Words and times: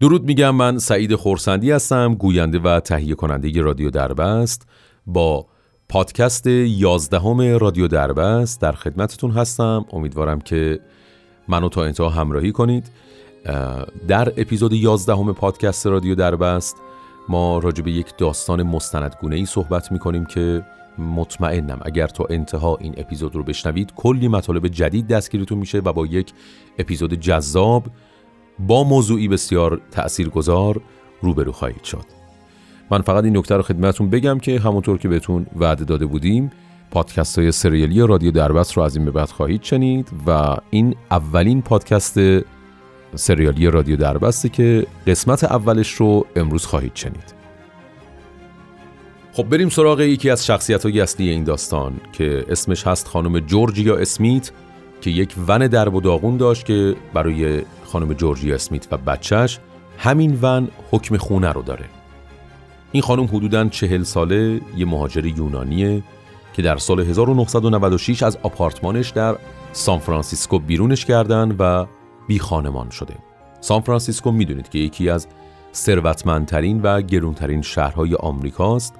درود 0.00 0.24
میگم 0.24 0.50
من 0.50 0.78
سعید 0.78 1.14
خورسندی 1.14 1.70
هستم 1.70 2.14
گوینده 2.14 2.58
و 2.58 2.80
تهیه 2.80 3.14
کننده 3.14 3.62
رادیو 3.62 3.90
دربست. 3.90 4.68
با 5.06 5.46
پادکست 5.88 6.46
یازدهم 6.46 7.40
رادیو 7.40 7.88
دربست 7.88 8.60
در 8.60 8.72
خدمتتون 8.72 9.30
هستم. 9.30 9.84
امیدوارم 9.92 10.40
که 10.40 10.80
منو 11.48 11.68
تا 11.68 11.84
انتها 11.84 12.08
همراهی 12.08 12.52
کنید. 12.52 12.90
در 14.08 14.32
اپیزود 14.36 14.72
یازدهم 14.72 15.32
پادکست 15.32 15.86
رادیو 15.86 16.14
دربست 16.14 16.76
ما 17.28 17.58
راجع 17.58 17.82
به 17.82 17.90
یک 17.90 18.06
داستان 18.18 18.62
مستندگونه 18.62 19.36
ای 19.36 19.46
صحبت 19.46 19.92
می‌کنیم 19.92 20.24
که 20.24 20.62
مطمئنم 20.98 21.80
اگر 21.82 22.06
تا 22.06 22.24
انتها 22.30 22.76
این 22.80 22.94
اپیزود 22.96 23.36
رو 23.36 23.42
بشنوید 23.42 23.92
کلی 23.96 24.28
مطالب 24.28 24.68
جدید 24.68 25.06
دستگیرتون 25.06 25.58
میشه 25.58 25.78
و 25.78 25.92
با 25.92 26.06
یک 26.06 26.32
اپیزود 26.78 27.14
جذاب 27.14 27.84
با 28.58 28.84
موضوعی 28.84 29.28
بسیار 29.28 29.80
تأثیرگذار 29.90 30.80
روبرو 31.22 31.52
خواهید 31.52 31.84
شد. 31.84 32.04
من 32.90 33.02
فقط 33.02 33.24
این 33.24 33.36
نکته 33.36 33.56
رو 33.56 33.62
خدمتتون 33.62 34.10
بگم 34.10 34.38
که 34.38 34.60
همونطور 34.60 34.98
که 34.98 35.08
بهتون 35.08 35.46
وعده 35.56 35.84
داده 35.84 36.06
بودیم 36.06 36.50
پادکست 36.90 37.38
های 37.38 37.52
سریالی 37.52 38.00
رادیو 38.00 38.30
دربست 38.30 38.72
رو 38.72 38.82
از 38.82 38.96
این 38.96 39.04
به 39.04 39.10
بعد 39.10 39.28
خواهید 39.28 39.62
شنید 39.62 40.08
و 40.26 40.56
این 40.70 40.96
اولین 41.10 41.62
پادکست 41.62 42.18
سریالی 43.14 43.66
رادیو 43.66 43.96
دربسته 43.96 44.48
که 44.48 44.86
قسمت 45.06 45.44
اولش 45.44 45.92
رو 45.92 46.26
امروز 46.36 46.66
خواهید 46.66 46.94
شنید. 46.94 47.40
خب 49.32 49.42
بریم 49.42 49.68
سراغ 49.68 50.00
یکی 50.00 50.30
از 50.30 50.46
شخصیت 50.46 50.86
های 50.86 51.00
اصلی 51.00 51.28
این 51.28 51.44
داستان 51.44 52.00
که 52.12 52.44
اسمش 52.48 52.86
هست 52.86 53.08
خانم 53.08 53.40
جورجیا 53.40 53.96
اسمیت. 53.96 54.50
که 55.00 55.10
یک 55.10 55.34
ون 55.48 55.66
درب 55.66 55.94
و 55.94 56.00
داغون 56.00 56.36
داشت 56.36 56.64
که 56.64 56.96
برای 57.14 57.62
خانم 57.84 58.12
جورجیا 58.12 58.54
اسمیت 58.54 58.88
و 58.90 58.96
بچهش 58.96 59.58
همین 59.98 60.38
ون 60.42 60.68
حکم 60.90 61.16
خونه 61.16 61.52
رو 61.52 61.62
داره. 61.62 61.84
این 62.92 63.02
خانم 63.02 63.24
حدوداً 63.24 63.68
چهل 63.68 64.02
ساله 64.02 64.60
یه 64.76 64.86
مهاجر 64.86 65.26
یونانیه 65.26 66.02
که 66.52 66.62
در 66.62 66.76
سال 66.76 67.00
1996 67.00 68.22
از 68.22 68.38
آپارتمانش 68.42 69.08
در 69.08 69.36
سان 69.72 69.98
فرانسیسکو 69.98 70.58
بیرونش 70.58 71.04
کردن 71.04 71.56
و 71.58 71.86
بی 72.28 72.38
خانمان 72.38 72.90
شده. 72.90 73.14
سان 73.60 73.80
فرانسیسکو 73.80 74.32
می‌دونید 74.32 74.68
که 74.68 74.78
یکی 74.78 75.10
از 75.10 75.26
ثروتمندترین 75.74 76.80
و 76.82 77.02
گرونترین 77.02 77.62
شهرهای 77.62 78.14
آمریکاست 78.14 78.94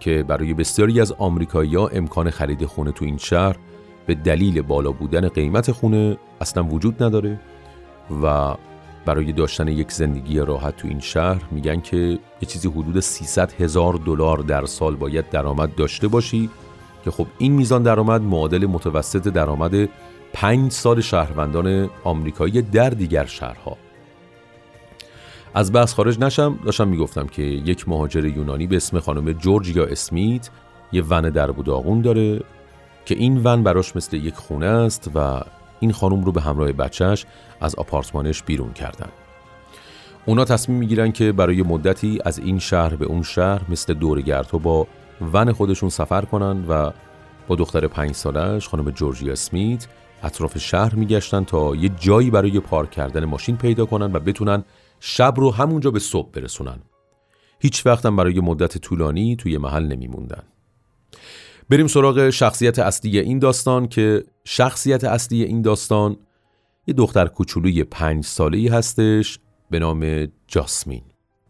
که 0.00 0.24
برای 0.28 0.54
بسیاری 0.54 1.00
از 1.00 1.12
آمریکایی‌ها 1.12 1.88
امکان 1.88 2.30
خرید 2.30 2.66
خونه 2.66 2.92
تو 2.92 3.04
این 3.04 3.18
شهر 3.18 3.56
به 4.06 4.14
دلیل 4.14 4.62
بالا 4.62 4.92
بودن 4.92 5.28
قیمت 5.28 5.72
خونه 5.72 6.18
اصلا 6.40 6.64
وجود 6.64 7.02
نداره 7.02 7.40
و 8.22 8.54
برای 9.04 9.32
داشتن 9.32 9.68
یک 9.68 9.92
زندگی 9.92 10.38
راحت 10.38 10.76
تو 10.76 10.88
این 10.88 11.00
شهر 11.00 11.42
میگن 11.50 11.80
که 11.80 11.96
یه 11.96 12.48
چیزی 12.48 12.68
حدود 12.68 13.00
300 13.00 13.52
هزار 13.52 13.94
دلار 13.94 14.38
در 14.38 14.66
سال 14.66 14.96
باید 14.96 15.30
درآمد 15.30 15.74
داشته 15.74 16.08
باشی 16.08 16.50
که 17.04 17.10
خب 17.10 17.26
این 17.38 17.52
میزان 17.52 17.82
درآمد 17.82 18.22
معادل 18.22 18.66
متوسط 18.66 19.28
درآمد 19.28 19.88
پنج 20.32 20.72
سال 20.72 21.00
شهروندان 21.00 21.90
آمریکایی 22.04 22.62
در 22.62 22.90
دیگر 22.90 23.24
شهرها. 23.24 23.76
از 25.54 25.72
بحث 25.72 25.94
خارج 25.94 26.18
نشم 26.18 26.58
داشتم 26.64 26.88
می‌گفتم 26.88 27.26
که 27.26 27.42
یک 27.42 27.88
مهاجر 27.88 28.24
یونانی 28.24 28.66
به 28.66 28.76
اسم 28.76 29.00
خانم 29.00 29.32
جورجیا 29.32 29.84
اسمیت 29.84 30.50
یه 30.92 31.02
ون 31.10 31.30
در 31.30 31.46
داغون 31.46 32.00
داره. 32.00 32.40
که 33.04 33.14
این 33.14 33.40
ون 33.44 33.62
براش 33.62 33.96
مثل 33.96 34.16
یک 34.16 34.34
خونه 34.34 34.66
است 34.66 35.10
و 35.14 35.40
این 35.80 35.92
خانم 35.92 36.24
رو 36.24 36.32
به 36.32 36.40
همراه 36.40 36.72
بچهش 36.72 37.26
از 37.60 37.74
آپارتمانش 37.74 38.42
بیرون 38.42 38.72
کردن. 38.72 39.08
اونا 40.26 40.44
تصمیم 40.44 40.78
می‌گیرن 40.78 41.12
که 41.12 41.32
برای 41.32 41.62
مدتی 41.62 42.18
از 42.24 42.38
این 42.38 42.58
شهر 42.58 42.96
به 42.96 43.04
اون 43.04 43.22
شهر 43.22 43.60
مثل 43.68 43.94
دورگردها 43.94 44.58
با 44.58 44.86
ون 45.32 45.52
خودشون 45.52 45.88
سفر 45.88 46.24
کنن 46.24 46.64
و 46.68 46.90
با 47.48 47.56
دختر 47.56 47.86
پنج 47.86 48.12
سالش 48.14 48.68
خانم 48.68 48.90
جورجیا 48.90 49.32
اسمیت 49.32 49.86
اطراف 50.22 50.58
شهر 50.58 50.94
میگشتن 50.94 51.44
تا 51.44 51.74
یه 51.74 51.88
جایی 51.88 52.30
برای 52.30 52.60
پارک 52.60 52.90
کردن 52.90 53.24
ماشین 53.24 53.56
پیدا 53.56 53.86
کنن 53.86 54.12
و 54.12 54.20
بتونن 54.20 54.64
شب 55.00 55.34
رو 55.36 55.50
همونجا 55.50 55.90
به 55.90 55.98
صبح 55.98 56.30
برسونن. 56.30 56.78
هیچ 57.58 57.86
وقتم 57.86 58.16
برای 58.16 58.40
مدت 58.40 58.78
طولانی 58.78 59.36
توی 59.36 59.58
محل 59.58 59.86
نمیموندن. 59.86 60.42
بریم 61.70 61.86
سراغ 61.86 62.30
شخصیت 62.30 62.78
اصلی 62.78 63.18
این 63.18 63.38
داستان 63.38 63.88
که 63.88 64.24
شخصیت 64.44 65.04
اصلی 65.04 65.42
این 65.42 65.62
داستان 65.62 66.16
یه 66.86 66.94
دختر 66.94 67.26
کوچولوی 67.26 67.84
پنج 67.84 68.24
ساله 68.24 68.58
ای 68.58 68.68
هستش 68.68 69.38
به 69.70 69.78
نام 69.78 70.28
جاسمین. 70.48 71.02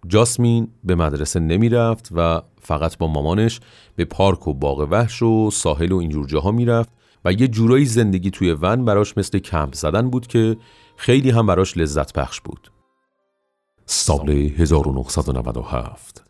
جاسمین 0.08 0.68
به 0.84 0.94
مدرسه 0.94 1.40
نمی‌رفت 1.40 2.08
و 2.12 2.42
فقط 2.60 2.98
با 2.98 3.06
مامانش 3.06 3.60
به 3.96 4.04
پارک 4.04 4.48
و 4.48 4.54
باغ 4.54 4.88
وحش 4.90 5.22
و 5.22 5.50
ساحل 5.50 5.92
و 5.92 5.96
اینجور 5.96 6.26
جاها 6.26 6.50
می‌رفت 6.50 6.90
و 7.24 7.32
یه 7.32 7.48
جورایی 7.48 7.84
زندگی 7.84 8.30
توی 8.30 8.52
ون 8.52 8.84
براش 8.84 9.18
مثل 9.18 9.38
کمپ 9.38 9.74
زدن 9.74 10.10
بود 10.10 10.26
که 10.26 10.56
خیلی 10.96 11.30
هم 11.30 11.46
براش 11.46 11.76
لذت 11.76 12.12
بخش 12.12 12.40
بود. 12.40 12.70
سال 13.86 14.30
1997 14.30 16.24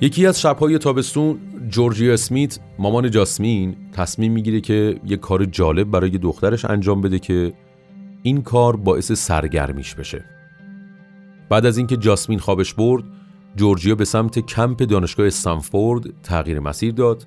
یکی 0.00 0.26
از 0.26 0.40
شبهای 0.40 0.78
تابستون 0.78 1.38
جورجیا 1.68 2.14
اسمیت 2.14 2.58
مامان 2.78 3.10
جاسمین 3.10 3.76
تصمیم 3.92 4.32
می‌گیره 4.32 4.60
که 4.60 5.00
یه 5.06 5.16
کار 5.16 5.44
جالب 5.44 5.90
برای 5.90 6.10
دخترش 6.10 6.64
انجام 6.64 7.00
بده 7.00 7.18
که 7.18 7.52
این 8.22 8.42
کار 8.42 8.76
باعث 8.76 9.12
سرگرمیش 9.12 9.94
بشه. 9.94 10.24
بعد 11.48 11.66
از 11.66 11.78
اینکه 11.78 11.96
جاسمین 11.96 12.38
خوابش 12.38 12.74
برد 12.74 13.04
جورجیا 13.56 13.94
به 13.94 14.04
سمت 14.04 14.38
کمپ 14.38 14.82
دانشگاه 14.82 15.26
استنفورد 15.26 16.22
تغییر 16.22 16.60
مسیر 16.60 16.92
داد 16.92 17.26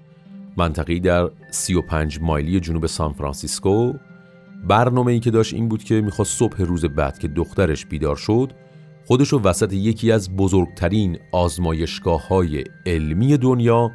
منطقی 0.57 0.99
در 0.99 1.29
35 1.51 2.19
مایلی 2.21 2.59
جنوب 2.59 2.85
سان 2.85 3.13
فرانسیسکو. 3.13 3.93
برنامه 4.67 5.11
ای 5.11 5.19
که 5.19 5.31
داشت 5.31 5.53
این 5.53 5.69
بود 5.69 5.83
که 5.83 6.01
می‌خواست 6.01 6.37
صبح 6.37 6.61
روز 6.61 6.85
بعد 6.85 7.19
که 7.19 7.27
دخترش 7.27 7.85
بیدار 7.85 8.15
شد 8.15 8.51
خودشو 9.09 9.39
وسط 9.39 9.73
یکی 9.73 10.11
از 10.11 10.35
بزرگترین 10.35 11.19
آزمایشگاه 11.31 12.27
های 12.27 12.63
علمی 12.85 13.37
دنیا 13.37 13.91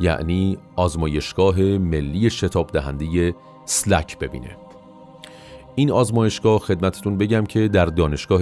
یعنی 0.00 0.58
آزمایشگاه 0.76 1.60
ملی 1.60 2.30
شتاب 2.30 2.70
دهنده 2.70 3.34
سلک 3.64 4.18
ببینه. 4.18 4.56
این 5.74 5.90
آزمایشگاه 5.90 6.58
خدمتتون 6.58 7.18
بگم 7.18 7.46
که 7.46 7.68
در 7.68 7.86
دانشگاه 7.86 8.40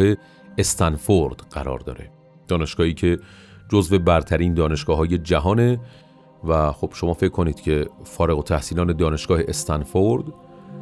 استنفورد 0.58 1.36
قرار 1.50 1.78
داره. 1.78 2.10
دانشگاهی 2.48 2.94
که 2.94 3.18
جزو 3.68 3.98
برترین 3.98 4.54
دانشگاه 4.54 4.96
های 4.96 5.18
جهانه 5.18 5.80
و 6.44 6.72
خب 6.72 6.90
شما 6.94 7.12
فکر 7.12 7.32
کنید 7.32 7.60
که 7.60 7.86
فارغ 8.04 8.38
و 8.38 8.42
تحصیلان 8.42 8.96
دانشگاه 8.96 9.40
استنفورد 9.48 10.24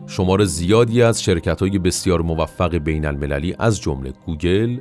شمار 0.06 0.44
زیادی 0.44 1.02
از 1.02 1.22
شرکت 1.22 1.60
های 1.60 1.78
بسیار 1.78 2.22
موفق 2.22 2.74
بین 2.74 3.06
المللی 3.06 3.56
از 3.58 3.80
جمله 3.80 4.12
گوگل، 4.26 4.78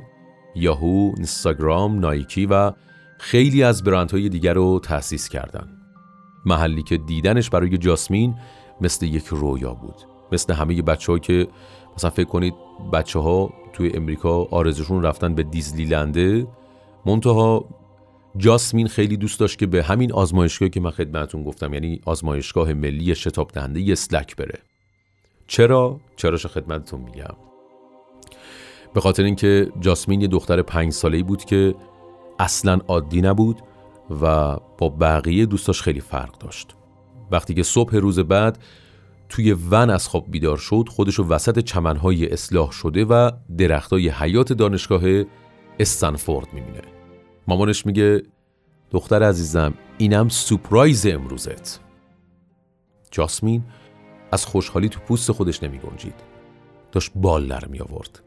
یاهو، 0.56 1.12
اینستاگرام، 1.16 1.98
نایکی 1.98 2.46
و 2.46 2.72
خیلی 3.18 3.62
از 3.62 3.84
برندهای 3.84 4.28
دیگر 4.28 4.54
رو 4.54 4.80
تأسیس 4.80 5.28
کردن. 5.28 5.68
محلی 6.46 6.82
که 6.82 6.96
دیدنش 6.96 7.50
برای 7.50 7.78
جاسمین 7.78 8.34
مثل 8.80 9.06
یک 9.06 9.26
رویا 9.26 9.74
بود. 9.74 9.96
مثل 10.32 10.52
همه 10.52 10.82
بچه 10.82 11.18
که 11.18 11.48
مثلا 11.96 12.10
فکر 12.10 12.28
کنید 12.28 12.54
بچه 12.92 13.18
ها 13.18 13.52
توی 13.72 13.90
امریکا 13.94 14.44
آرزوشون 14.44 15.02
رفتن 15.02 15.34
به 15.34 15.42
دیزلیلنده 15.42 16.46
منتها 17.06 17.64
جاسمین 18.36 18.88
خیلی 18.88 19.16
دوست 19.16 19.40
داشت 19.40 19.58
که 19.58 19.66
به 19.66 19.82
همین 19.82 20.12
آزمایشگاهی 20.12 20.70
که 20.70 20.80
من 20.80 20.90
خدمتتون 20.90 21.42
گفتم 21.42 21.74
یعنی 21.74 22.00
آزمایشگاه 22.04 22.72
ملی 22.72 23.14
شتاب 23.14 23.50
دهنده 23.50 23.92
اسلک 23.92 24.36
بره 24.36 24.58
چرا 25.46 26.00
چراش 26.16 26.46
خدمتتون 26.46 27.00
میگم 27.00 27.45
به 28.96 29.02
خاطر 29.02 29.22
اینکه 29.22 29.72
جاسمین 29.80 30.20
یه 30.20 30.28
دختر 30.28 30.62
پنج 30.62 30.92
ساله‌ای 30.92 31.22
بود 31.22 31.44
که 31.44 31.74
اصلا 32.38 32.78
عادی 32.88 33.20
نبود 33.20 33.62
و 34.22 34.56
با 34.78 34.88
بقیه 34.88 35.46
دوستاش 35.46 35.82
خیلی 35.82 36.00
فرق 36.00 36.38
داشت. 36.38 36.74
وقتی 37.30 37.54
که 37.54 37.62
صبح 37.62 37.96
روز 37.96 38.18
بعد 38.18 38.58
توی 39.28 39.52
ون 39.70 39.90
از 39.90 40.08
خواب 40.08 40.30
بیدار 40.30 40.56
شد 40.56 40.84
خودشو 40.90 41.24
وسط 41.24 41.58
چمنهای 41.58 42.32
اصلاح 42.32 42.70
شده 42.70 43.04
و 43.04 43.30
درختای 43.58 44.08
حیات 44.08 44.52
دانشگاه 44.52 45.02
استنفورد 45.80 46.48
می‌بینه. 46.52 46.82
مامانش 47.48 47.86
میگه 47.86 48.22
دختر 48.90 49.22
عزیزم 49.22 49.74
اینم 49.98 50.28
سپرایز 50.28 51.06
امروزت. 51.06 51.80
جاسمین 53.10 53.64
از 54.32 54.46
خوشحالی 54.46 54.88
تو 54.88 55.00
پوست 55.00 55.32
خودش 55.32 55.62
نمی 55.62 55.78
گنجید 55.78 56.14
داشت 56.92 57.12
بال 57.14 57.48
در 57.48 57.64
می 57.64 57.80
آورد 57.80 58.25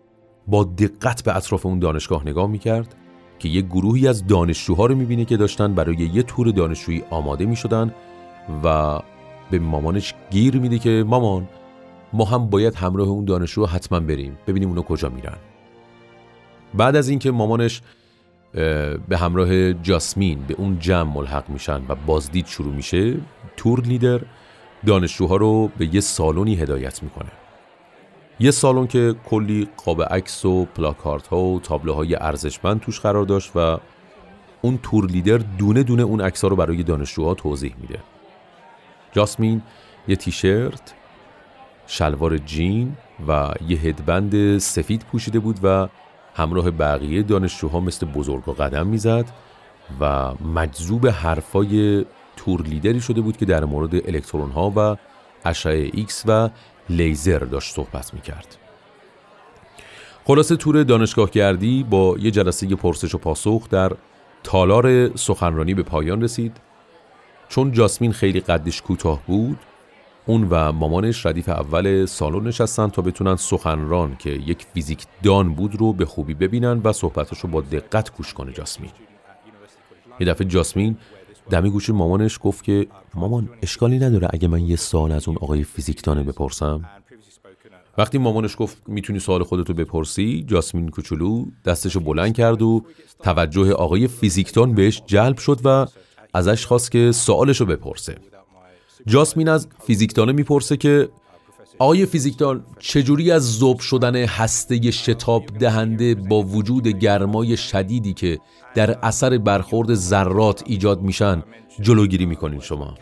با 0.49 0.63
دقت 0.63 1.23
به 1.23 1.37
اطراف 1.37 1.65
اون 1.65 1.79
دانشگاه 1.79 2.27
نگاه 2.27 2.47
می 2.47 2.59
کرد 2.59 2.95
که 3.39 3.49
یه 3.49 3.61
گروهی 3.61 4.07
از 4.07 4.27
دانشجوها 4.27 4.85
رو 4.85 4.95
می 4.95 5.05
بینه 5.05 5.25
که 5.25 5.37
داشتن 5.37 5.73
برای 5.73 5.95
یه 5.95 6.23
تور 6.23 6.51
دانشجویی 6.51 7.03
آماده 7.09 7.45
می 7.45 7.55
شدن 7.55 7.93
و 8.63 8.99
به 9.51 9.59
مامانش 9.59 10.13
گیر 10.31 10.59
میده 10.59 10.79
که 10.79 11.03
مامان 11.07 11.47
ما 12.13 12.25
هم 12.25 12.49
باید 12.49 12.75
همراه 12.75 13.07
اون 13.07 13.25
دانشجو 13.25 13.65
حتما 13.65 13.99
بریم 13.99 14.37
ببینیم 14.47 14.69
اونا 14.69 14.81
کجا 14.81 15.09
میرن. 15.09 15.37
بعد 16.73 16.95
از 16.95 17.09
اینکه 17.09 17.31
مامانش 17.31 17.81
به 19.07 19.17
همراه 19.17 19.73
جاسمین 19.73 20.39
به 20.47 20.55
اون 20.57 20.79
جمع 20.79 21.13
ملحق 21.13 21.49
میشن 21.49 21.81
و 21.87 21.95
بازدید 22.05 22.45
شروع 22.45 22.73
میشه 22.73 23.17
تور 23.57 23.81
لیدر 23.81 24.21
دانشجوها 24.85 25.35
رو 25.35 25.67
به 25.77 25.95
یه 25.95 26.01
سالونی 26.01 26.55
هدایت 26.55 27.03
می‌کنه. 27.03 27.31
یه 28.41 28.51
سالن 28.51 28.87
که 28.87 29.15
کلی 29.25 29.67
قاب 29.85 30.03
عکس 30.03 30.45
و 30.45 30.65
پلاکارت 30.65 31.27
ها 31.27 31.39
و 31.39 31.59
تابلوهای 31.59 32.15
ارزشمند 32.15 32.79
توش 32.79 32.99
قرار 32.99 33.25
داشت 33.25 33.51
و 33.55 33.77
اون 34.61 34.79
تور 34.83 35.05
لیدر 35.05 35.37
دونه 35.37 35.83
دونه 35.83 36.03
اون 36.03 36.21
عکس 36.21 36.45
رو 36.45 36.55
برای 36.55 36.83
دانشجوها 36.83 37.33
توضیح 37.33 37.75
میده. 37.81 37.99
جاسمین 39.11 39.61
یه 40.07 40.15
تیشرت 40.15 40.93
شلوار 41.87 42.37
جین 42.37 42.97
و 43.27 43.53
یه 43.67 43.77
headband 43.77 44.57
سفید 44.57 45.05
پوشیده 45.11 45.39
بود 45.39 45.59
و 45.63 45.87
همراه 46.35 46.71
بقیه 46.71 47.23
دانشجوها 47.23 47.79
مثل 47.79 48.05
بزرگا 48.05 48.53
قدم 48.53 48.87
می‌زد 48.87 49.25
و 49.99 50.33
مجذوب 50.35 51.07
حرفای 51.07 52.05
tour 52.37 52.61
leader 52.61 52.95
ی 52.95 53.01
شده 53.01 53.21
بود 53.21 53.37
که 53.37 53.45
در 53.45 53.65
مورد 53.65 53.95
الکترون 53.95 54.51
ها 54.51 54.73
و 54.75 54.97
اشعه 55.45 55.89
ایکس 55.93 56.23
و 56.27 56.49
لیزر 56.89 57.39
داشت 57.39 57.75
صحبت 57.75 58.13
می‌کرد. 58.13 58.57
خلاصه 60.25 60.55
تور 60.55 60.83
دانشگاه 60.83 61.29
گردی 61.29 61.83
با 61.83 62.15
یه 62.19 62.31
جلسه 62.31 62.75
پرسش 62.75 63.15
و 63.15 63.17
پاسخ 63.17 63.69
در 63.69 63.91
تالار 64.43 65.15
سخنرانی 65.15 65.73
به 65.73 65.83
پایان 65.83 66.21
رسید. 66.21 66.57
چون 67.49 67.71
جاسمین 67.71 68.11
خیلی 68.11 68.39
قدش 68.39 68.81
کوتاه 68.81 69.21
بود 69.27 69.59
اون 70.25 70.47
و 70.49 70.71
مامانش 70.71 71.25
ردیف 71.25 71.49
اول 71.49 72.05
سالن 72.05 72.47
نشستن 72.47 72.87
تا 72.87 73.01
بتونن 73.01 73.35
سخنران 73.35 74.15
که 74.15 74.29
یک 74.29 74.65
فیزیک 74.73 75.05
دان 75.23 75.53
بود 75.53 75.75
رو 75.75 75.93
به 75.93 76.05
خوبی 76.05 76.33
ببینن 76.33 76.81
و 76.83 76.93
صحبتش 76.93 77.39
رو 77.39 77.49
با 77.49 77.61
دقت 77.61 78.17
گوش 78.17 78.33
کنه 78.33 78.53
جاسمین. 78.53 78.91
یه 80.19 80.27
دفعه 80.27 80.47
جاسمین 80.47 80.97
دمی 81.49 81.69
گوش 81.69 81.89
مامانش 81.89 82.39
گفت 82.43 82.63
که 82.63 82.87
مامان 83.15 83.49
اشکالی 83.61 83.99
نداره 83.99 84.27
اگه 84.31 84.47
من 84.47 84.65
یه 84.65 84.75
سال 84.75 85.11
از 85.11 85.27
اون 85.27 85.37
آقای 85.37 85.63
فیزیکدانه 85.63 86.23
بپرسم؟ 86.23 86.89
وقتی 87.97 88.17
مامانش 88.17 88.55
گفت 88.57 88.77
می‌تونی 88.87 89.19
سوال 89.19 89.43
خودتو 89.43 89.73
بپرسی 89.73 90.43
جاسمین 90.47 90.89
کوچولو 90.89 91.45
دستشو 91.65 91.99
بلند 91.99 92.33
کرد 92.33 92.61
و 92.61 92.85
توجه 93.23 93.73
آقای 93.73 94.07
فیزیکدان 94.07 94.73
بهش 94.73 95.01
جلب 95.05 95.37
شد 95.37 95.59
و 95.63 95.85
ازش 96.33 96.65
خواست 96.65 96.91
که 96.91 97.11
سوالشو 97.11 97.65
بپرسه. 97.65 98.17
جاسمین 99.05 99.49
از 99.49 99.67
فیزیکدانه 99.79 100.31
می‌پرسه 100.31 100.77
که 100.77 101.09
آقای 101.79 102.05
فیزیکدان 102.05 102.65
چجوری 102.79 103.31
از 103.31 103.57
ذوب 103.57 103.79
شدن 103.79 104.15
هسته 104.15 104.91
شتاب 104.91 105.45
دهنده 105.59 106.15
با 106.15 106.41
وجود 106.41 106.87
گرمای 106.87 107.57
شدیدی 107.57 108.13
که 108.13 108.39
در 108.75 108.99
اثر 109.03 109.37
برخورد 109.37 109.93
ذرات 109.93 110.63
ایجاد 110.65 111.01
میشن. 111.01 111.43
جلوگیری 111.81 112.25
می‌کنین 112.25 112.59
شما. 112.59 112.95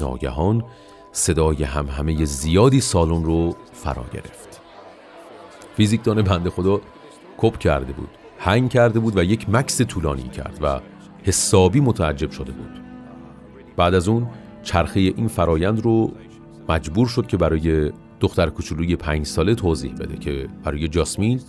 ناگهان 0.00 0.64
صدای 1.12 1.64
همه 1.64 2.24
زیادی 2.24 2.80
سالن 2.80 3.24
رو 3.24 3.56
فرا 3.72 4.04
گرفت. 4.12 4.60
فیزیکدان 5.76 6.22
بنده 6.22 6.50
خدا 6.50 6.80
کپ 7.38 7.58
کرده 7.58 7.92
بود 7.92 8.08
هنگ 8.38 8.70
کرده 8.70 9.00
بود 9.00 9.16
و 9.16 9.24
یک 9.24 9.50
مکس 9.50 9.82
طولانی 9.82 10.28
کرد 10.28 10.58
و 10.62 10.80
حسابی 11.22 11.80
متعجب 11.80 12.30
شده 12.30 12.52
بود. 12.52 12.82
بعد 13.76 13.94
از 13.94 14.08
اون 14.08 14.26
چرخه 14.62 15.00
این 15.00 15.28
فرایند 15.28 15.80
رو 15.80 16.12
مجبور 16.68 17.06
شد 17.06 17.26
که 17.26 17.36
برای 17.36 17.92
دختر 18.20 18.50
کوچولوی 18.50 18.96
پنج 18.96 19.26
ساله 19.26 19.54
توضیح 19.54 19.94
بده 19.94 20.16
که 20.16 20.48
برای 20.64 20.88
جاسمین 20.88 21.40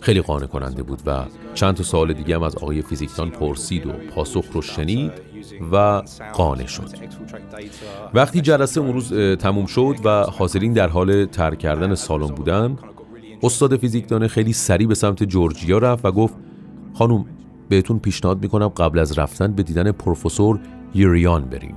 خیلی 0.00 0.20
قانع 0.20 0.46
کننده 0.46 0.82
بود 0.82 1.02
و 1.06 1.24
چند 1.54 1.74
تا 1.74 1.82
سال 1.82 2.12
دیگه 2.12 2.34
هم 2.36 2.42
از 2.42 2.56
آقای 2.56 2.82
فیزیکتان 2.82 3.30
پرسید 3.30 3.86
و 3.86 3.92
پاسخ 3.92 4.44
رو 4.52 4.62
شنید 4.62 5.12
و 5.72 6.02
قانع 6.32 6.66
شد. 6.66 6.88
وقتی 8.14 8.40
جلسه 8.40 8.80
اون 8.80 8.92
روز 8.92 9.12
تموم 9.36 9.66
شد 9.66 9.94
و 10.04 10.24
حاضرین 10.24 10.72
در 10.72 10.88
حال 10.88 11.24
ترک 11.24 11.58
کردن 11.58 11.94
سالن 11.94 12.26
بودن 12.26 12.76
استاد 13.42 13.76
فیزیکدان 13.76 14.26
خیلی 14.26 14.52
سریع 14.52 14.86
به 14.86 14.94
سمت 14.94 15.22
جورجیا 15.22 15.78
رفت 15.78 16.04
و 16.04 16.12
گفت 16.12 16.34
خانم 16.94 17.24
بهتون 17.68 17.98
پیشنهاد 17.98 18.42
می‌کنم 18.42 18.68
قبل 18.68 18.98
از 18.98 19.18
رفتن 19.18 19.52
به 19.52 19.62
دیدن 19.62 19.92
پروفسور 19.92 20.60
یوریان 20.94 21.44
برین. 21.44 21.74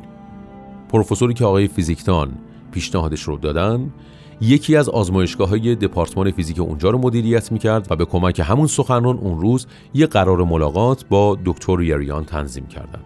پروفسوری 0.89 1.33
که 1.33 1.45
آقای 1.45 1.67
فیزیکدان 1.67 2.31
پیشنهادش 2.71 3.21
رو 3.21 3.37
دادن 3.37 3.93
یکی 4.41 4.75
از 4.75 4.89
آزمایشگاه 4.89 5.49
های 5.49 5.75
دپارتمان 5.75 6.31
فیزیک 6.31 6.59
اونجا 6.59 6.89
رو 6.89 6.97
مدیریت 6.97 7.51
می‌کرد 7.51 7.87
و 7.91 7.95
به 7.95 8.05
کمک 8.05 8.39
همون 8.39 8.67
سخنران 8.67 9.17
اون 9.17 9.41
روز 9.41 9.67
یه 9.93 10.07
قرار 10.07 10.43
ملاقات 10.43 11.05
با 11.05 11.37
دکتر 11.45 11.81
یریان 11.81 12.25
تنظیم 12.25 12.67
کردن 12.67 13.01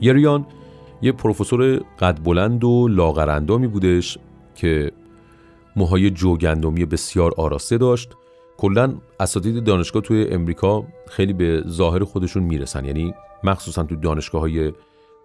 یریان 0.00 0.46
یه 1.02 1.12
پروفسور 1.12 1.80
قد 2.00 2.22
بلند 2.24 2.64
و 2.64 2.88
لاغرندامی 2.88 3.66
بودش 3.66 4.18
که 4.54 4.92
موهای 5.76 6.10
جوگندمی 6.10 6.84
بسیار 6.84 7.34
آراسته 7.36 7.78
داشت. 7.78 8.10
کلا 8.56 8.94
اساتید 9.20 9.64
دانشگاه 9.64 10.02
توی 10.02 10.26
امریکا 10.30 10.84
خیلی 11.08 11.32
به 11.32 11.64
ظاهر 11.68 12.04
خودشون 12.04 12.42
می‌رسن. 12.42 12.84
یعنی 12.84 13.14
مخصوصا 13.44 13.82
تو 13.82 13.96
دانشگاه 13.96 14.40
های 14.40 14.72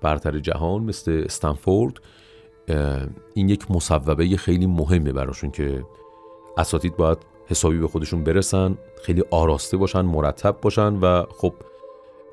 برتر 0.02 0.40
جهان 0.40 0.84
مثل 0.84 1.22
استنفورد 1.26 1.94
این 3.34 3.50
یک 3.50 3.72
مصوبه 3.72 4.38
خیلی 4.38 4.66
مهمه 4.66 5.14
براشون 5.14 5.52
که 5.52 5.86
اساتید 6.58 6.98
باید 6.98 7.18
حسابی 7.48 7.78
به 7.78 7.88
خودشون 7.88 8.24
برسن 8.24 8.78
خیلی 9.04 9.24
آراسته 9.32 9.78
باشن 9.78 10.02
مرتب 10.02 10.58
باشن 10.62 10.96
و 10.96 11.24
خب 11.38 11.54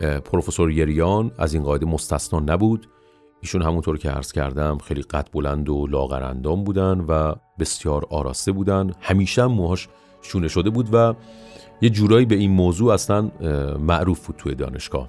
پروفسور 0.01 0.71
یریان 0.71 1.33
از 1.39 1.55
این 1.55 1.63
قاعده 1.63 1.87
مستثنا 1.87 2.41
نبود. 2.41 2.89
ایشون 3.41 3.63
همونطور 3.63 3.99
که 3.99 4.11
عرض 4.11 4.33
کردم 4.33 4.79
خیلی 4.79 5.03
قد 5.03 5.29
بلند 5.33 5.69
و 5.69 5.87
لاغرندام 5.87 6.65
بودن 6.65 7.01
و 7.01 7.35
بسیار 7.59 8.07
آراسته 8.11 8.53
بودن. 8.53 8.93
همیشه 9.01 9.47
موهاش 9.47 9.89
شونه 10.23 10.49
شده 10.49 10.71
بود 10.71 10.89
و 10.93 11.15
یه 11.81 11.91
جورایی 11.91 12.27
به 12.27 12.35
این 12.35 12.51
موضوع 12.51 12.93
اصلا 12.93 13.31
معروف 13.79 14.27
بود 14.27 14.37
توی 14.37 14.55
دانشگاه. 14.55 15.09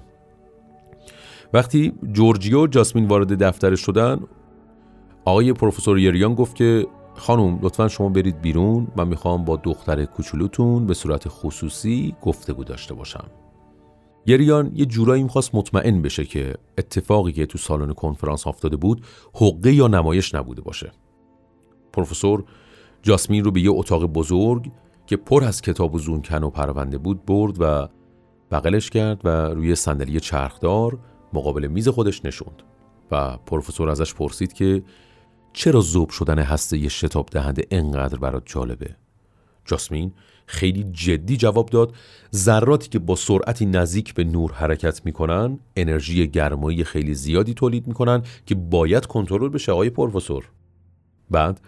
وقتی 1.52 1.92
جورجیو 2.12 2.62
و 2.62 2.66
جاسمین 2.66 3.08
وارد 3.08 3.42
دفترش 3.42 3.80
شدن 3.80 4.20
آقای 5.26 5.52
پروفسور 5.52 5.98
یریان 5.98 6.34
گفت 6.34 6.56
که 6.56 6.86
خانم 7.14 7.58
لطفا 7.62 7.88
شما 7.88 8.08
برید 8.08 8.40
بیرون. 8.40 8.88
من 8.96 9.08
می‌خوام 9.08 9.44
با 9.44 9.56
دختر 9.56 10.04
کوچولوتون 10.04 10.86
به 10.86 10.94
صورت 10.94 11.28
خصوصی 11.28 12.16
گفتگو 12.22 12.64
داشته 12.64 12.94
باشم. 12.94 13.24
یریان 14.26 14.72
یه 14.74 14.86
جورایی 14.86 15.22
می‌خواست 15.22 15.54
مطمئن 15.54 16.02
بشه 16.02 16.24
که 16.24 16.54
اتفاقی 16.78 17.32
که 17.32 17.46
تو 17.46 17.58
سالن 17.58 17.92
کنفرانس 17.92 18.46
افتاده 18.46 18.76
بود 18.76 19.04
حقه 19.34 19.72
یا 19.72 19.86
نمایش 19.88 20.34
نبوده 20.34 20.62
باشه. 20.62 20.92
پروفسور 21.92 22.44
جاسمین 23.02 23.44
رو 23.44 23.50
به 23.50 23.60
یه 23.60 23.70
اتاق 23.70 24.04
بزرگ 24.04 24.70
که 25.06 25.16
پر 25.16 25.44
از 25.44 25.62
کتاب 25.62 25.94
و 25.94 25.98
زونکن 25.98 26.42
و 26.42 26.50
پرونده 26.50 26.98
بود 26.98 27.24
برد 27.24 27.56
و 27.60 27.88
بغلش 28.50 28.90
کرد 28.90 29.20
و 29.24 29.28
روی 29.28 29.74
صندلی 29.74 30.20
چرخدار 30.20 30.98
مقابل 31.32 31.66
میز 31.66 31.88
خودش 31.88 32.24
نشوند. 32.24 32.62
و 33.10 33.36
پروفسور 33.36 33.90
ازش 33.90 34.14
پرسید 34.14 34.52
که 34.52 34.82
چرا 35.58 35.80
زوب 35.80 36.10
شدن 36.10 36.38
هسته 36.38 36.88
شتاب 36.88 37.28
دهنده 37.30 37.66
انقدر 37.70 38.18
برات 38.18 38.42
جالبه؟ 38.46 38.96
جاسمین 39.64 40.12
خیلی 40.46 40.84
جدی 40.84 41.36
جواب 41.36 41.70
داد 41.70 41.94
ذراتی 42.34 42.88
که 42.88 42.98
با 42.98 43.16
سرعتی 43.16 43.66
نزدیک 43.66 44.14
به 44.14 44.24
نور 44.24 44.52
حرکت 44.52 45.06
می‌کنن 45.06 45.58
انرژی 45.76 46.28
گرمایی 46.28 46.84
خیلی 46.84 47.14
زیادی 47.14 47.54
تولید 47.54 47.86
می‌کنن 47.86 48.22
که 48.46 48.54
باید 48.54 49.06
کنترل 49.06 49.48
بشه 49.48 49.72
آقای 49.72 49.90
پروفسور. 49.90 50.50
بعد 51.30 51.60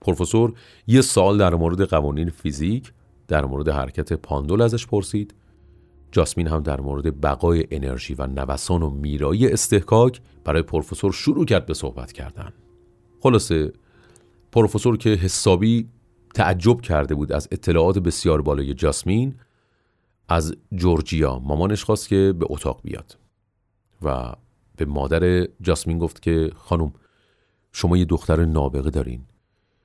پروفسور 0.00 0.54
یه 0.86 1.00
سال 1.00 1.38
در 1.38 1.54
مورد 1.54 1.82
قوانین 1.82 2.30
فیزیک 2.30 2.92
در 3.28 3.44
مورد 3.44 3.68
حرکت 3.68 4.12
پاندول 4.12 4.60
ازش 4.60 4.86
پرسید. 4.86 5.34
جاسمین 6.12 6.46
هم 6.46 6.62
در 6.62 6.80
مورد 6.80 7.20
بقای 7.20 7.66
انرژی 7.70 8.14
و 8.14 8.26
نوسان 8.26 8.82
و 8.82 8.90
میرایی 8.90 9.48
استحکاک 9.48 10.20
برای 10.44 10.62
پروفسور 10.62 11.12
شروع 11.12 11.44
کرد 11.44 11.66
به 11.66 11.74
صحبت 11.74 12.12
کردن. 12.12 12.52
خلاصه 13.20 13.72
پروفسور 14.52 14.96
که 14.96 15.10
حسابی 15.10 15.88
تعجب 16.34 16.80
کرده 16.80 17.14
بود 17.14 17.32
از 17.32 17.48
اطلاعات 17.52 17.98
بسیار 17.98 18.42
بالای 18.42 18.74
جاسمین 18.74 19.34
از 20.28 20.54
جورجیا 20.74 21.38
مامانش 21.38 21.84
خواست 21.84 22.08
که 22.08 22.34
به 22.38 22.46
اتاق 22.48 22.80
بیاد. 22.82 23.18
و 24.02 24.32
به 24.76 24.84
مادر 24.84 25.48
جاسمین 25.60 25.98
گفت 25.98 26.22
که 26.22 26.50
خانم 26.56 26.92
شما 27.72 27.96
یه 27.96 28.04
دختر 28.04 28.44
نابغه 28.44 28.90
دارین. 28.90 29.24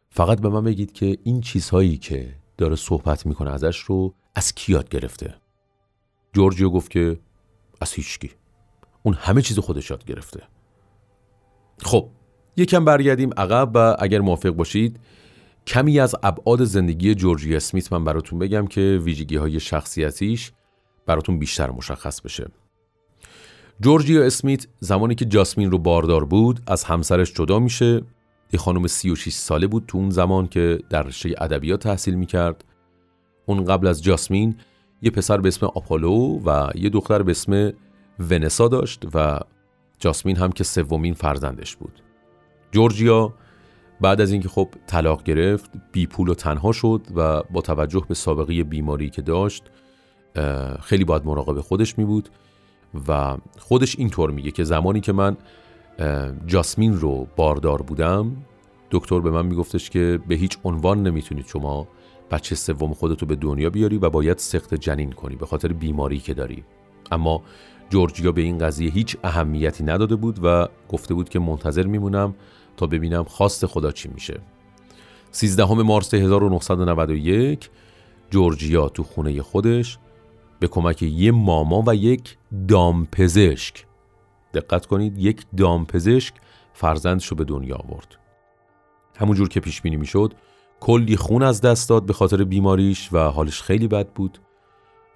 فقط 0.09 0.41
به 0.41 0.49
من 0.49 0.63
بگید 0.63 0.91
که 0.91 1.17
این 1.23 1.41
چیزهایی 1.41 1.97
که 1.97 2.35
داره 2.57 2.75
صحبت 2.75 3.25
می‌کنه 3.25 3.49
ازش 3.49 3.77
رو 3.77 4.13
از 4.35 4.53
کی 4.53 4.71
یاد 4.71 4.89
گرفته. 4.89 5.35
جورجیو 6.33 6.69
گفت 6.69 6.91
که 6.91 7.19
از 7.81 7.93
هیچکی. 7.93 8.31
اون 9.03 9.13
همه 9.13 9.41
چیز 9.41 9.59
خودش 9.59 9.89
یاد 9.89 10.05
گرفته. 10.05 10.43
خب 11.81 12.09
یکم 12.57 12.85
برگردیم 12.85 13.29
عقب 13.38 13.71
و 13.74 13.95
اگر 14.00 14.19
موافق 14.19 14.50
باشید 14.50 15.00
کمی 15.67 16.00
از 16.00 16.15
ابعاد 16.24 16.63
زندگی 16.63 17.15
جورجی 17.15 17.55
اسمیت 17.55 17.93
من 17.93 18.03
براتون 18.03 18.39
بگم 18.39 18.67
که 18.67 19.00
ویژگی 19.03 19.35
های 19.35 19.59
شخصیتیش 19.59 20.51
براتون 21.05 21.39
بیشتر 21.39 21.71
مشخص 21.71 22.21
بشه. 22.21 22.47
جورجیا 23.81 24.24
اسمیت 24.24 24.67
زمانی 24.79 25.15
که 25.15 25.25
جاسمین 25.25 25.71
رو 25.71 25.77
باردار 25.77 26.25
بود 26.25 26.59
از 26.67 26.83
همسرش 26.83 27.33
جدا 27.33 27.59
میشه. 27.59 28.01
یه 28.53 28.59
خانم 28.59 28.88
36 28.88 29.33
ساله 29.33 29.67
بود 29.67 29.83
تو 29.88 29.97
اون 29.97 30.09
زمان 30.09 30.47
که 30.47 30.79
در 30.89 31.03
رشته 31.03 31.35
ادبیات 31.38 31.79
تحصیل 31.83 32.15
می‌کرد. 32.15 32.63
اون 33.45 33.65
قبل 33.65 33.88
از 33.88 34.03
جاسمین 34.03 34.55
یه 35.01 35.12
پسر 35.12 35.38
به 35.38 35.47
اسم 35.47 35.65
آپولو 35.65 36.39
و 36.45 36.69
یه 36.75 36.89
دختر 36.89 37.24
به 37.24 37.31
اسم 37.31 37.74
ونسا 38.19 38.67
داشت 38.67 39.05
و 39.13 39.39
جاسمین 40.00 40.38
هم 40.38 40.51
که 40.51 40.63
سومین 40.63 41.13
فرزندش 41.13 41.75
بود. 41.75 42.04
جورجیا 42.75 43.34
بعد 44.01 44.22
از 44.22 44.32
اینکه 44.32 44.50
خب 44.50 44.70
طلاق 44.88 45.24
گرفت 45.24 45.72
بی 45.91 46.08
پول 46.08 46.29
و 46.29 46.34
تنها 46.34 46.72
شد 46.72 47.01
و 47.15 47.44
با 47.44 47.62
توجه 47.62 48.05
به 48.08 48.15
سابقه 48.15 48.63
بیماری 48.63 49.10
که 49.10 49.22
داشت 49.22 49.63
خیلی 50.82 51.03
باید 51.03 51.25
مراقب 51.25 51.62
خودش 51.62 51.98
می 51.98 52.05
بود 52.05 52.29
و 53.08 53.38
خودش 53.58 54.00
اینطور 54.00 54.32
میگه 54.32 54.51
که 54.51 54.63
زمانی 54.63 55.01
که 55.01 55.13
من 55.13 55.38
جاسمین 56.48 57.00
رو 57.00 57.27
باردار 57.36 57.82
بودم 57.82 58.38
دکتر 58.91 59.20
به 59.20 59.32
من 59.32 59.46
میگفتش 59.46 59.89
که 59.89 60.20
به 60.27 60.36
هیچ 60.36 60.58
عنوان 60.63 61.03
نمی‌تونید 61.03 61.48
شما 61.48 61.88
بچه 62.32 62.55
سوم 62.55 62.94
خودتو 62.94 63.25
به 63.25 63.36
دنیا 63.36 63.70
بیاری 63.70 63.98
و 63.98 64.10
باید 64.10 64.38
سخت 64.38 64.74
جنین 64.74 65.12
کنی 65.12 65.36
به 65.36 65.46
خاطر 65.46 65.74
بیماری 65.74 66.20
که 66.20 66.34
داری. 66.34 66.63
اما 67.12 67.41
جورجیا 67.89 68.32
به 68.32 68.41
این 68.41 68.58
قضیه 68.58 68.91
هیچ 68.91 69.17
اهمیتی 69.24 69.84
نداده 69.84 70.15
بود 70.15 70.39
و 70.44 70.67
گفته 70.89 71.13
بود 71.13 71.29
که 71.29 71.39
منتظر 71.39 71.88
میمونم 71.88 72.36
تا 72.77 72.88
ببینم 72.88 73.24
خواست 73.24 73.65
خدا 73.65 73.91
چی 73.91 74.10
میشه. 74.10 74.39
13 75.32 75.74
مارس 75.74 76.13
1991 76.13 77.70
جورجیا 78.29 78.89
تو 78.89 79.03
خونه 79.03 79.41
خودش 79.41 79.98
به 80.60 80.67
کمک 80.67 81.03
یه 81.03 81.32
ماما 81.32 81.84
و 81.88 81.96
یک 81.96 82.38
دامپزشک. 82.67 83.86
دقت 84.53 84.86
کنید 84.86 85.17
یک 85.17 85.46
دامپزشک 85.58 86.34
فرزندش 86.74 87.27
رو 87.27 87.38
به 87.38 87.44
دنیا 87.44 87.75
آورد. 87.75 88.17
همونجور 89.17 89.50
که 89.50 89.60
پیش 89.60 89.82
بینی 89.82 89.96
می‌شد 89.96 90.34
کلی 90.79 91.17
خون 91.17 91.44
از 91.44 91.62
دست 91.62 91.89
داد 91.89 92.05
به 92.05 92.13
خاطر 92.13 92.44
بیماریش 92.44 93.10
و 93.13 93.17
حالش 93.17 93.62
خیلی 93.62 93.88
بد 93.88 94.10
بود 94.10 94.38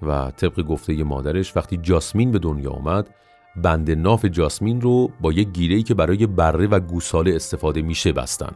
و 0.01 0.31
طبق 0.31 0.61
گفته 0.61 1.03
مادرش 1.03 1.57
وقتی 1.57 1.77
جاسمین 1.77 2.31
به 2.31 2.39
دنیا 2.39 2.71
آمد 2.71 3.15
بند 3.61 3.91
ناف 3.91 4.25
جاسمین 4.25 4.81
رو 4.81 5.11
با 5.21 5.31
یک 5.31 5.47
گیره‌ای 5.51 5.83
که 5.83 5.93
برای 5.93 6.27
بره 6.27 6.67
و 6.67 6.79
گوساله 6.79 7.35
استفاده 7.35 7.81
میشه 7.81 8.11
بستن. 8.11 8.51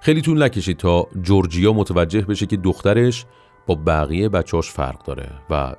خیلی 0.00 0.20
طول 0.20 0.42
نکشید 0.42 0.76
تا 0.76 1.06
جورجیا 1.22 1.72
متوجه 1.72 2.20
بشه 2.20 2.46
که 2.46 2.56
دخترش 2.56 3.26
با 3.66 3.74
بقیه 3.74 4.28
بچه‌هاش 4.28 4.70
فرق 4.70 5.04
داره 5.04 5.30
و 5.50 5.74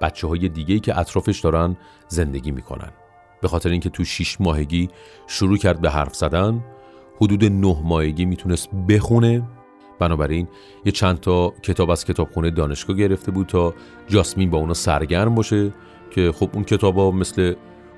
بچه 0.00 0.26
های 0.26 0.48
دیگه 0.48 0.78
که 0.78 0.98
اطرافش 0.98 1.40
دارن 1.40 1.76
زندگی 2.08 2.50
می‌کنن. 2.50 2.90
به 3.42 3.48
خاطر 3.48 3.70
اینکه 3.70 3.90
تو 3.90 4.04
شیش 4.04 4.40
ماهگی 4.40 4.88
شروع 5.26 5.56
کرد 5.56 5.80
به 5.80 5.90
حرف 5.90 6.14
زدن 6.14 6.64
حدود 7.20 7.44
نه 7.44 7.76
ماهگی 7.84 8.24
می‌تونست 8.24 8.70
بخونه. 8.88 9.42
بنابراین 9.98 10.48
یه 10.84 10.92
چند 10.92 11.20
تا 11.20 11.50
کتاب 11.62 11.90
از 11.90 12.04
کتابخونه 12.04 12.50
دانشگاه 12.50 12.96
گرفته 12.96 13.30
بود 13.32 13.46
تا 13.46 13.74
جاسمین 14.08 14.50
با 14.50 14.58
اونا 14.58 14.74
سرگرم 14.74 15.34
باشه 15.34 15.72
که 16.10 16.32
خب 16.32 16.50
اون 16.52 16.64
کتابا 16.64 17.10
مثل 17.10 17.54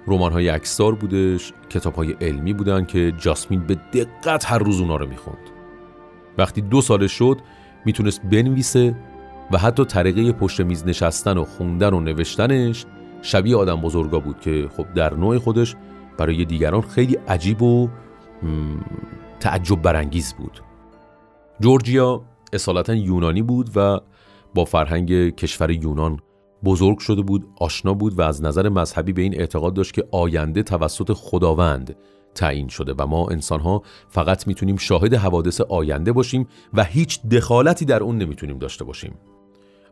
رمان 0.07 0.33
های 0.33 0.49
اکسار 0.49 0.95
بودش 0.95 1.53
کتاب 1.71 1.95
های 1.95 2.13
علمی 2.13 2.53
بودن 2.53 2.85
که 2.85 3.13
جاسمین 3.19 3.67
به 3.67 3.75
دقت 3.75 4.53
هر 4.53 4.59
روز 4.59 4.81
اونا 4.81 4.97
رو 4.97 5.07
می‌خوند. 5.07 5.51
وقتی 6.39 6.61
دو 6.61 6.81
سالش 6.81 7.13
شد 7.13 7.41
می‌تونست 7.85 8.23
بنویسه 8.23 8.97
و 9.53 9.59
حتی 9.59 9.85
طریقه 9.85 10.33
پشت 10.33 10.61
میز 10.61 10.87
نشستن 10.87 11.39
و 11.39 11.45
خوندن 11.45 11.95
و 11.95 12.01
نوشتنش 12.01 12.87
شبیه 13.23 13.57
آدم 13.57 13.81
بزرگا 13.81 14.21
بود 14.21 14.41
که 14.41 14.69
خب 14.77 14.95
در 14.95 15.15
نوع 15.15 15.39
خودش 15.39 15.77
برای 16.19 16.45
دیگران 16.45 16.81
خیلی 16.81 17.19
عجیب 17.29 17.63
و 17.63 17.89
تعجب 19.41 19.83
برانگیز 19.83 20.35
بود. 20.35 20.63
جورجیا 21.61 22.23
اصالتا 22.53 22.95
یونانی 22.95 23.43
بود 23.43 23.71
و 23.77 24.01
با 24.55 24.65
فرهنگ 24.65 25.35
کشور 25.35 25.71
یونان 25.71 26.21
بزرگ 26.65 26.99
شده 26.99 27.23
بود 27.23 27.49
آشنا 27.61 27.95
بود 27.95 28.19
و 28.19 28.23
از 28.23 28.43
نظر 28.43 28.69
مذهبی 28.69 29.13
به 29.13 29.23
این 29.23 29.41
اعتقاد 29.41 29.75
داشت 29.75 29.95
که 29.95 30.05
آینده 30.13 30.63
توسط 30.63 31.13
خداوند 31.13 31.97
تعیین 32.35 32.69
شده 32.69 32.95
و 32.99 33.07
ما 33.07 33.29
انسانها 33.29 33.83
فقط 34.09 34.47
می‌تونیم 34.47 34.77
شاهد 34.77 35.15
حوادث 35.15 35.61
آینده 35.61 36.13
باشیم 36.13 36.47
و 36.75 36.85
هیچ 36.85 37.23
دخالتی 37.23 37.85
در 37.85 38.03
اون 38.03 38.19
نمی‌تونیم 38.19 38.59
داشته 38.59 38.85
باشیم. 38.85 39.15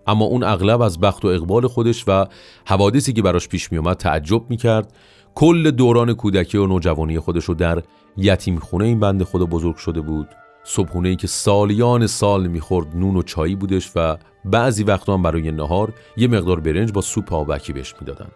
اما 0.06 0.24
اون 0.24 0.42
اغلب 0.42 0.80
از 0.80 1.00
بخت 1.00 1.24
و 1.24 1.28
اقبال 1.28 1.66
خودش 1.66 2.04
و 2.08 2.26
حوادثی 2.66 3.12
که 3.12 3.22
براش 3.22 3.48
پیش 3.48 3.72
میومد 3.72 3.96
تعجب 3.96 4.50
می‌کرد. 4.50 4.92
کل 5.34 5.70
دوران 5.70 6.14
کودکی 6.14 6.58
و 6.58 6.66
نوجوانی 6.66 7.18
خودش 7.18 7.44
رو 7.44 7.54
در 7.54 7.82
یتیم 8.16 8.58
خونه 8.58 8.84
این 8.84 9.00
بند 9.00 9.22
خدا 9.22 9.44
بزرگ 9.44 9.76
شده 9.76 10.00
بود. 10.00 10.28
صبحونه 10.68 11.08
ای 11.08 11.16
که 11.16 11.26
سالیان 11.26 12.06
سال 12.06 12.46
می‌خورد 12.46 12.96
نون 12.96 13.16
و 13.16 13.22
چایی 13.22 13.56
بودش 13.56 13.90
و 13.96 14.16
بعضی 14.44 14.84
وقتا 14.84 15.14
هم 15.14 15.22
برای 15.22 15.50
نهار 15.50 15.92
یه 16.16 16.28
مقدار 16.28 16.60
برنج 16.60 16.92
با 16.92 17.00
سوپ 17.00 17.32
آبکی 17.32 17.72
بهش 17.72 17.94
می‌دادن. 18.00 18.28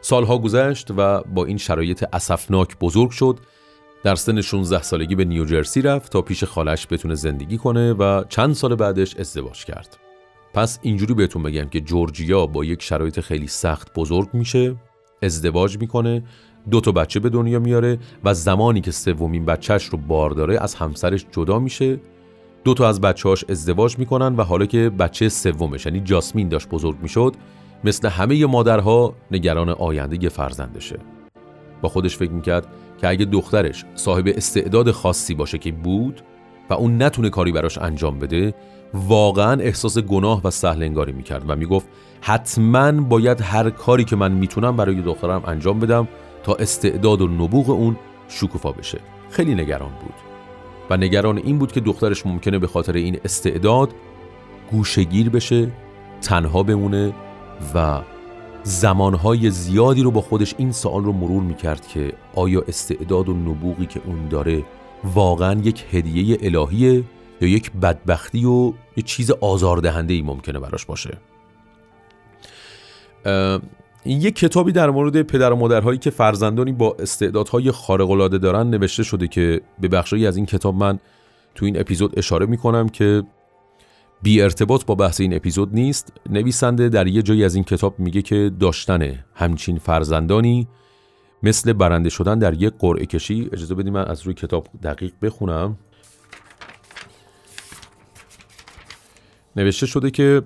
سالها 0.00 0.38
گذشت 0.38 0.90
و 0.96 1.22
با 1.22 1.44
این 1.44 1.56
شرایط 1.56 2.04
اسفناک 2.12 2.78
بزرگ 2.78 3.10
شد. 3.10 3.38
در 4.02 4.14
سن 4.14 4.40
16 4.40 4.82
سالگی 4.82 5.14
به 5.14 5.24
نیوجرسی 5.24 5.82
رفت 5.82 6.12
تا 6.12 6.22
پیش 6.22 6.44
خالش 6.44 6.86
بتونه 6.90 7.14
زندگی 7.14 7.58
کنه 7.58 7.92
و 7.92 8.24
چند 8.28 8.54
سال 8.54 8.74
بعدش 8.74 9.16
ازدواج 9.16 9.64
کرد. 9.64 9.96
پس 10.54 10.78
اینجوری 10.82 11.14
بهتون 11.14 11.42
بگم 11.42 11.68
که 11.68 11.80
جورجیا 11.80 12.46
با 12.46 12.64
یک 12.64 12.82
شرایط 12.82 13.20
خیلی 13.20 13.46
سخت 13.46 13.94
بزرگ 13.94 14.28
میشه 14.32 14.76
ازدواج 15.22 15.78
می‌کنه 15.78 16.22
دو 16.70 16.80
تا 16.80 16.92
بچه 16.92 17.20
به 17.20 17.28
دنیا 17.28 17.58
میاره 17.58 17.98
و 18.24 18.34
زمانی 18.34 18.80
که 18.80 18.90
سومین 18.90 19.44
بچهش 19.44 19.84
رو 19.84 19.98
بار 19.98 20.30
داره 20.30 20.62
از 20.62 20.74
همسرش 20.74 21.26
جدا 21.32 21.58
میشه. 21.58 22.00
دو 22.64 22.74
تا 22.74 22.88
از 22.88 23.00
بچه‌هاش 23.00 23.44
ازدواج 23.48 23.98
می‌کنن 23.98 24.36
و 24.36 24.42
حالا 24.42 24.66
که 24.66 24.90
بچه 24.90 25.28
سومش 25.28 25.86
یعنی 25.86 26.00
جاسمین 26.00 26.48
داشت 26.48 26.68
بزرگ 26.68 26.96
می‌شد 27.02 27.34
مثل 27.84 28.08
همه 28.08 28.46
مادرها 28.46 29.14
نگران 29.30 29.68
آینده 29.68 30.28
فرزندشه. 30.28 30.98
با 31.82 31.88
خودش 31.88 32.16
فکر 32.16 32.30
می‌کرد 32.30 32.66
که 33.00 33.08
اگه 33.08 33.24
دخترش 33.24 33.84
صاحب 33.94 34.28
استعداد 34.36 34.90
خاصی 34.90 35.34
باشه 35.34 35.58
که 35.58 35.72
بود 35.72 36.20
و 36.70 36.74
اون 36.74 37.02
نتونه 37.02 37.30
کاری 37.30 37.52
براش 37.52 37.78
انجام 37.78 38.18
بده 38.18 38.54
واقعا 38.94 39.60
احساس 39.60 39.98
گناه 39.98 40.40
و 40.44 40.50
سهل 40.50 40.82
انگاری 40.82 41.12
می‌کرد 41.12 41.50
و 41.50 41.56
می‌گفت 41.56 41.88
حتما 42.20 42.92
باید 42.92 43.40
هر 43.40 43.70
کاری 43.70 44.04
که 44.04 44.16
من 44.16 44.32
می‌تونم 44.32 44.76
برای 44.76 45.02
دخترم 45.02 45.42
انجام 45.46 45.80
بدم 45.80 46.08
استعداد 46.54 47.20
و 47.20 47.28
نبوغ 47.28 47.70
اون 47.70 47.96
شکوفا 48.28 48.72
بشه. 48.72 48.98
خیلی 49.30 49.54
نگران 49.54 49.90
بود. 49.90 50.14
و 50.90 50.96
نگران 50.96 51.38
این 51.38 51.58
بود 51.58 51.72
که 51.72 51.80
دخترش 51.80 52.26
ممکنه 52.26 52.58
به 52.58 52.66
خاطر 52.66 52.92
این 52.92 53.20
استعداد 53.24 53.90
گوشگیر 54.70 55.30
بشه 55.30 55.72
تنها 56.20 56.62
بمونه 56.62 57.12
و 57.74 58.00
زمانهای 58.62 59.50
زیادی 59.50 60.02
رو 60.02 60.10
با 60.10 60.20
خودش 60.20 60.54
این 60.58 60.72
سوال 60.72 61.04
رو 61.04 61.12
مرور 61.12 61.42
می‌کرد 61.42 61.86
که 61.86 62.12
آیا 62.34 62.64
استعداد 62.68 63.28
و 63.28 63.34
نبوغی 63.34 63.86
که 63.86 64.00
اون 64.06 64.28
داره 64.28 64.64
واقعا 65.14 65.60
یک 65.60 65.84
هدیه 65.92 66.38
الهیه 66.42 67.04
یا 67.40 67.48
یک 67.48 67.72
بدبختی 67.72 68.44
و 68.44 68.72
یه 68.96 69.02
چیز 69.04 69.30
آزاردهنده 69.30 70.14
ای 70.14 70.22
ممکنه 70.22 70.58
براش 70.58 70.86
باشه؟ 70.86 71.18
یک 74.04 74.36
کتابی 74.36 74.72
در 74.72 74.90
مورد 74.90 75.22
پدر 75.22 75.52
و 75.52 75.56
مادرهایی 75.56 75.98
که 75.98 76.10
فرزندانی 76.10 76.72
با 76.72 76.96
استعدادهای 76.98 77.70
خارق‌العاده 77.70 78.38
دارن 78.38 78.70
نوشته 78.70 79.02
شده 79.02 79.28
که 79.28 79.60
به 79.80 79.88
بخشی 79.88 80.26
از 80.26 80.36
این 80.36 80.46
کتاب 80.46 80.74
من 80.74 80.98
تو 81.54 81.64
این 81.64 81.80
اپیزود 81.80 82.18
اشاره 82.18 82.46
می‌کنم 82.46 82.88
که 82.88 83.22
بی 84.22 84.42
ارتباط 84.42 84.84
با 84.84 84.94
بحث 84.94 85.20
این 85.20 85.34
اپیزود 85.34 85.74
نیست. 85.74 86.12
نویسنده 86.30 86.88
در 86.88 87.06
یه 87.06 87.22
جایی 87.22 87.44
از 87.44 87.54
این 87.54 87.64
کتاب 87.64 87.98
میگه 87.98 88.22
که 88.22 88.50
داشتن 88.60 89.24
همچین 89.34 89.78
فرزندانی 89.78 90.68
مثل 91.42 91.72
برنده 91.72 92.08
شدن 92.08 92.38
در 92.38 92.54
یک 92.54 92.74
قرعه 92.78 93.06
کشی. 93.06 93.48
اجازه 93.52 93.74
بدید 93.74 93.92
من 93.92 94.04
از 94.04 94.22
روی 94.22 94.34
کتاب 94.34 94.68
دقیق 94.82 95.12
بخونم. 95.22 95.78
نوشته 99.56 99.86
شده 99.86 100.10
که 100.10 100.42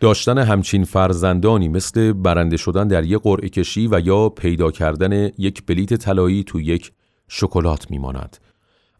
داشتن 0.00 0.38
همچین 0.38 0.84
فرزندانی 0.84 1.68
مثل 1.68 2.12
برنده 2.12 2.56
شدن 2.56 2.88
در 2.88 3.04
یک 3.04 3.20
قرعه 3.22 3.48
کشی 3.48 3.88
و 3.90 4.00
یا 4.04 4.28
پیدا 4.28 4.70
کردن 4.70 5.30
یک 5.38 5.66
بلیت 5.66 5.94
طلایی 5.94 6.44
تو 6.44 6.60
یک 6.60 6.92
شکلات 7.28 7.90
میماند. 7.90 8.36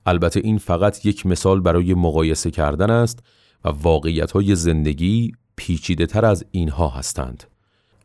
البته 0.07 0.41
این 0.45 0.59
فقط 0.59 1.07
یک 1.07 1.27
مثال 1.27 1.61
برای 1.61 1.95
مقایسه 1.95 2.51
کردن 2.51 2.91
است 2.91 3.19
و 3.65 3.69
واقعیت 3.69 4.31
های 4.33 4.55
زندگی 4.55 5.33
پیچیده 5.57 6.07
تر 6.07 6.25
از 6.25 6.45
اینها 6.51 6.89
هستند. 6.89 7.45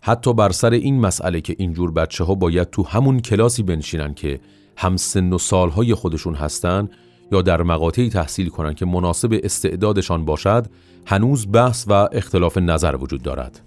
حتی 0.01 0.34
بر 0.34 0.51
سر 0.51 0.72
این 0.72 1.00
مسئله 1.00 1.41
که 1.41 1.55
اینجور 1.58 1.91
بچه 1.91 2.24
ها 2.24 2.36
باید 2.36 2.69
تو 2.69 2.84
همون 2.84 3.19
کلاسی 3.19 3.63
بنشینن 3.63 4.13
که 4.13 4.39
همسن 4.77 5.34
و 5.34 5.38
سالهای 5.38 5.93
خودشون 5.93 6.36
هستن 6.36 6.89
یا 7.31 7.41
در 7.41 7.63
مقاطعی 7.63 8.10
تحصیل 8.10 8.50
کنند 8.50 8.75
که 8.75 8.86
مناسب 8.86 9.39
استعدادشان 9.43 10.25
باشد 10.25 10.67
هنوز 11.06 11.48
بحث 11.51 11.86
و 11.88 11.94
اختلاف 12.12 12.58
نظر 12.58 12.96
وجود 12.96 13.22
دارد. 13.22 13.62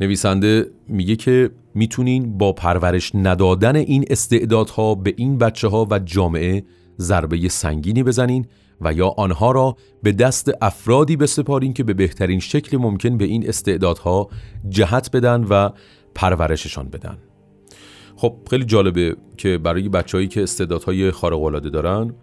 نویسنده 0.00 0.70
میگه 0.88 1.16
که 1.16 1.50
می‌تونین 1.74 2.38
با 2.38 2.52
پرورش 2.52 3.14
ندادن 3.14 3.76
این 3.76 4.04
استعدادها 4.10 4.94
به 4.94 5.14
این 5.16 5.38
بچه 5.38 5.68
ها 5.68 5.86
و 5.90 5.98
جامعه 5.98 6.64
ضربه 6.98 7.48
سنگینی 7.48 8.02
بزنین 8.02 8.46
و 8.80 8.92
یا 8.92 9.08
آنها 9.08 9.52
را 9.52 9.76
به 10.02 10.12
دست 10.12 10.50
افرادی 10.62 11.16
بسپارین 11.16 11.72
که 11.72 11.84
به 11.84 11.94
بهترین 11.94 12.40
شکل 12.40 12.76
ممکن 12.76 13.16
به 13.16 13.24
این 13.24 13.48
استعدادها 13.48 14.28
جهت 14.68 15.10
بدن 15.16 15.44
و 15.44 15.70
پرورششان 16.14 16.88
بدن. 16.88 17.18
خب 18.16 18.36
خیلی 18.50 18.64
جالبه 18.64 19.16
که 19.36 19.58
برای 19.58 19.88
بچههایی 19.88 20.28
که 20.28 20.42
استعدادهای 20.42 21.10
خارق‌العاده 21.10 21.70
دارن 21.70 22.14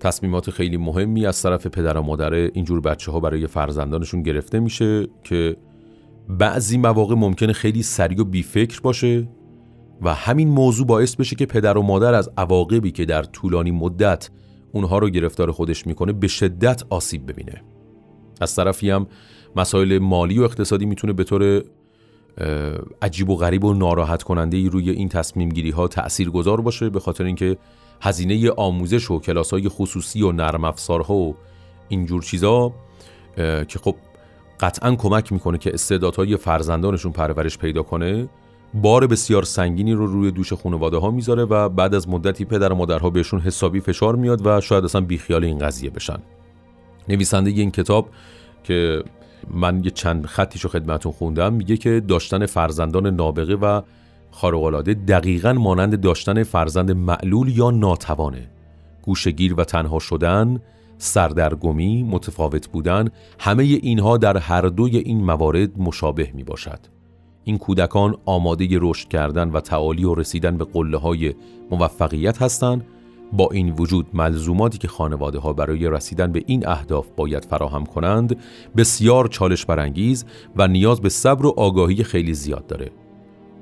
تصمیمات 0.00 0.50
خیلی 0.50 0.76
مهمی 0.76 1.26
از 1.26 1.42
طرف 1.42 1.66
پدر 1.66 1.96
و 1.96 2.02
مادر 2.02 2.34
اینجور 2.34 2.80
بچه 2.80 3.12
ها 3.12 3.20
برای 3.20 3.46
فرزندانشون 3.46 4.22
گرفته 4.22 4.60
میشه 4.60 5.08
که 5.24 5.56
بعضی 6.28 6.78
مواقع 6.78 7.14
ممکنه 7.14 7.52
خیلی 7.52 7.82
سریع 7.82 8.20
و 8.20 8.24
بیفکر 8.24 8.80
باشه 8.80 9.28
و 10.02 10.14
همین 10.14 10.48
موضوع 10.48 10.86
باعث 10.86 11.16
بشه 11.16 11.36
که 11.36 11.46
پدر 11.46 11.78
و 11.78 11.82
مادر 11.82 12.14
از 12.14 12.30
عواقبی 12.36 12.90
که 12.90 13.04
در 13.04 13.22
طولانی 13.22 13.70
مدت 13.70 14.30
اونها 14.72 14.98
رو 14.98 15.10
گرفتار 15.10 15.52
خودش 15.52 15.86
می‌کنه 15.86 16.12
به 16.12 16.28
شدت 16.28 16.82
آسیب 16.90 17.32
ببینه. 17.32 17.62
از 18.40 18.54
طرفی 18.54 18.90
هم 18.90 19.06
مسائل 19.56 19.98
مالی 19.98 20.38
و 20.38 20.42
اقتصادی 20.42 20.86
می‌تونه 20.86 21.12
به 21.12 21.24
طور 21.24 21.62
عجیب 23.02 23.30
و 23.30 23.36
غریب 23.36 23.64
و 23.64 23.74
ناراحت 23.74 24.22
کننده 24.22 24.56
ای 24.56 24.68
روی 24.68 24.90
این 24.90 25.08
تصمیم 25.08 25.48
گیری 25.48 25.70
ها 25.70 25.88
تأثیر 25.88 26.30
گذار 26.30 26.60
باشه 26.60 26.90
به 26.90 27.00
خاطر 27.00 27.24
اینکه 27.24 27.56
هزینه 28.00 28.50
آموزش 28.50 29.10
و 29.10 29.18
کلاس 29.18 29.50
های 29.50 29.68
خصوصی 29.68 30.22
و 30.22 30.32
نرم 30.32 30.64
افزارها 30.64 31.14
و 31.14 31.36
اینجور 31.88 32.22
چیزا 32.22 32.72
که 33.36 33.78
خب 33.82 33.94
قطعا 34.60 34.94
کمک 34.94 35.32
می‌کنه 35.32 35.58
که 35.58 35.74
استعدادهای 35.74 36.36
فرزندانشون 36.36 37.12
پرورش 37.12 37.58
پیدا 37.58 37.82
کنه 37.82 38.28
بار 38.74 39.06
بسیار 39.06 39.42
سنگینی 39.42 39.92
رو 39.92 40.06
روی 40.06 40.30
دوش 40.30 40.52
خانواده 40.52 40.96
ها 40.96 41.10
می‌ذاره 41.10 41.44
و 41.44 41.68
بعد 41.68 41.94
از 41.94 42.08
مدتی 42.08 42.44
پدر 42.44 42.72
و 42.72 42.76
مادرها 42.76 43.10
بهشون 43.10 43.40
حسابی 43.40 43.80
فشار 43.80 44.16
میاد 44.16 44.46
و 44.46 44.60
شاید 44.60 44.84
اصلا 44.84 45.00
بیخیال 45.00 45.44
این 45.44 45.58
قضیه 45.58 45.90
بشن. 45.90 46.18
نویسنده 47.08 47.50
این 47.50 47.70
کتاب 47.70 48.08
که 48.64 49.02
من 49.50 49.84
یه 49.84 49.90
چند 49.90 50.26
خطیش 50.26 50.62
رو 50.62 50.70
خدمتون 50.70 51.12
خوندم 51.12 51.52
میگه 51.52 51.76
که 51.76 52.00
داشتن 52.08 52.46
فرزندان 52.46 53.06
نابغه 53.06 53.54
و 53.54 53.82
خارق‌العاده 54.30 54.94
دقیقا 54.94 55.52
مانند 55.52 56.00
داشتن 56.00 56.42
فرزند 56.42 56.90
معلول 56.90 57.58
یا 57.58 57.70
ناتوانه. 57.70 58.50
گوشگیر 59.02 59.54
و 59.54 59.64
تنها 59.64 59.98
شدن 59.98 60.60
سردرگمی 60.98 62.02
متفاوت 62.02 62.68
بودن 62.68 63.08
همه 63.38 63.62
اینها 63.62 64.16
در 64.16 64.36
هر 64.36 64.62
دوی 64.62 64.96
این 64.96 65.24
موارد 65.24 65.80
مشابه 65.80 66.30
می 66.34 66.44
باشد 66.44 66.78
این 67.44 67.58
کودکان 67.58 68.16
آماده 68.24 68.68
رشد 68.72 69.08
کردن 69.08 69.50
و 69.50 69.60
تعالی 69.60 70.04
و 70.04 70.14
رسیدن 70.14 70.56
به 70.56 70.64
قله 70.64 70.98
های 70.98 71.34
موفقیت 71.70 72.42
هستند. 72.42 72.86
با 73.32 73.48
این 73.52 73.74
وجود 73.78 74.06
ملزوماتی 74.12 74.78
که 74.78 74.88
خانواده 74.88 75.38
ها 75.38 75.52
برای 75.52 75.90
رسیدن 75.90 76.32
به 76.32 76.42
این 76.46 76.68
اهداف 76.68 77.06
باید 77.16 77.44
فراهم 77.44 77.86
کنند 77.86 78.36
بسیار 78.76 79.28
چالش 79.28 79.66
برانگیز 79.66 80.24
و 80.56 80.68
نیاز 80.68 81.00
به 81.00 81.08
صبر 81.08 81.46
و 81.46 81.54
آگاهی 81.56 82.04
خیلی 82.04 82.34
زیاد 82.34 82.66
داره. 82.66 82.90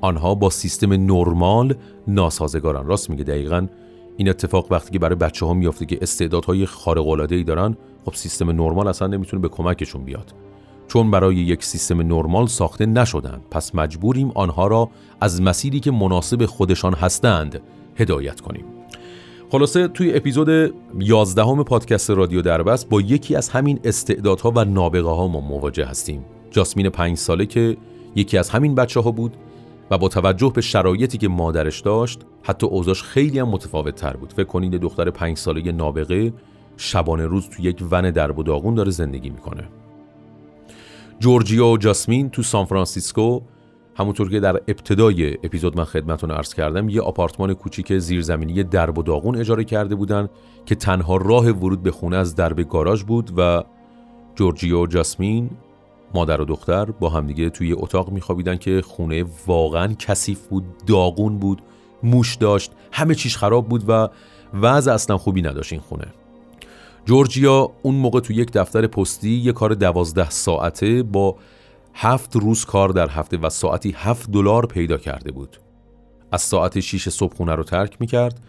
آنها 0.01 0.35
با 0.35 0.51
سیستم 0.51 0.93
نرمال 0.93 1.75
ناسازگاران 2.09 2.87
راست 2.87 3.11
میگه 3.11 3.25
دقیقا. 3.25 3.67
این 4.17 4.29
اتفاق 4.29 4.73
وقتی 4.73 4.91
که 4.91 4.99
برای 4.99 5.15
بچه 5.15 5.47
ها 5.47 5.55
میافته 5.55 5.87
که 5.87 5.99
استعدادهای 6.03 6.67
خارق 6.67 7.09
العاده 7.09 7.35
ای 7.35 7.45
دارن 7.45 7.77
خب 8.05 8.15
سیستم 8.15 8.51
نرمال 8.51 8.89
اصلا 8.89 9.09
نمی‌تونه 9.09 9.43
به 9.43 9.49
کمکشون 9.49 10.05
بیاد. 10.05 10.35
چون 10.89 11.11
برای 11.11 11.37
یک 11.37 11.65
سیستم 11.65 12.03
نرمال 12.03 12.47
ساخته 12.47 12.87
نشدن 12.87 13.41
پس 13.51 13.75
مجبوریم 13.75 14.31
آنها 14.35 14.67
را 14.67 14.91
از 15.21 15.43
مسیری 15.43 15.81
که 15.81 15.91
مناسب 15.91 16.47
خودشان 16.47 16.95
هستند 16.95 17.61
هدایت 17.97 18.41
کنیم. 18.41 18.65
خلاصه 19.51 19.89
توی 19.89 20.15
اپیزود 20.15 20.75
11 20.99 21.45
همه 21.45 21.63
پادکست 21.63 22.11
رادیو 22.11 22.43
دربست 22.43 22.89
با 22.89 23.01
یکی 23.01 23.37
از 23.37 23.49
همین 23.49 23.81
استعدادها 23.85 24.53
و 24.57 24.65
نابغه 24.65 25.09
ها 25.09 25.29
ما 25.29 25.41
مواجه 25.41 25.85
هستیم. 25.85 26.25
جاسمین 26.51 26.89
پنج 26.89 27.19
ساله 27.19 27.47
که 27.47 27.77
یکی 28.15 28.39
از 28.39 28.51
همین 28.51 28.75
بچه 28.75 29.01
ها 29.01 29.11
بود. 29.11 29.37
و 29.91 29.99
با 29.99 30.09
توجه 30.09 30.53
به 30.55 30.61
شرایطی 30.61 31.19
که 31.19 31.29
مادرش 31.29 31.81
داشت 31.81 32.21
حتی 32.43 32.67
اوضاش 32.67 33.03
خیلی 33.03 33.39
هم 33.39 33.49
متفاوت 33.49 33.95
تر 33.95 34.17
بود. 34.17 34.33
فکر 34.33 34.45
کنید 34.45 34.75
دختر 34.75 35.11
پنج 35.11 35.39
ساله 35.39 35.73
نابغه 35.73 36.33
شبانه 36.77 37.27
روز 37.27 37.49
تو 37.49 37.63
یک 37.63 37.85
ون 37.91 38.11
درب 38.11 38.39
و 38.39 38.43
داره 38.75 38.91
زندگی 38.91 39.31
می‌کنه. 39.31 39.69
جورجیا 41.19 41.67
و 41.67 41.79
جاسمین 41.79 42.31
تو 42.31 42.43
سان 42.43 42.65
فرانسیسکو 42.65 43.41
همونطور 43.99 44.31
که 44.31 44.41
در 44.41 44.53
ابتدای 44.53 45.35
اپیزود 45.35 45.77
من 45.77 45.85
خدمتون 45.85 46.31
عرض 46.31 46.55
کردم 46.55 46.89
یه 46.89 47.01
آپارتمان 47.01 47.55
کوچیک 47.55 47.99
زیرزمینی 47.99 48.63
درب 48.63 48.99
و 48.99 49.03
داغون 49.03 49.37
اجاره 49.37 49.65
کرده 49.65 49.95
بودن 49.95 50.29
که 50.67 50.75
تنها 50.75 51.17
راه 51.17 51.51
ورود 51.51 51.83
به 51.83 51.91
خونه 51.91 52.17
از 52.17 52.35
درب 52.35 52.69
گاراژ 52.69 53.03
بود 53.03 53.31
و 53.37 53.63
جورجیا 54.35 54.81
و 54.81 54.87
جاسمین 54.87 55.51
مادر 56.15 56.41
و 56.41 56.45
دختر 56.45 56.85
با 56.85 57.09
همدیگه 57.09 57.51
توی 57.51 57.73
اتاق 57.73 58.11
میخوابیدن 58.11 58.57
که 58.57 58.83
خونه 58.83 59.25
واقعا 59.47 59.95
کثیف 59.99 60.47
بود 60.47 60.65
داغون 60.87 61.39
بود 61.39 61.63
موش 62.03 62.35
داشت 62.35 62.73
همه 62.93 63.15
چیش 63.15 63.37
خراب 63.37 63.69
بود 63.69 63.85
و 63.89 64.09
وضع 64.55 64.93
اصلا 64.93 65.19
خوبی 65.19 65.43
نداشت 65.43 65.73
این 65.73 65.83
خونه. 65.83 66.07
جورجیا 67.05 67.71
اون 67.83 67.95
موقع 67.95 68.21
تو 68.21 68.33
یک 68.33 68.53
دفتر 68.53 68.87
پستی 68.87 69.31
یه 69.31 69.53
کار 69.53 69.75
دوازده 69.75 70.31
ساعته 70.31 71.03
با 71.03 71.37
هفت 71.95 72.37
روز 72.37 72.65
کار 72.65 72.89
در 72.89 73.11
هفته 73.11 73.37
و 73.37 73.51
ساعتی 73.51 73.95
هفت 73.97 74.31
دلار 74.31 74.67
پیدا 74.67 74.97
کرده 74.97 75.33
بود. 75.33 75.57
از 76.33 76.43
ساعت 76.43 76.81
6 76.81 77.09
صبح 77.09 77.35
خونه 77.37 77.55
رو 77.55 77.65
ترک 77.65 77.97
می‌کرد 78.01 78.41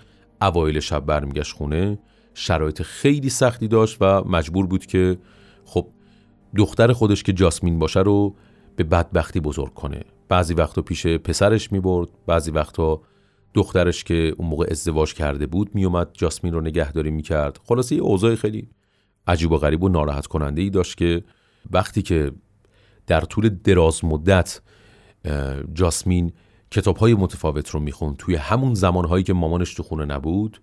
اوایل 0.41 0.80
شب 0.80 1.06
برمیگشت 1.06 1.56
خونه 1.56 2.00
شرایط 2.34 2.82
خیلی 2.82 3.30
سختی 3.30 3.67
داشت 3.67 3.98
و 4.02 4.24
مجبور 4.24 4.67
بود 4.67 4.86
که 4.86 5.17
خب 5.65 5.88
دختر 6.56 6.94
خودش 6.94 7.24
که 7.24 7.34
جاسمین 7.34 7.80
باشه 7.80 8.00
رو 8.00 8.36
به 8.76 8.84
بدبختی 8.84 9.40
بزرگ 9.40 9.74
کنه. 9.74 10.04
بعضی 10.30 10.54
وقتا 10.54 10.82
پیش 10.82 11.08
پسرش 11.08 11.72
می‌برد 11.72 12.10
بعضی 12.28 12.52
وقتا 12.52 13.02
دخترش 13.54 14.04
که 14.04 14.34
اون 14.38 14.48
موقع 14.48 14.68
ازدواج 14.72 15.14
کرده 15.14 15.48
بود 15.48 15.70
میومد 15.74 16.10
جاسمین 16.14 16.54
رو 16.54 16.62
نگهداری 16.62 17.12
می‌کرد. 17.12 17.60
خلاصه 17.64 17.96
یه 17.96 18.02
اوضاع 18.02 18.36
خیلی 18.36 18.70
عجیب 19.28 19.52
و 19.52 19.58
غریب 19.58 19.84
و 19.84 19.90
ناراحت 19.90 20.28
کننده 20.28 20.62
ای 20.62 20.70
داشت 20.70 20.98
که 20.98 21.24
وقتی 21.72 22.02
که 22.02 22.32
در 23.08 23.22
طول 23.22 23.50
دراز 23.50 24.06
مدت 24.06 24.62
جاسمین 25.74 26.32
کتاب 26.72 26.98
های 26.98 27.14
متفاوت 27.14 27.70
رو 27.70 27.80
می‌خوند 27.80 28.18
توی 28.18 28.36
همون 28.36 28.74
زمانهایی 28.74 29.24
که 29.24 29.34
مامانش 29.34 29.74
تو 29.74 29.84
خونه 29.84 30.06
نبود 30.06 30.62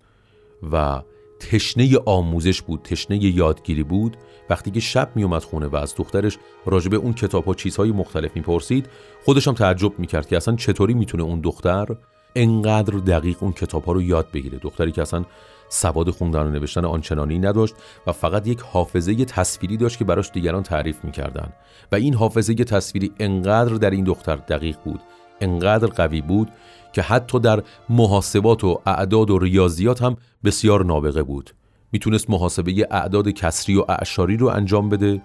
و 0.71 1.01
تشنه 1.39 1.97
آموزش 2.05 2.61
بود 2.61 2.81
تشنه 2.81 3.23
یادگیری 3.23 3.83
بود. 3.83 4.17
وقتی 4.49 4.71
که 4.71 4.79
شب 4.79 5.09
میومد 5.15 5.43
خونه 5.43 5.67
و 5.67 5.75
از 5.75 5.95
دخترش 5.97 6.37
راجبه 6.65 6.97
اون 6.97 7.13
کتاب 7.13 7.45
ها 7.45 7.53
چیزهای 7.53 7.91
مختلف 7.91 8.35
می‌پرسید 8.35 8.89
خودش 9.25 9.47
هم 9.47 9.53
تعجب 9.53 9.99
می‌کرد 9.99 10.27
که 10.27 10.37
اصلا 10.37 10.55
چطوری 10.55 10.93
می‌تونه 10.93 11.23
اون 11.23 11.39
دختر 11.39 11.87
انقدر 12.35 12.97
دقیق 12.97 13.37
اون 13.43 13.51
کتاب 13.51 13.83
ها 13.83 13.91
رو 13.91 14.01
یاد 14.01 14.27
بگیره. 14.33 14.57
دختری 14.57 14.91
که 14.91 15.01
اصلا 15.01 15.25
سواد 15.69 16.09
خوندن 16.09 16.47
و 16.47 16.49
نوشتن 16.49 16.85
آنچنانی 16.85 17.39
نداشت 17.39 17.75
و 18.07 18.11
فقط 18.11 18.47
یک 18.47 18.59
حافظه 18.59 19.25
تصویری 19.25 19.77
داشت 19.77 19.97
که 19.97 20.05
براش 20.05 20.31
دیگران 20.31 20.63
تعریف 20.63 21.03
می‌کردن. 21.03 21.53
و 21.91 21.95
این 21.95 22.13
حافظه 22.13 22.53
تصویری 22.53 23.11
انقدر 23.19 23.73
در 23.73 23.89
این 23.89 24.03
دختر 24.03 24.35
دقیق 24.35 24.77
بود 24.85 24.99
انقدر 25.41 25.87
قوی 25.87 26.21
بود 26.21 26.51
که 26.95 27.01
حتی 27.01 27.39
در 27.39 27.63
محاسبات 27.89 28.63
و 28.63 28.81
اعداد 28.85 29.29
و 29.29 29.39
ریاضیات 29.39 30.01
هم 30.01 30.17
بسیار 30.43 30.85
نابغه 30.85 31.23
بود. 31.23 31.51
می‌تونست 31.91 32.29
محاسبه 32.29 32.87
اعداد 32.91 33.29
کسری 33.29 33.77
و 33.77 33.85
اعشاری 33.89 34.37
رو 34.37 34.47
انجام 34.47 34.89
بده 34.89 35.21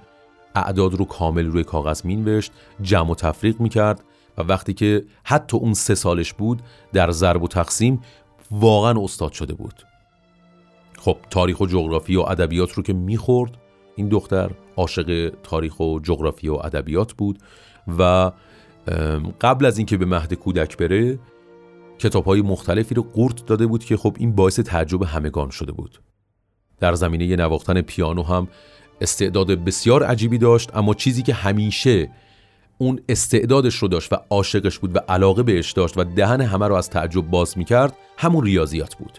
اعداد 0.54 0.94
رو 0.94 1.04
کامل 1.04 1.46
روی 1.46 1.64
کاغذ 1.64 2.06
مینوشت 2.06 2.52
جمع 2.82 3.10
و 3.10 3.14
تفریق 3.14 3.60
می‌کرد 3.60 4.04
و 4.38 4.42
وقتی 4.42 4.74
که 4.74 5.04
حتی 5.24 5.56
اون 5.56 5.74
سه 5.74 5.94
سالش 5.94 6.32
بود 6.32 6.62
در 6.92 7.10
ضرب 7.10 7.42
و 7.42 7.48
تقسیم 7.48 8.00
واقعا 8.50 9.04
استاد 9.04 9.32
شده 9.32 9.54
بود. 9.54 9.74
خب 10.98 11.16
تاریخ 11.30 11.60
و 11.60 11.66
جغرافی 11.66 12.16
و 12.16 12.20
ادبیات 12.20 12.72
رو 12.72 12.82
که 12.82 12.92
می‌خورد 12.92 13.56
این 13.96 14.08
دختر 14.08 14.50
عاشق 14.76 15.32
تاریخ 15.42 15.80
و 15.80 16.00
جغرافی 16.02 16.48
و 16.48 16.54
ادبیات 16.54 17.12
بود 17.12 17.38
و 17.98 18.32
قبل 19.40 19.66
از 19.66 19.78
اینکه 19.78 19.96
به 19.96 20.06
مهد 20.06 20.34
کودک 20.34 20.76
بره 20.76 21.18
کتاب 22.00 22.24
های 22.24 22.42
مختلفی 22.42 22.94
رو 22.94 23.02
قورت 23.02 23.46
داده 23.46 23.66
بود 23.66 23.84
که 23.84 23.96
خب 23.96 24.16
این 24.18 24.34
باعث 24.34 24.60
تعجب 24.60 25.02
همگان 25.02 25.50
شده 25.50 25.72
بود. 25.72 26.00
در 26.80 26.94
زمینه 26.94 27.36
نواختن 27.36 27.80
پیانو 27.80 28.22
هم 28.22 28.48
استعداد 29.00 29.50
بسیار 29.50 30.02
عجیبی 30.02 30.38
داشت 30.38 30.76
اما 30.76 30.94
چیزی 30.94 31.22
که 31.22 31.34
همیشه 31.34 32.10
اون 32.78 33.00
استعدادش 33.08 33.74
رو 33.74 33.88
داشت 33.88 34.12
و 34.12 34.16
عاشقش 34.30 34.78
بود 34.78 34.96
و 34.96 34.98
علاقه 34.98 35.42
بهش 35.42 35.72
داشت 35.72 35.98
و 35.98 36.04
دهن 36.04 36.40
همه 36.40 36.68
رو 36.68 36.74
از 36.74 36.90
تعجب 36.90 37.20
باز 37.20 37.58
می‌کرد 37.58 37.96
همون 38.16 38.44
ریاضیات 38.44 38.94
بود. 38.94 39.18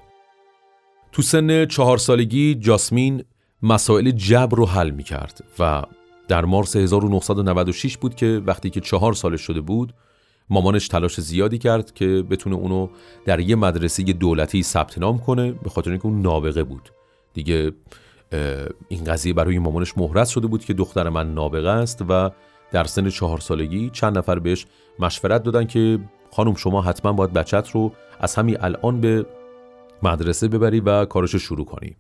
تو 1.12 1.22
سن 1.22 1.66
چهار 1.66 1.98
سالگی 1.98 2.56
جاسمین 2.56 3.24
مسائل 3.64 4.12
جبر 4.12 4.58
رو 4.58 4.66
حل 4.66 4.90
می 4.90 5.04
کرد 5.04 5.44
و 5.60 5.84
در 6.28 6.46
مارس 6.46 6.76
1996 6.76 7.98
بود 7.98 8.16
که 8.16 8.42
وقتی 8.46 8.70
که 8.70 8.82
چهار 8.82 9.14
سالش 9.14 9.42
شده 9.42 9.62
بود 9.62 9.94
مامانش 10.52 10.88
تلاش 10.88 11.22
زیادی 11.22 11.58
کرد 11.58 11.94
که 11.94 12.06
بتونه 12.06 12.56
اونو 12.56 12.88
در 13.26 13.40
یه 13.40 13.56
مدرسه 13.56 14.04
دولتی 14.04 14.64
ثبت 14.64 14.98
نام 14.98 15.20
کنه 15.20 15.52
به 15.52 15.70
خاطر 15.70 15.92
اینکه 15.92 16.06
اون 16.06 16.22
نابغه 16.22 16.64
بود. 16.64 16.90
دیگه 17.34 17.72
این 18.88 19.04
قضیه 19.04 19.34
برای 19.34 19.60
مامانش 19.60 19.98
مهرس 19.98 20.30
شده 20.30 20.48
بود 20.48 20.66
که 20.66 20.74
دختر 20.74 21.10
من 21.10 21.34
نابغه 21.34 21.70
است 21.70 22.06
و 22.10 22.32
در 22.72 22.84
سن 22.84 23.10
چهار 23.10 23.40
سالگی 23.40 23.90
چند 23.90 24.18
نفر 24.18 24.40
بهش 24.40 24.66
مشورت 25.00 25.44
دادن 25.44 25.66
که 25.66 26.00
خانم 26.32 26.56
شما 26.56 26.82
حتما 26.82 27.14
باید 27.14 27.34
بچت 27.34 27.70
رو 27.70 27.92
از 28.20 28.36
همین 28.36 28.58
الان 28.62 29.02
به 29.02 29.26
مدرسه 30.04 30.48
ببری 30.48 30.80
و 30.80 31.06
کارش 31.06 31.36
شروع 31.36 31.66
کنی. 31.66 31.96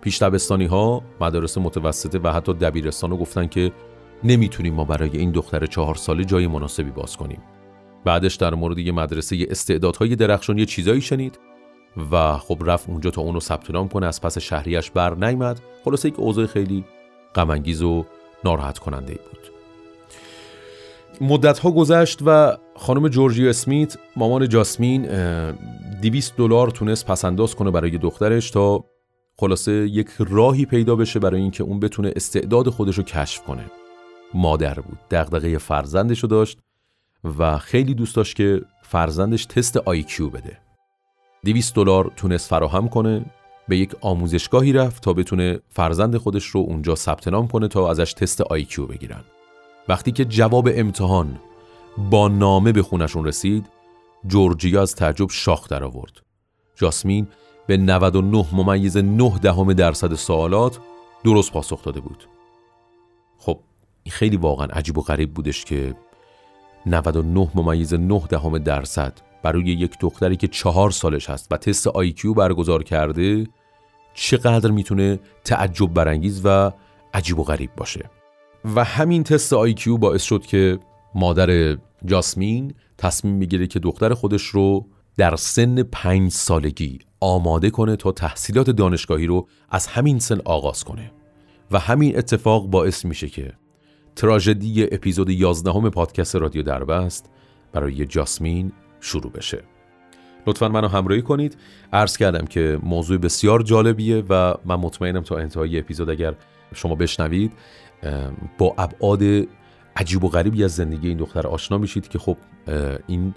پیش 0.00 0.22
دبستانی 0.22 0.66
ها 0.66 1.02
مدارس 1.20 1.58
متوسطه 1.58 2.18
و 2.18 2.32
حتی 2.32 2.54
دبیرستان 2.54 3.10
رو 3.10 3.16
گفتن 3.16 3.46
که 3.46 3.72
نمی‌تونیم 4.24 4.74
ما 4.74 4.84
برای 4.84 5.18
این 5.18 5.30
دختر 5.30 5.66
چهار 5.66 5.94
ساله 5.94 6.24
جای 6.24 6.46
مناسبی 6.46 6.90
باز 6.90 7.16
کنیم. 7.16 7.42
بعدش 8.04 8.34
در 8.34 8.54
مورد 8.54 8.78
یه 8.78 8.92
مدرسه 8.92 9.46
استعدادهای 9.50 10.16
درخشان 10.16 10.58
یه 10.58 10.66
چیزایی 10.66 11.00
شنید 11.00 11.38
و 12.12 12.38
خب 12.38 12.58
رفت 12.66 12.88
اونجا 12.88 13.10
تا 13.10 13.22
اونو 13.22 13.40
ثبت 13.40 13.70
نام 13.70 13.88
کنه 13.88 14.06
از 14.06 14.20
پس 14.20 14.38
شهریش 14.38 14.90
بر 14.90 15.14
نیامد. 15.14 15.60
خلاصه 15.84 16.08
یک 16.08 16.20
اوضاع 16.20 16.46
خیلی 16.46 16.84
غم 17.34 17.50
و 17.86 18.04
ناراحت 18.44 18.78
کننده 18.78 19.12
بود. 19.12 19.40
مدت 21.20 21.58
ها 21.58 21.70
گذشت 21.70 22.18
و 22.26 22.56
خانم 22.76 23.08
جورجی 23.08 23.48
اسمیت 23.48 23.96
مامان 24.16 24.48
جاسمین 24.48 25.06
200 26.02 26.36
دلار 26.36 26.70
تونست 26.70 27.06
پسنداز 27.06 27.54
کنه 27.54 27.70
برای 27.70 27.98
دخترش 27.98 28.50
تا 28.50 28.84
خلاصه 29.36 29.72
یک 29.72 30.08
راهی 30.18 30.66
پیدا 30.66 30.96
بشه 30.96 31.18
برای 31.18 31.40
اینکه 31.40 31.64
اون 31.64 31.80
بتونه 31.80 32.12
استعداد 32.16 32.68
خودش 32.68 32.98
رو 32.98 33.02
کشف 33.02 33.42
کنه. 33.42 33.64
مادر 34.34 34.74
بود 34.74 34.98
دغدغه 35.10 35.58
فرزندش 35.58 36.20
رو 36.20 36.28
داشت. 36.28 36.58
و 37.24 37.58
خیلی 37.58 37.94
دوست 37.94 38.16
داشت 38.16 38.36
که 38.36 38.62
فرزندش 38.82 39.46
تست 39.46 39.76
IQ 39.76 40.28
بده. 40.28 40.58
200 41.44 41.74
دلار 41.74 42.12
تونست 42.16 42.48
فراهم 42.48 42.88
کنه 42.88 43.24
به 43.68 43.76
یک 43.76 43.94
آموزشگاهی 44.00 44.72
رفت 44.72 45.02
تا 45.02 45.12
بتونه 45.12 45.60
فرزند 45.70 46.16
خودش 46.16 46.44
رو 46.44 46.60
اونجا 46.60 46.94
ثبت 46.94 47.28
نام 47.28 47.48
کنه 47.48 47.68
تا 47.68 47.90
ازش 47.90 48.12
تست 48.12 48.40
IQ 48.40 48.86
بگیرن. 48.86 49.24
وقتی 49.88 50.12
که 50.12 50.24
جواب 50.24 50.68
امتحان 50.72 51.40
با 52.10 52.28
نامه 52.28 52.72
به 52.72 52.82
خونشون 52.82 53.24
رسید 53.24 53.66
جورجیا 54.26 54.82
از 54.82 54.94
تعجب 54.94 55.30
شاخ 55.30 55.68
در 55.68 55.84
آورد. 55.84 56.22
جاسمین 56.74 57.28
به 57.66 57.76
99 57.76 58.46
ممیز 58.52 58.96
9 58.96 59.38
دهم 59.42 59.72
درصد 59.72 60.14
سوالات 60.14 60.78
درست 61.24 61.52
پاسخ 61.52 61.82
داده 61.82 62.00
بود. 62.00 62.28
خب 63.38 63.58
خیلی 64.10 64.36
واقعا 64.36 64.66
عجیب 64.66 64.98
و 64.98 65.02
غریب 65.02 65.34
بودش 65.34 65.64
که 65.64 65.94
99 66.86 67.50
ممیز 67.54 67.94
9 67.94 68.22
دهم 68.28 68.58
درصد. 68.58 69.12
برای 69.42 69.62
یک 69.62 69.98
دختری 70.00 70.36
که 70.36 70.48
چهار 70.48 70.90
سالش 70.90 71.30
هست 71.30 71.52
و 71.52 71.56
تست 71.56 71.86
IQ 71.86 72.34
برگزار 72.34 72.82
کرده 72.82 73.46
چقدر 74.14 74.70
می‌تونه 74.70 75.20
تعجب 75.44 75.94
برانگیز 75.94 76.40
و 76.44 76.72
عجیب 77.14 77.38
و 77.38 77.42
غریب 77.42 77.70
باشه. 77.76 78.10
و 78.74 78.84
همین 78.84 79.22
تست 79.22 79.52
IQ 79.52 79.96
باعث 79.96 80.22
شد 80.22 80.46
که 80.46 80.78
مادر 81.14 81.76
جاسمین 82.04 82.74
تصمیم 82.98 83.34
می‌گیره 83.34 83.66
که 83.66 83.78
دختر 83.78 84.14
خودش 84.14 84.42
رو 84.42 84.86
در 85.16 85.36
سن 85.36 85.82
پنج 85.82 86.32
سالگی 86.32 86.98
آماده 87.20 87.70
کنه 87.70 87.96
تا 87.96 88.12
تحصیلات 88.12 88.70
دانشگاهی 88.70 89.26
رو 89.26 89.48
از 89.70 89.86
همین 89.86 90.18
سن 90.18 90.40
آغاز 90.44 90.84
کنه. 90.84 91.12
و 91.70 91.78
همین 91.78 92.18
اتفاق 92.18 92.66
باعث 92.66 93.04
میشه 93.04 93.28
که 93.28 93.52
تراژدی 94.16 94.84
اپیزود 94.92 95.30
11 95.30 95.72
همه 95.72 95.90
پادکست 95.90 96.36
رادیو 96.36 96.62
دربست 96.62 97.30
برای 97.72 98.06
جاسمین 98.06 98.72
شروع 99.00 99.32
بشه. 99.32 99.62
لطفا 100.46 100.68
منو 100.68 100.88
همراهی 100.88 101.22
کنید. 101.22 101.56
عرض 101.92 102.16
کردم 102.16 102.46
که 102.46 102.78
موضوع 102.82 103.18
بسیار 103.18 103.62
جالبیه 103.62 104.24
و 104.28 104.54
من 104.64 104.76
مطمئنم 104.76 105.22
تا 105.22 105.36
انتهای 105.38 105.78
اپیزود 105.78 106.10
اگر 106.10 106.34
شما 106.74 106.94
بشنوید 106.94 107.52
با 108.58 108.74
ابعاد 108.78 109.22
عجیب 109.96 110.24
و 110.24 110.28
غریبی 110.28 110.64
از 110.64 110.74
زندگی 110.74 111.08
این 111.08 111.18
دختر 111.18 111.46
آشنا 111.46 111.78
میشید 111.78 112.08
که 112.08 112.18
خب 112.18 112.36
این 113.06 113.34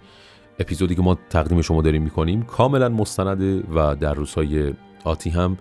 اپیزودی 0.59 0.95
که 0.95 1.01
ما 1.01 1.17
تقدیم 1.29 1.61
شما 1.61 1.81
داریم 1.81 2.01
می‌کنیم 2.01 2.43
کاملا 2.43 2.89
مستنده 2.89 3.63
و 3.75 3.95
در 3.95 4.13
روزهای 4.13 4.73
آتی 5.03 5.29
هم. 5.29 5.57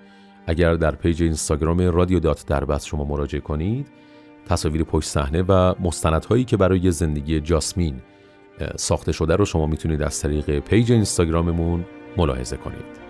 اگر 0.47 0.75
در 0.75 0.95
page 0.95 1.23
اینستاگرام 1.23 1.81
رادیو 1.81 2.21
dot 2.21 2.47
دربست 2.47 2.87
شما 2.87 3.05
مراجعه 3.05 3.41
کنید 3.41 3.89
تصاویر 4.47 4.85
پشت 4.85 5.09
صحنه 5.09 5.43
و 5.43 5.75
مستندهایی 5.81 6.45
که 6.45 6.57
برای 6.57 6.91
زندگی 6.91 7.41
جاسمین 7.41 8.03
ساخته 8.77 9.13
شده 9.13 9.37
رو 9.37 9.45
شما 9.45 9.67
می‌تونید 9.67 10.03
از 10.03 10.21
طریق 10.21 10.59
page 10.59 10.93
اینستاگراممون 10.93 11.85
ملاحظه 12.17 12.57
کنید. 12.57 13.02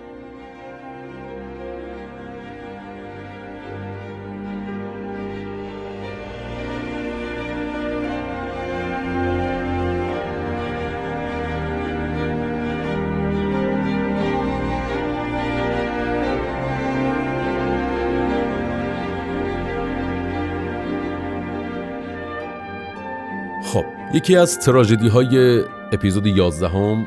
یکی 24.14 24.37
از 24.37 24.59
تراژدی 24.59 25.09
های 25.09 25.62
اپیزود 25.92 26.27
11 26.27 26.68
هم 26.68 27.07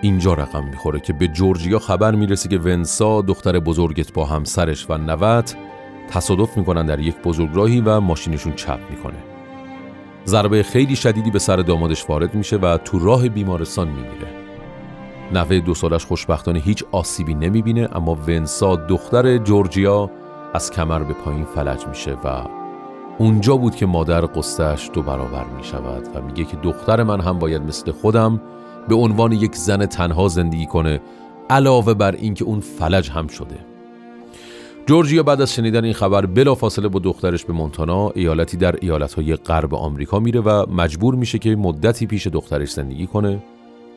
اینجا 0.00 0.34
رقم 0.34 0.64
می‌خوره 0.64 1.00
که 1.00 1.12
به 1.12 1.28
جورجیا 1.28 1.78
خبر 1.78 2.14
می‌رسه 2.14 2.48
که 2.48 2.58
ونسا 2.58 3.22
دختر 3.22 3.60
بزرگت 3.60 4.12
با 4.12 4.24
همسرش 4.24 4.90
و 4.90 4.98
نوت 4.98 5.56
تصادف 6.10 6.56
می‌کنن 6.56 6.86
در 6.86 7.00
یک 7.00 7.16
بزرگراهی 7.24 7.80
و 7.80 8.00
ماشینشون 8.00 8.52
چپ 8.52 8.78
می‌کنه. 8.90 9.18
ضربه 10.26 10.62
خیلی 10.62 10.96
شدیدی 10.96 11.30
به 11.30 11.38
سر 11.38 11.56
دامادش 11.56 12.10
وارد 12.10 12.34
میشه 12.34 12.56
و 12.56 12.78
تو 12.78 12.98
راه 12.98 13.28
بیمارستان 13.28 13.88
میمیره. 13.88 14.28
نوه 15.32 15.60
دو 15.60 15.74
سالش 15.74 16.04
خوشبختانه 16.04 16.58
هیچ 16.58 16.84
آسیبی 16.92 17.34
نمی‌بینه 17.34 17.88
اما 17.92 18.14
ونسا 18.14 18.76
دختر 18.76 19.38
جورجیا 19.38 20.10
از 20.54 20.70
کمر 20.70 20.98
به 20.98 21.14
پایین 21.14 21.44
فلج 21.44 21.86
میشه 21.86 22.12
و 22.24 22.44
اونجا 23.18 23.56
بود 23.56 23.76
که 23.76 23.86
مادر 23.86 24.20
قصهش 24.20 24.90
دو 24.92 25.02
برابر 25.02 25.44
می 25.44 25.64
شود 25.64 26.08
و 26.14 26.22
میگه 26.22 26.44
که 26.44 26.56
دختر 26.56 27.02
من 27.02 27.20
هم 27.20 27.38
باید 27.38 27.62
مثل 27.62 27.92
خودم 27.92 28.40
به 28.88 28.94
عنوان 28.94 29.32
یک 29.32 29.56
زن 29.56 29.86
تنها 29.86 30.28
زندگی 30.28 30.66
کنه 30.66 31.00
علاوه 31.50 31.94
بر 31.94 32.12
اینکه 32.12 32.44
اون 32.44 32.60
فلج 32.60 33.10
هم 33.10 33.26
شده. 33.26 33.58
جورجیا 34.86 35.22
بعد 35.22 35.40
از 35.40 35.54
شنیدن 35.54 35.84
این 35.84 35.92
خبر 35.92 36.26
بلافاصله 36.26 36.88
با 36.88 36.98
دخترش 36.98 37.44
به 37.44 37.52
مونتانا 37.52 38.10
ایالتی 38.10 38.56
در 38.56 38.76
ایالتهای 38.80 39.36
غرب 39.36 39.74
آمریکا 39.74 40.18
میره 40.18 40.40
و 40.40 40.66
مجبور 40.70 41.14
میشه 41.14 41.38
که 41.38 41.56
مدتی 41.56 42.06
پیش 42.06 42.26
دخترش 42.26 42.72
زندگی 42.72 43.06
کنه. 43.06 43.42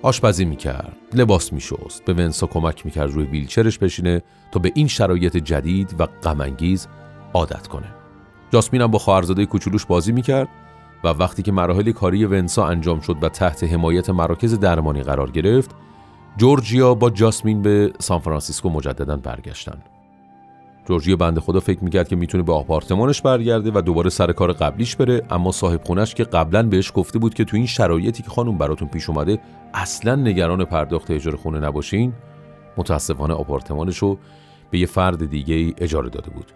آشپزی 0.01 0.45
می‌کرد 0.45 0.97
لباس 1.13 1.53
میشست 1.53 2.05
به 2.05 2.13
ونسا 2.13 2.47
کمک 2.47 2.85
می‌کرد 2.85 3.11
روی 3.11 3.25
ویلچرش 3.25 3.79
بشینه 3.79 4.21
تا 4.51 4.59
به 4.59 4.71
این 4.75 4.87
شرایط 4.87 5.37
جدید 5.37 5.95
و 5.99 6.05
غمانگیز 6.23 6.87
عادت 7.33 7.67
کنه. 7.67 7.96
جاسمین 8.51 8.81
هم 8.81 8.91
با 8.91 8.99
خواهرزاده 8.99 9.45
کوچولوش 9.45 9.85
بازی 9.85 10.11
می‌کرد 10.11 10.47
و 11.03 11.07
وقتی 11.07 11.43
که 11.43 11.51
مراحل 11.51 11.91
کاری 11.91 12.25
ونسا 12.25 12.67
انجام 12.67 12.99
شد 12.99 13.17
و 13.21 13.29
تحت 13.29 13.63
حمایت 13.63 14.09
مراکز 14.09 14.59
درمانی 14.59 15.03
قرار 15.03 15.31
گرفت 15.31 15.71
جورجیا 16.37 16.93
با 16.93 17.09
جاسمین 17.09 17.61
به 17.61 17.93
سان 17.99 18.19
فرانسیسکو 18.19 18.69
مجددا 18.69 19.17
برگشتن. 19.17 19.77
جورجیا 20.85 21.15
بنده 21.15 21.41
خدا 21.41 21.59
فکر 21.59 21.83
می‌کرد 21.83 22.07
که 22.07 22.15
می‌تونه 22.15 22.43
به 22.43 22.53
آپارتمانش 22.53 23.21
برگرده 23.21 23.71
و 23.75 23.81
دوباره 23.81 24.09
سر 24.09 24.31
کار 24.31 24.53
قبلیش 24.53 24.95
بره 24.95 25.21
اما 25.29 25.51
صاحب 25.51 25.83
خونش 25.83 26.15
که 26.15 26.23
قبلا 26.23 26.63
بهش 26.63 26.91
گفته 26.95 27.19
بود 27.19 27.33
که 27.33 27.45
تو 27.45 27.57
این 27.57 27.65
شرایطی 27.65 28.23
که 28.23 28.29
خانم 28.29 28.57
براتون 28.57 28.87
پیش 28.87 29.09
اومده 29.09 29.39
اصلا 29.73 30.15
نگران 30.15 30.65
پرداخت 30.65 31.11
اجاره 31.11 31.37
خونه 31.37 31.59
نباشین 31.59 32.13
متاسفانه 32.77 33.33
آپارتمانش 33.33 33.97
رو 33.97 34.17
به 34.71 34.79
یه 34.79 34.85
فرد 34.85 35.29
دیگه 35.29 35.73
اجاره 35.77 36.09
داده 36.09 36.29
بود. 36.29 36.51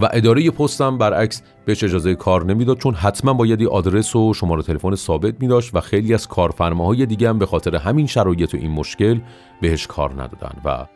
و 0.00 0.08
اداره 0.12 0.50
پستم 0.50 0.98
برعکس 0.98 1.42
بهش 1.64 1.84
اجازه 1.84 2.14
کار 2.14 2.44
نمی‌داد 2.44 2.78
چون 2.78 2.94
حتما 2.94 3.32
باید 3.32 3.60
یه 3.60 3.68
آدرس 3.68 4.16
و 4.16 4.34
شماره 4.34 4.62
تلفن 4.62 4.94
ثابت 4.94 5.34
می 5.40 5.48
داشت 5.48 5.74
و 5.74 5.80
خیلی 5.80 6.14
از 6.14 6.28
کارفرماهای 6.28 7.06
دیگه 7.06 7.28
هم 7.28 7.38
به 7.38 7.46
خاطر 7.46 7.76
همین 7.76 8.06
شرایط 8.06 8.54
و 8.54 8.56
این 8.56 8.70
مشکل 8.70 9.20
بهش 9.60 9.86
کار 9.86 10.12
ندادن 10.12 10.60
و 10.64 10.86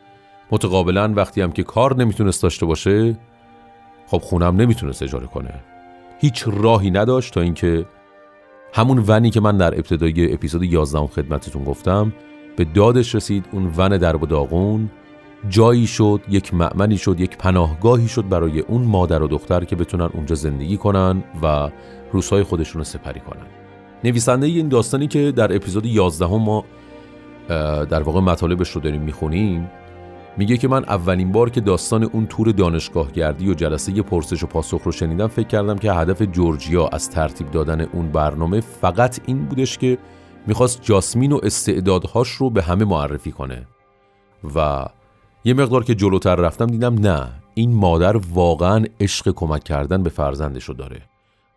متقابلا 0.50 1.12
وقتی 1.16 1.40
هم 1.40 1.52
که 1.52 1.62
کار 1.62 1.96
نمی‌تونست 1.96 2.42
داشته 2.42 2.66
باشه 2.66 3.18
خب 4.06 4.18
خونم 4.18 4.56
نمی‌تونست 4.56 5.02
اجاره 5.02 5.26
کنه. 5.26 5.54
هیچ 6.20 6.44
راهی 6.46 6.90
نداشت 6.90 7.34
تا 7.34 7.40
اینکه 7.40 7.86
همون 8.72 9.04
ونی 9.06 9.30
که 9.30 9.40
من 9.40 9.56
در 9.56 9.74
ابتدای 9.74 10.32
اپیزود 10.32 10.62
11 10.62 11.06
خدمتتون 11.06 11.64
گفتم 11.64 12.12
به 12.56 12.64
دادش 12.64 13.14
رسید 13.14 13.44
اون 13.52 13.72
ون 13.76 13.98
درب 13.98 14.22
و 14.22 14.26
داغون 14.26 14.90
جایی 15.48 15.86
شد 15.86 16.20
یک 16.28 16.54
معمنی 16.54 16.98
شد 16.98 17.20
یک 17.20 17.36
پناهگاهی 17.36 18.08
شد 18.08 18.28
برای 18.28 18.60
اون 18.60 18.82
مادر 18.82 19.22
و 19.22 19.28
دختر 19.28 19.64
که 19.64 19.76
بتونن 19.76 20.10
اونجا 20.12 20.34
زندگی 20.34 20.76
کنن 20.76 21.24
و 21.42 21.70
روزهای 22.12 22.42
خودشون 22.42 22.78
رو 22.78 22.84
سپری 22.84 23.20
کنن. 23.20 23.46
نویسنده 24.04 24.46
این 24.46 24.68
داستانی 24.68 25.06
که 25.06 25.32
در 25.32 25.56
اپیزود 25.56 25.86
11 25.86 26.26
ما 26.26 26.64
در 27.90 28.02
واقع 28.02 28.20
مطالبش 28.20 28.70
رو 28.70 28.80
داریم 28.80 29.02
می‌خونیم 29.02 29.70
میگه 30.36 30.56
که 30.56 30.68
من 30.68 30.84
اولین 30.84 31.32
بار 31.32 31.50
که 31.50 31.60
داستان 31.60 32.04
اون 32.04 32.26
تور 32.26 32.52
دانشگاه 32.52 33.12
گردی 33.12 33.50
و 33.50 33.54
جلسه 33.54 34.02
پرسش 34.02 34.42
و 34.42 34.46
پاسخ 34.46 34.82
رو 34.84 34.92
شنیدم 34.92 35.26
فکر 35.26 35.46
کردم 35.46 35.78
که 35.78 35.92
هدف 35.92 36.22
جورجیا 36.22 36.88
از 36.88 37.10
ترتیب 37.10 37.50
دادن 37.50 37.80
اون 37.80 38.08
برنامه 38.08 38.60
فقط 38.60 39.20
این 39.26 39.44
بودش 39.44 39.78
که 39.78 39.98
می‌خواست 40.46 40.82
جاسمین 40.82 41.32
و 41.32 41.40
استعدادهاش 41.42 42.28
رو 42.28 42.50
به 42.50 42.62
همه 42.62 42.84
معرفی 42.84 43.32
کنه 43.32 43.66
و 44.54 44.86
یه 45.46 45.54
مقدار 45.54 45.84
که 45.84 45.94
جلوتر 45.94 46.34
رفتم 46.34 46.66
دیدم 46.66 46.94
نه 46.94 47.32
این 47.54 47.74
مادر 47.74 48.16
واقعا 48.16 48.84
عشق 49.00 49.30
کمک 49.30 49.64
کردن 49.64 50.02
به 50.02 50.10
فرزندش 50.10 50.64
رو 50.64 50.74
داره 50.74 51.02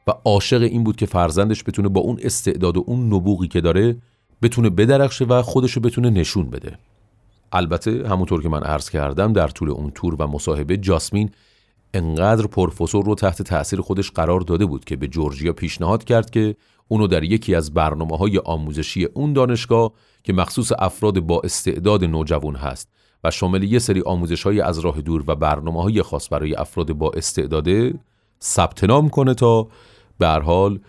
و 0.08 0.12
عاشق 0.25 0.62
این 0.62 0.84
بود 0.84 0.95
که 0.95 1.06
فرزندش 1.06 1.63
بتونه 1.63 1.89
با 1.89 2.02
اون 2.02 2.19
استعداد 2.23 2.78
و 2.78 2.84
اون 2.88 3.13
نبوغی 3.13 3.47
که 3.47 3.62
داره 3.62 3.95
بتونه 4.41 4.69
بدرخشه 4.69 5.25
و 5.25 5.41
خودش 5.41 5.71
رو 5.71 5.82
بتونه 5.82 6.10
نشون 6.10 6.49
بده. 6.49 6.78
البته 7.52 8.10
همونطور 8.10 8.41
که 8.43 8.49
من 8.49 8.63
عرض 8.63 8.89
کردم 8.89 9.34
در 9.34 9.47
طول 9.47 9.69
اون 9.69 9.91
تور 9.91 10.15
و 10.19 10.28
مصاحبه 10.28 10.78
جاسمین 10.78 11.32
انقدر 11.93 12.47
پروفسور 12.47 13.06
رو 13.06 13.15
تحت 13.15 13.41
تأثیر 13.41 13.82
خودش 13.82 14.12
قرار 14.12 14.39
داده 14.39 14.65
بود 14.65 14.86
که 14.86 14.95
به 14.95 15.08
جورجیا 15.08 15.54
پیشنهاد 15.54 16.04
کرد 16.04 16.30
که 16.30 16.56
اونو 16.88 17.08
در 17.08 17.23
یکی 17.23 17.56
از 17.56 17.73
برنامه 17.73 18.17
های 18.17 18.38
آموزشی 18.38 19.06
اون 19.06 19.34
دانشگاه 19.34 19.91
که 20.23 20.34
مخصوص 20.34 20.71
افراد 20.80 21.19
با 21.19 21.41
استعداد 21.43 22.04
نوجوان 22.04 22.56
هست 22.56 22.99
و 23.23 23.32
شامل 23.32 23.63
یه 23.63 23.79
سری 23.79 24.01
آموزش 24.01 24.43
های 24.43 24.62
از 24.62 24.79
راه 24.79 25.01
دور 25.01 25.23
و 25.27 25.36
برنامه 25.36 25.84
های 25.84 26.01
خاص 26.01 26.27
برای 26.32 26.55
افراد 26.55 26.93
با 26.93 27.12
استعداده 27.15 27.93
ثبت 28.43 28.84
نام 28.84 29.10
کنه 29.10 29.34
تا 29.34 29.67
به 30.17 30.27
حال 30.27 30.79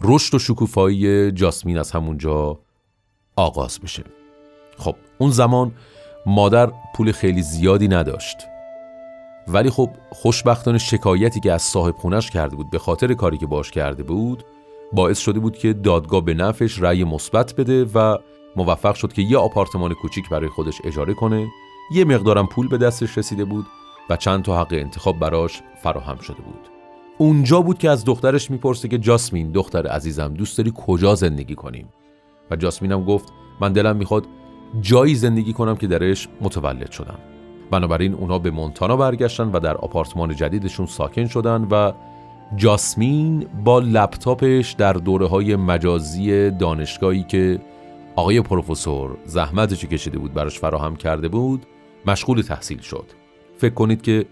رشد 0.00 0.34
و 0.34 0.38
شکوفایی 0.38 1.32
جاسمین 1.32 1.78
از 1.78 1.90
همونجا 1.90 2.58
آغاز 3.36 3.80
بشه. 3.80 4.04
خب 4.78 4.94
اون 5.18 5.30
زمان 5.30 5.72
مادر 6.26 6.72
پول 6.94 7.12
خیلی 7.12 7.42
زیادی 7.42 7.88
نداشت. 7.88 8.36
ولی 9.48 9.70
خب 9.70 9.90
خوشبختانه 10.10 10.78
شکایتی 10.78 11.40
که 11.40 11.52
از 11.52 11.62
صاحب 11.62 11.94
خونش 11.96 12.30
کرده 12.30 12.56
بود 12.56 12.70
به 12.70 12.78
خاطر 12.78 13.14
کاری 13.14 13.38
که 13.38 13.46
باش 13.46 13.70
کرده 13.70 14.02
بود 14.02 14.44
باعث 14.92 15.18
شده 15.18 15.40
بود 15.40 15.58
که 15.58 15.72
دادگاه 15.72 16.24
به 16.24 16.34
نفش 16.34 16.82
رأی 16.82 17.04
مثبت 17.04 17.54
بده 17.54 17.84
و 17.94 18.18
موفق 18.56 18.94
شد 18.94 19.12
که 19.12 19.22
یه 19.22 19.38
آپارتمان 19.38 19.94
کوچیک 19.94 20.28
برای 20.28 20.48
خودش 20.48 20.80
اجاره 20.84 21.14
کنه 21.14 21.48
یه 21.94 22.04
مقدارم 22.04 22.46
پول 22.46 22.68
به 22.68 22.78
دستش 22.78 23.18
رسیده 23.18 23.44
بود 23.44 23.66
و 24.10 24.16
چند 24.16 24.42
تا 24.42 24.60
حق 24.60 24.72
انتخاب 24.72 25.18
براش 25.18 25.62
فراهم 25.82 26.18
شده 26.18 26.42
بود. 26.42 26.68
اونجا 27.18 27.60
بود 27.60 27.78
که 27.78 27.90
از 27.90 28.04
دخترش 28.04 28.50
می‌پرسه 28.50 28.88
که 28.88 28.98
جاسمین 28.98 29.52
دختر 29.52 29.86
عزیزم 29.86 30.34
دوست 30.34 30.58
داری 30.58 30.72
کجا 30.86 31.14
زندگی 31.14 31.54
کنیم؟ 31.54 31.88
و 32.50 32.56
جاسمینم 32.56 33.04
گفت 33.04 33.32
من 33.60 33.72
دلم 33.72 33.96
می‌خواد 33.96 34.26
جایی 34.80 35.14
زندگی 35.14 35.52
کنم 35.52 35.76
که 35.76 35.86
درش 35.86 36.28
متولد 36.40 36.90
شدم. 36.90 37.18
بنابراین 37.70 38.14
اونا 38.14 38.38
به 38.38 38.50
مونتانا 38.50 38.96
برگشتن 38.96 39.50
و 39.52 39.60
در 39.60 39.76
آپارتمان 39.76 40.36
جدیدشون 40.36 40.86
ساکن 40.86 41.26
شدن 41.26 41.68
و 41.70 41.92
جاسمین 42.56 43.46
با 43.64 43.78
لپتاپش 43.78 44.72
در 44.72 44.92
دوره 44.92 45.26
های 45.26 45.56
مجازی 45.56 46.50
دانشگاهی 46.50 47.22
که 47.22 47.60
آقای 48.16 48.40
پروفسور 48.40 49.16
زحمتشو 49.24 49.88
کشیده 49.88 50.18
بود 50.18 50.34
براش 50.34 50.58
فراهم 50.58 50.96
کرده 50.96 51.28
بود 51.28 51.66
مشغول 52.06 52.42
تحصیل 52.42 52.80
شد. 52.80 53.04
فکر 53.58 53.74
کنید 53.74 54.02
که 54.02 54.26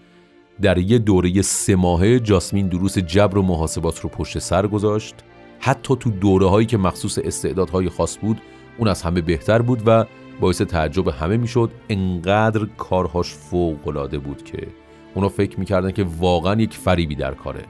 در 0.61 0.77
یه 0.77 0.97
دوره 0.97 1.41
سه 1.41 1.75
ماهه 1.75 2.19
جاسمین 2.19 2.67
دروس 2.67 2.97
جبر 2.97 3.37
و 3.37 3.41
محاسبات 3.41 3.99
رو 3.99 4.09
پشت 4.09 4.39
سر 4.39 4.67
گذاشت. 4.67 5.15
حتی 5.59 5.95
تو 5.99 6.11
دوره 6.11 6.47
هایی 6.47 6.67
که 6.67 6.77
مخصوص 6.77 7.17
استعدادهای 7.17 7.89
خاص 7.89 8.17
بود 8.21 8.41
اون 8.77 8.87
از 8.87 9.01
همه 9.01 9.21
بهتر 9.21 9.61
بود 9.61 9.81
و 9.85 10.05
باعث 10.39 10.61
تعجب 10.61 11.07
همه 11.07 11.37
می‌شد 11.37 11.71
انقدر 11.89 12.65
کارهاش 12.77 13.33
فوق 13.33 13.87
العاده 13.87 14.19
بود 14.19 14.43
که 14.43 14.67
اونا 15.13 15.29
فکر 15.29 15.59
می‌کردن 15.59 15.91
که 15.91 16.05
واقعا 16.19 16.61
یک 16.61 16.73
فریبی 16.73 17.15
در 17.15 17.33
کاره. 17.33 17.63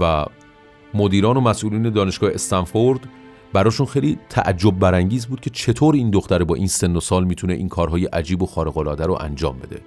و 0.00 0.26
مدیران 0.94 1.36
و 1.36 1.40
مسئولین 1.40 1.90
دانشگاه 1.90 2.30
استنفورد 2.34 3.00
براشون 3.52 3.86
خیلی 3.86 4.18
تعجب 4.28 4.78
برانگیز 4.78 5.26
بود 5.26 5.40
که 5.40 5.50
چطور 5.50 5.94
این 5.94 6.10
دختره 6.10 6.44
با 6.44 6.54
این 6.54 6.66
سن 6.66 6.96
و 6.96 7.00
سال 7.00 7.24
می‌تونه 7.24 7.54
این 7.54 7.68
کارهای 7.68 8.04
عجیب 8.04 8.42
و 8.42 8.46
خارق 8.46 8.78
العاده 8.78 9.06
رو 9.06 9.18
انجام 9.20 9.58
بده. 9.58 9.80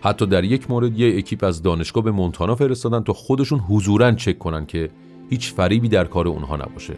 حتی 0.00 0.26
در 0.26 0.44
یک 0.44 0.70
مورد 0.70 0.98
یه 0.98 1.18
اکیپ 1.18 1.44
از 1.44 1.62
دانشگاه 1.62 2.04
به 2.04 2.10
مونتانا 2.10 2.54
فرستادن 2.54 3.02
تا 3.02 3.12
خودشون 3.12 3.58
حضورا 3.58 4.12
چک 4.12 4.38
کنن 4.38 4.66
که 4.66 4.90
هیچ 5.30 5.52
فریبی 5.52 5.88
در 5.88 6.04
کار 6.04 6.28
اونها 6.28 6.56
نباشه. 6.56 6.94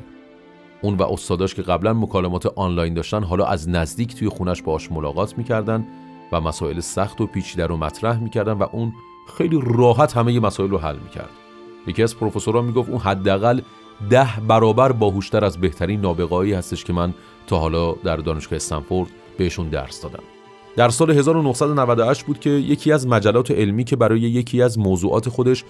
اون 0.82 0.96
و 0.96 1.02
استاداش 1.02 1.54
که 1.54 1.62
قبلا 1.62 1.92
مکالمات 1.92 2.46
آنلاین 2.46 2.94
داشتن 2.94 3.22
حالا 3.24 3.46
از 3.46 3.68
نزدیک 3.68 4.14
توی 4.14 4.28
خونش 4.28 4.62
باهاش 4.62 4.92
ملاقات 4.92 5.38
می‌کردن 5.38 5.86
و 6.32 6.40
مسائل 6.40 6.80
سخت 6.80 7.20
و 7.20 7.26
پیچیده 7.26 7.66
رو 7.66 7.76
مطرح 7.76 8.18
می‌کردن 8.18 8.52
و 8.52 8.66
اون 8.72 8.92
خیلی 9.38 9.60
راحت 9.64 10.16
همه 10.16 10.40
مسائل 10.40 10.70
رو 10.70 10.78
حل 10.78 10.96
می‌کرد. 11.04 11.30
یکی 11.86 12.02
از 12.02 12.16
پروفسورها 12.16 12.62
می‌گفت 12.62 12.90
اون 12.90 12.98
حداقل 12.98 13.60
ده 14.10 14.28
برابر 14.48 14.92
باهوشتر 14.92 15.44
از 15.44 15.58
بهترین 15.58 16.00
نابغایی 16.00 16.52
هستش 16.52 16.84
که 16.84 16.92
من 16.92 17.14
تا 17.46 17.58
حالا 17.58 17.92
در 17.92 18.16
دانشگاه 18.16 18.56
استنفورد 18.56 19.10
بهشون 19.38 19.68
درس 19.68 20.00
دادم. 20.00 20.22
در 20.76 20.88
سال 20.88 21.10
1998 21.10 22.26
بود 22.26 22.40
که 22.40 22.50
یکی 22.50 22.92
از 22.92 23.06
مجلات 23.06 23.50
علمی 23.50 23.84
که 23.84 23.96
برای 23.96 24.20
یکی 24.20 24.62
از 24.62 24.78
موضوعات 24.78 25.28
خودش 25.28 25.64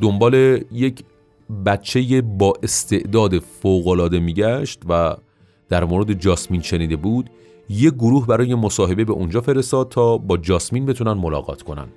دنبال 0.00 0.60
یک 0.72 1.04
بچه 1.66 2.22
با 2.22 2.52
استعداد 2.62 3.38
فوقالعاده 3.38 4.20
میگشت 4.20 4.82
و 4.88 5.16
در 5.68 5.84
مورد 5.84 6.12
جاسمین 6.12 6.62
شنیده 6.62 6.96
بود 6.96 7.30
یه 7.68 7.90
گروه 7.90 8.26
برای 8.26 8.54
مصاحبه 8.54 9.04
به 9.04 9.12
اونجا 9.12 9.40
فرستاد 9.40 9.88
تا 9.88 10.18
با 10.18 10.36
جاسمین 10.36 10.86
بتونن 10.86 11.12
ملاقات 11.12 11.62
کنن. 11.62 11.88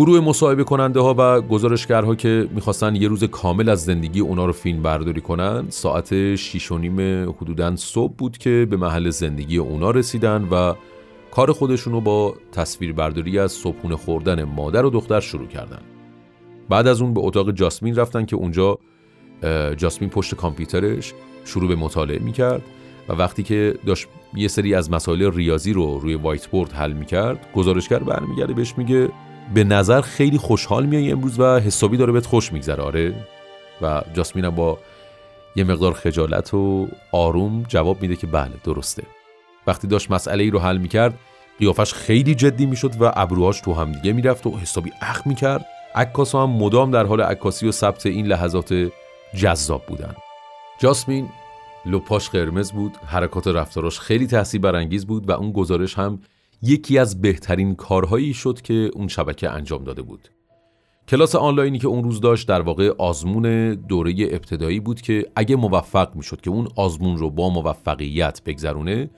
گروه 0.00 0.20
مصاحبه 0.20 0.64
کننده 0.64 1.00
ها 1.00 1.14
و 1.18 1.40
گزارشگرها 1.40 2.14
که 2.14 2.48
می‌خواستن 2.54 2.94
یه 2.96 3.08
روز 3.08 3.24
کامل 3.24 3.68
از 3.68 3.84
زندگی 3.84 4.20
اونا 4.20 4.46
رو 4.46 4.52
فیلم 4.52 4.82
برداری 4.82 5.20
کنن 5.20 5.64
ساعت 5.68 6.34
6 6.34 6.72
و 6.72 6.78
نیم 6.78 7.30
حدودا 7.30 7.76
صبح 7.76 8.12
بود 8.12 8.38
که 8.38 8.66
به 8.70 8.76
محل 8.76 9.10
زندگی 9.10 9.56
اونا 9.56 9.90
رسیدن 9.90 10.48
و 10.50 10.74
کار 11.30 11.52
خودشون 11.52 11.92
رو 11.92 12.00
با 12.00 12.34
تصویر 12.52 12.92
برداری 12.92 13.38
از 13.38 13.52
صبحونه 13.52 13.96
خوردن 13.96 14.44
مادر 14.44 14.84
و 14.84 14.90
دختر 14.90 15.20
شروع 15.20 15.46
کردن. 15.46 15.80
بعد 16.68 16.86
از 16.86 17.02
اون 17.02 17.14
به 17.14 17.20
اتاق 17.20 17.50
جاسمین 17.50 17.96
رفتن 17.96 18.24
که 18.24 18.36
اونجا 18.36 18.78
جاسمین 19.76 20.10
پشت 20.10 20.34
کامپیوترش 20.34 21.14
شروع 21.44 21.68
به 21.68 21.76
مطالعه 21.76 22.18
می‌کرد 22.18 22.62
و 23.08 23.12
وقتی 23.12 23.42
که 23.42 23.74
داشت 23.86 24.08
یه 24.34 24.48
سری 24.48 24.74
از 24.74 24.90
مسائل 24.90 25.30
ریاضی 25.34 25.72
رو 25.72 25.98
روی 25.98 26.14
وایت 26.14 26.46
بورد 26.46 26.72
حل 26.72 26.92
می‌کرد 26.92 27.46
گزارشگر 27.54 27.98
برمیگرده 27.98 28.52
بهش 28.52 28.74
میگه 28.76 29.08
به 29.54 29.64
نظر 29.64 30.00
خیلی 30.00 30.38
خوشحال 30.38 30.86
میای 30.86 31.12
امروز 31.12 31.40
و 31.40 31.58
حسابی 31.58 31.96
داره 31.96 32.12
بهت 32.12 32.26
خوش 32.26 32.52
میگذره 32.52 32.82
آره؟ 32.82 33.14
و 33.82 34.02
جاسمین 34.14 34.50
با 34.50 34.78
یه 35.56 35.64
مقدار 35.64 35.92
خجالت 35.92 36.54
و 36.54 36.88
آروم 37.12 37.62
جواب 37.68 38.02
میده 38.02 38.16
که 38.16 38.26
بله 38.26 38.52
درسته. 38.64 39.02
وقتی 39.66 39.88
داشت 39.88 40.10
مسئله 40.10 40.44
ای 40.44 40.50
رو 40.50 40.58
حل 40.58 40.76
می‌کرد 40.76 41.14
قیافش 41.58 41.94
خیلی 41.94 42.34
جدی 42.34 42.66
می‌شد 42.66 43.02
و 43.02 43.12
ابروهاش 43.16 43.60
تو 43.60 43.74
هم 43.74 43.92
دیگه 43.92 44.12
می‌رفت 44.12 44.46
و 44.46 44.58
حسابی 44.58 44.92
اخ 45.00 45.26
می‌کرد. 45.26 45.66
عکاسا 45.94 46.42
هم 46.42 46.50
مدام 46.50 46.90
در 46.90 47.06
حال 47.06 47.20
عکاسی 47.20 47.68
و 47.68 47.72
ثبت 47.72 48.06
این 48.06 48.26
لحظات 48.26 48.90
جذاب 49.36 49.86
بودن. 49.86 50.14
جاسمین 50.78 51.28
لپاش 51.86 52.30
قرمز 52.30 52.72
بود 52.72 52.96
حرکات 53.06 53.46
رفتاراش 53.46 54.00
خیلی 54.00 54.26
تحصیل 54.26 54.60
برانگیز 54.60 55.06
بود 55.06 55.28
و 55.28 55.32
اون 55.32 55.52
گزارش 55.52 55.98
هم 55.98 56.18
یکی 56.62 56.98
از 56.98 57.20
بهترین 57.20 57.74
کارهایی 57.74 58.34
شد 58.34 58.60
که 58.60 58.90
اون 58.94 59.08
شبکه 59.08 59.50
انجام 59.50 59.84
داده 59.84 60.02
بود. 60.02 60.28
کلاس 61.08 61.34
آنلاینی 61.34 61.78
که 61.78 61.88
اون 61.88 62.04
روز 62.04 62.20
داشت 62.20 62.48
در 62.48 62.60
واقع 62.60 62.90
آزمون 62.98 63.74
دوره 63.74 64.14
ابتدایی 64.20 64.80
بود 64.80 65.00
که 65.00 65.26
اگه 65.36 65.56
موفق 65.56 66.14
می‌شد 66.14 66.40
که 66.40 66.50
اون 66.50 66.68
آزمون 66.76 67.16
رو 67.16 67.30
با 67.30 67.50
موفقیت 67.50 68.42
بگذرونه 68.46 69.10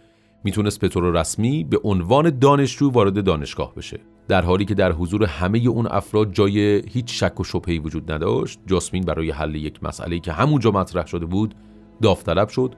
می‌تونست 0.44 0.80
به 0.80 0.88
طور 0.88 1.20
رسمی 1.20 1.64
به 1.64 1.80
عنوان 1.84 2.38
دانشجو 2.38 2.90
وارد 2.90 3.24
دانشگاه 3.24 3.74
بشه. 3.74 4.00
در 4.28 4.42
حالی 4.42 4.64
که 4.64 4.74
در 4.74 4.92
حضور 4.92 5.24
همه 5.24 5.58
اون 5.58 5.86
افراد 5.86 6.32
جای 6.32 6.82
هیچ 6.88 7.20
شک 7.20 7.40
و 7.40 7.44
شبهه‌ای 7.44 7.78
وجود 7.78 8.12
نداشت 8.12 8.60
جاسمین 8.66 9.04
برای 9.04 9.30
حل 9.30 9.54
یک 9.54 9.84
مسئله 9.84 10.18
که 10.18 10.32
همونجا 10.32 10.70
مطرح 10.70 11.06
شده 11.06 11.26
بود 11.26 11.54
داوطلب 12.02 12.48
شد 12.48 12.74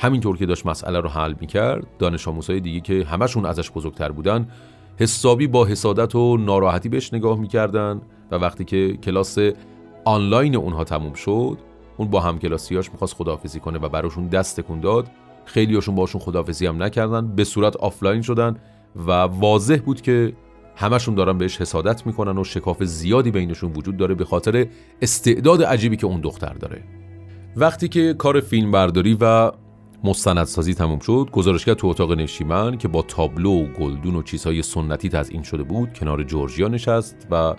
همینطور 0.00 0.36
که 0.36 0.46
داشت 0.46 0.66
مسئله 0.66 1.00
رو 1.00 1.08
حل 1.08 1.34
می‌کرد 1.40 1.86
دانش 1.98 2.28
آموزهای 2.28 2.60
دیگه 2.60 2.80
که 2.80 3.04
همشون 3.04 3.46
ازش 3.46 3.70
بزرگتر 3.70 4.12
بودن 4.12 4.48
حسابی 4.96 5.46
با 5.46 5.64
حسادت 5.64 6.14
و 6.14 6.36
ناراحتی 6.36 6.88
بهش 6.88 7.14
نگاه 7.14 7.38
می‌کردن 7.38 8.00
و 8.30 8.34
وقتی 8.34 8.64
که 8.64 8.96
کلاس 8.96 9.38
آنلاین 10.04 10.56
اونها 10.56 10.84
تموم 10.84 11.12
شد 11.12 11.58
اون 11.96 12.10
با 12.10 12.20
همکلاسیاش 12.20 12.92
می‌خواست 12.92 13.14
خداحافظی 13.14 13.60
کنه 13.60 13.78
و 13.78 13.88
براشون 13.88 14.26
دست 14.26 14.60
تکون 14.60 14.80
داد. 14.80 15.06
خیلیاشون 15.44 15.94
باشون 15.94 16.20
خدافظی 16.20 16.66
هم 16.66 16.82
نکردن 16.82 17.34
به 17.34 17.44
صورت 17.44 17.76
آفلاین 17.76 18.22
شدن 18.22 18.56
و 19.06 19.10
واضح 19.12 19.78
بود 19.84 20.00
که 20.00 20.32
همشون 20.76 21.14
دارن 21.14 21.38
بهش 21.38 21.60
حسادت 21.60 22.06
می‌کنن 22.06 22.38
و 22.38 22.44
شکاف 22.44 22.82
زیادی 22.84 23.30
بینشون 23.30 23.72
وجود 23.72 23.96
داره 23.96 24.14
به 24.14 24.24
خاطر 24.24 24.66
استعداد 25.02 25.62
عجیبی 25.62 25.96
که 25.96 26.06
اون 26.06 26.20
دختر 26.20 26.52
داره. 26.52 26.82
وقتی 27.56 27.88
که 27.88 28.14
کار 28.14 28.40
فیلم 28.40 28.70
برداری 28.70 29.16
و 29.20 29.52
مستندسازی 30.04 30.74
تموم 30.74 30.98
شد. 30.98 31.28
گزارشگر 31.32 31.74
تو 31.74 31.86
اتاق 31.86 32.12
نشیمن 32.12 32.78
که 32.78 32.88
با 32.88 33.02
تابلو 33.02 33.50
و 33.50 33.66
گلدون 33.66 34.16
و 34.16 34.22
چیزهای 34.22 34.62
سنتی 34.62 35.08
تزئین 35.08 35.42
شده 35.42 35.62
بود 35.62 35.92
کنار 35.92 36.22
جورجیا 36.22 36.68
نشست 36.68 37.26
و 37.30 37.54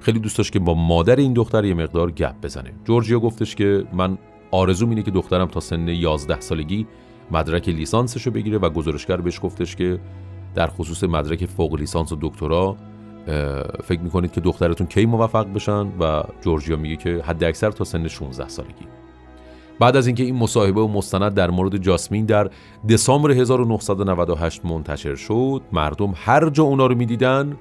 خیلی 0.00 0.18
دوست 0.18 0.38
داشت 0.38 0.52
که 0.52 0.58
با 0.58 0.74
مادر 0.74 1.16
این 1.16 1.32
دختر 1.32 1.64
یه 1.64 1.74
مقدار 1.74 2.10
گپ 2.10 2.34
بزنه. 2.42 2.72
جورجیا 2.84 3.18
گفتش 3.18 3.54
که 3.54 3.84
من 3.92 4.18
آرزو 4.50 4.88
اینه 4.88 5.02
که 5.02 5.10
دخترم 5.10 5.46
تا 5.46 5.60
سن 5.60 5.88
11 5.88 6.40
سالگی 6.40 6.86
مدرک 7.30 7.68
لیسانسش 7.68 8.22
رو 8.22 8.32
بگیره 8.32 8.58
و 8.58 8.70
گزارشگر 8.70 9.16
بهش 9.16 9.40
گفتش 9.42 9.76
که 9.76 10.00
در 10.54 10.66
خصوص 10.66 11.04
مدرک 11.04 11.46
فوق 11.46 11.74
لیسانس 11.74 12.12
و 12.12 12.18
دکترا 12.20 12.76
فکر 13.84 14.00
می‌کنید 14.00 14.32
که 14.32 14.40
دخترتون 14.40 14.86
کی 14.86 15.06
موفق 15.06 15.52
بشن؟ 15.52 15.86
و 16.00 16.22
جورجیا 16.40 16.76
میگه 16.76 16.96
که 16.96 17.22
حد 17.24 17.44
اکثر 17.44 17.70
تا 17.70 17.84
سن 17.84 18.08
16 18.08 18.48
سالگی. 18.48 18.99
بعد 19.80 19.96
از 19.96 20.06
اینکه 20.06 20.22
این 20.22 20.36
مصاحبه 20.36 20.80
و 20.80 20.88
مستند 20.88 21.34
در 21.34 21.50
مورد 21.50 21.76
جاسمین 21.76 22.24
در 22.24 22.50
دسامبر 22.88 23.30
1998 23.30 24.64
منتشر 24.64 25.14
شد 25.14 25.62
مردم 25.72 26.14
هر 26.16 26.50
جا 26.50 26.64
اونا 26.64 26.86
رو 26.86 26.94
می‌دیدن 26.94 27.56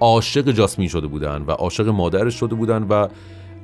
عاشق 0.00 0.50
جاسمین 0.50 0.88
شده 0.88 1.06
بودن 1.06 1.42
و 1.42 1.50
عاشق 1.50 1.88
مادرش 1.88 2.34
شده 2.34 2.54
بودن 2.54 2.82
و 2.82 3.08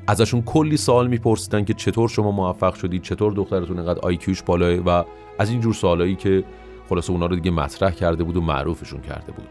ازشون 0.06 0.42
کلی 0.42 0.76
سوال 0.76 1.08
میپرسیدن 1.08 1.64
که 1.64 1.74
چطور 1.74 2.08
شما 2.08 2.30
موفق 2.30 2.74
شدید 2.74 3.02
چطور 3.02 3.32
دخترتون 3.32 3.78
اینقدر 3.78 4.00
آیکیوش 4.00 4.42
بالاه 4.42 4.74
و 4.74 5.04
از 5.38 5.50
این 5.50 5.60
جور 5.60 5.74
سوالایی 5.74 6.14
که 6.14 6.44
خلاصه 6.88 7.12
اونا 7.12 7.26
رو 7.26 7.36
دیگه 7.36 7.50
مطرح 7.50 7.90
کرده 7.90 8.24
بود 8.24 8.36
و 8.36 8.40
معروفشون 8.40 9.00
کرده 9.00 9.32
بود. 9.32 9.48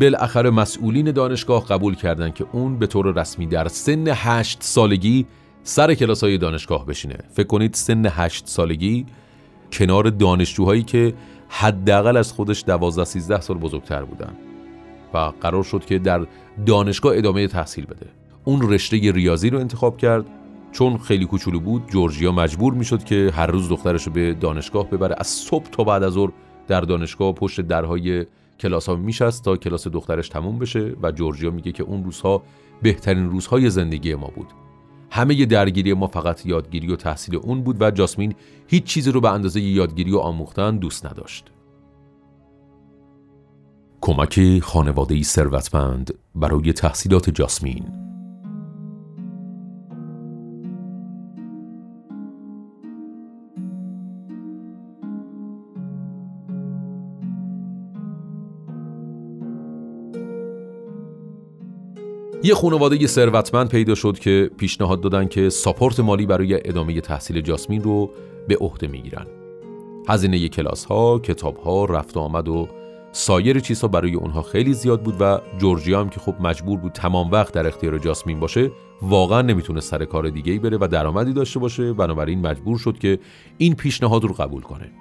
بالاخره 0.00 0.50
مسئولین 0.50 1.10
دانشگاه 1.10 1.66
قبول 1.66 1.94
کردند 1.94 2.34
که 2.34 2.46
اون 2.52 2.78
به 2.78 2.86
طور 2.86 3.20
رسمی 3.20 3.46
در 3.46 3.68
سن 3.68 4.04
هشت 4.08 4.62
سالگی 4.62 5.26
سر 5.68 5.94
کلاس 5.94 6.24
های 6.24 6.38
دانشگاه 6.38 6.86
بشینه. 6.86 7.18
فکر 7.32 7.46
کنید 7.46 7.74
سن 7.74 8.06
هشت 8.10 8.46
سالگی 8.46 9.06
کنار 9.72 10.10
دانشجوهایی 10.10 10.82
که 10.82 11.14
حداقل 11.48 12.16
از 12.16 12.32
خودش 12.32 12.64
دوازده 12.66 13.04
سیزده 13.04 13.40
سال 13.40 13.58
بزرگتر 13.58 14.04
بودن 14.04 14.32
و 15.14 15.32
قرار 15.40 15.62
شد 15.62 15.84
که 15.84 15.98
در 15.98 16.26
دانشگاه 16.66 17.16
ادامه 17.16 17.46
تحصیل 17.46 17.86
بده. 17.86 18.06
اون 18.44 18.72
رشته 18.72 19.12
ریاضی 19.12 19.50
رو 19.50 19.58
انتخاب 19.58 19.96
کرد. 19.96 20.24
چون 20.72 20.98
خیلی 20.98 21.24
کوچولو 21.24 21.60
بود 21.60 21.88
جورجیا 21.90 22.32
مجبور 22.32 22.74
می‌شد 22.74 23.04
که 23.04 23.30
هر 23.34 23.46
روز 23.46 23.68
دخترش 23.68 24.06
رو 24.06 24.12
به 24.12 24.34
دانشگاه 24.34 24.90
ببره. 24.90 25.14
از 25.18 25.26
صبح 25.26 25.66
تا 25.70 25.84
بعد 25.84 26.02
از 26.02 26.12
ظهر 26.12 26.30
در 26.68 26.80
دانشگاه 26.80 27.32
پشت 27.32 27.60
درهای 27.60 28.26
کلاس 28.60 28.88
ها 28.88 28.96
میشست 28.96 29.44
تا 29.44 29.56
کلاس 29.56 29.88
دخترش 29.88 30.28
تموم 30.28 30.58
بشه 30.58 30.96
و 31.02 31.12
جورجیا 31.12 31.50
میگه 31.50 31.72
که 31.72 31.82
اون 31.82 32.04
روزها 32.04 32.42
بهترین 32.82 33.30
روزهای 33.30 33.70
زندگی 33.70 34.14
ما 34.14 34.30
بود. 34.36 34.67
همه 35.10 35.46
درگیری 35.46 35.94
ما 35.94 36.06
فقط 36.06 36.46
یادگیری 36.46 36.92
و 36.92 36.96
تحصیل 36.96 37.36
اون 37.36 37.62
بود 37.62 37.82
و 37.82 37.90
جاسمین 37.90 38.34
هیچ 38.66 38.84
چیزی 38.84 39.12
رو 39.12 39.20
به 39.20 39.30
اندازه 39.30 39.60
یادگیری 39.60 40.12
و 40.12 40.18
آموختن 40.18 40.76
دوست 40.76 41.06
نداشت. 41.06 41.52
کمک 44.00 44.58
خانواده 44.58 45.22
ثروتمند 45.22 46.14
برای 46.34 46.72
تحصیلات 46.72 47.30
جاسمین 47.30 48.07
یه 62.42 62.54
خانواده 62.54 63.06
ثروتمند 63.06 63.68
پیدا 63.68 63.94
شد 63.94 64.18
که 64.18 64.50
پیشنهاد 64.56 65.00
دادن 65.00 65.28
که 65.28 65.50
ساپورت 65.50 66.00
مالی 66.00 66.26
برای 66.26 66.68
ادامه 66.68 67.00
تحصیل 67.00 67.40
جاسمین 67.40 67.82
رو 67.82 68.10
به 68.48 68.56
عهده 68.56 68.86
می‌گیرن. 68.86 69.26
هزینه 70.08 70.48
کلاس 70.48 70.84
ها، 70.84 71.18
کتاب 71.18 71.56
ها، 71.56 71.84
رفت 71.84 72.16
آمد 72.16 72.48
و 72.48 72.68
سایر 73.12 73.60
چیزها 73.60 73.88
برای 73.88 74.14
اونها 74.14 74.42
خیلی 74.42 74.74
زیاد 74.74 75.02
بود 75.02 75.14
و 75.20 75.40
جورجیا 75.58 76.00
هم 76.00 76.08
که 76.08 76.20
خب 76.20 76.34
مجبور 76.40 76.78
بود 76.78 76.92
تمام 76.92 77.30
وقت 77.30 77.54
در 77.54 77.66
اختیار 77.66 77.98
جاسمین 77.98 78.40
باشه 78.40 78.70
واقعا 79.02 79.42
نمی‌تونه 79.42 79.80
سر 79.80 80.04
کار 80.04 80.28
دیگه 80.28 80.52
ای 80.52 80.58
بره 80.58 80.76
و 80.80 80.88
درآمدی 80.90 81.32
داشته 81.32 81.58
باشه 81.58 81.92
بنابراین 81.92 82.46
مجبور 82.46 82.78
شد 82.78 82.98
که 82.98 83.18
این 83.58 83.74
پیشنهاد 83.74 84.24
رو 84.24 84.34
قبول 84.34 84.62
کنه 84.62 84.92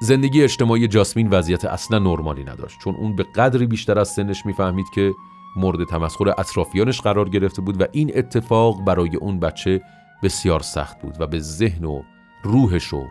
زندگی 0.00 0.42
اجتماعی 0.42 0.88
جاسمین 0.88 1.30
وضعیت 1.30 1.64
اصلا 1.64 1.98
نرمالی 1.98 2.44
نداشت 2.44 2.78
چون 2.84 2.94
اون 2.94 3.16
به 3.16 3.22
قدری 3.36 3.66
بیشتر 3.66 3.98
از 3.98 4.08
سنش 4.08 4.46
می‌فهمید 4.46 4.86
که 4.94 5.14
مورد 5.56 5.84
تمسخر 5.84 6.28
اطرافیانش 6.28 7.00
قرار 7.00 7.28
گرفته 7.28 7.62
بود 7.62 7.80
و 7.80 7.84
این 7.92 8.12
اتفاق 8.14 8.84
برای 8.84 9.16
اون 9.16 9.40
بچه 9.40 9.82
بسیار 10.22 10.60
سخت 10.60 11.00
بود 11.02 11.20
و 11.20 11.26
به 11.26 11.38
ذهن 11.38 11.84
و 11.84 12.02
روحش 12.42 12.92
و 12.92 13.06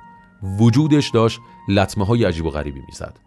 وجودش 0.59 1.09
داشت 1.09 1.39
لطمه 1.67 2.05
های 2.05 2.23
عجیب 2.23 2.45
و 2.45 2.49
غریبی 2.49 2.81
می‌زد. 2.87 3.19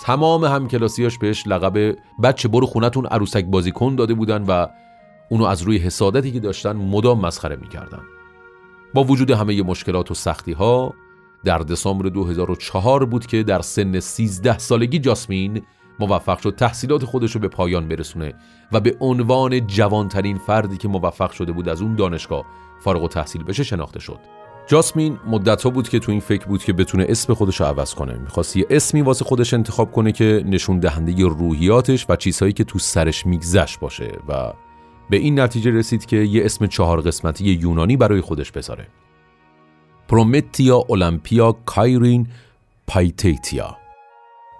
تمام 0.00 0.44
همکلاسیاش 0.44 1.18
بهش 1.18 1.46
لقب 1.46 1.96
بچه 2.22 2.48
برو 2.48 2.66
خونتون 2.66 3.06
عروسک 3.06 3.44
بازی 3.44 3.72
کن 3.72 3.94
داده 3.94 4.14
بودن 4.14 4.42
و 4.42 4.66
اونو 5.28 5.44
از 5.44 5.62
روی 5.62 5.78
حسادتی 5.78 6.32
که 6.32 6.40
داشتن 6.40 6.76
مدام 6.76 7.20
مسخره 7.20 7.56
می‌کردن. 7.56 8.02
با 8.94 9.04
وجود 9.04 9.30
همه 9.30 9.62
مشکلات 9.62 10.10
و 10.10 10.14
سختی 10.14 10.52
ها 10.52 10.94
در 11.44 11.58
دسامبر 11.58 12.08
2004 12.08 13.04
بود 13.04 13.26
که 13.26 13.42
در 13.42 13.62
سن 13.62 14.00
13 14.00 14.58
سالگی 14.58 14.98
جاسمین 14.98 15.62
موفق 15.98 16.38
شد 16.38 16.54
تحصیلات 16.56 17.04
خودش 17.04 17.32
رو 17.32 17.40
به 17.40 17.48
پایان 17.48 17.88
برسونه 17.88 18.34
و 18.72 18.80
به 18.80 18.96
عنوان 19.00 19.66
جوانترین 19.66 20.38
فردی 20.38 20.76
که 20.76 20.88
موفق 20.88 21.30
شده 21.30 21.52
بود 21.52 21.68
از 21.68 21.82
اون 21.82 21.94
دانشگاه 21.94 22.44
فارغ 22.80 23.02
و 23.02 23.08
تحصیل 23.08 23.42
بشه 23.42 23.62
شناخته 23.62 24.00
شد. 24.00 24.18
جاسمین 24.66 25.18
مدت 25.26 25.62
ها 25.62 25.70
بود 25.70 25.88
که 25.88 25.98
تو 25.98 26.12
این 26.12 26.20
فکر 26.20 26.46
بود 26.46 26.64
که 26.64 26.72
بتونه 26.72 27.06
اسم 27.08 27.34
خودش 27.34 27.60
رو 27.60 27.66
عوض 27.66 27.94
کنه. 27.94 28.18
می‌خواست 28.18 28.56
یه 28.56 28.66
اسمی 28.70 29.02
واسه 29.02 29.24
خودش 29.24 29.54
انتخاب 29.54 29.92
کنه 29.92 30.12
که 30.12 30.42
نشون 30.46 30.78
دهنده 30.78 31.22
روحیاتش 31.22 32.06
و 32.08 32.16
چیزهایی 32.16 32.52
که 32.52 32.64
تو 32.64 32.78
سرش 32.78 33.26
میگذشت 33.26 33.80
باشه 33.80 34.12
و 34.28 34.52
به 35.10 35.16
این 35.16 35.40
نتیجه 35.40 35.70
رسید 35.70 36.06
که 36.06 36.16
یه 36.16 36.44
اسم 36.44 36.66
چهار 36.66 37.00
قسمتی 37.00 37.44
یونانی 37.44 37.96
برای 37.96 38.20
خودش 38.20 38.52
بذاره. 38.52 38.86
پرومتیا 40.08 40.76
اولمپیا 40.76 41.52
کایرین 41.52 42.26
پایتیتیا. 42.86 43.76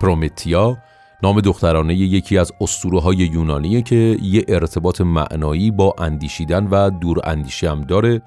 پرومتیا 0.01 0.79
نام 1.25 1.41
دخترانه 1.41 1.95
یکی 1.95 2.39
از 2.39 2.53
اسطوره 2.61 3.01
های 3.01 3.17
یونانیه 3.17 3.83
که 3.83 4.19
یه 4.23 4.45
ارتباط 4.49 5.01
معنایی 5.01 5.71
با 5.71 5.95
اندیشیدن 5.99 6.67
و 6.67 6.91
دور 6.91 7.21
اندیشی 7.25 7.67
هم 7.67 7.81
داره. 7.81 8.23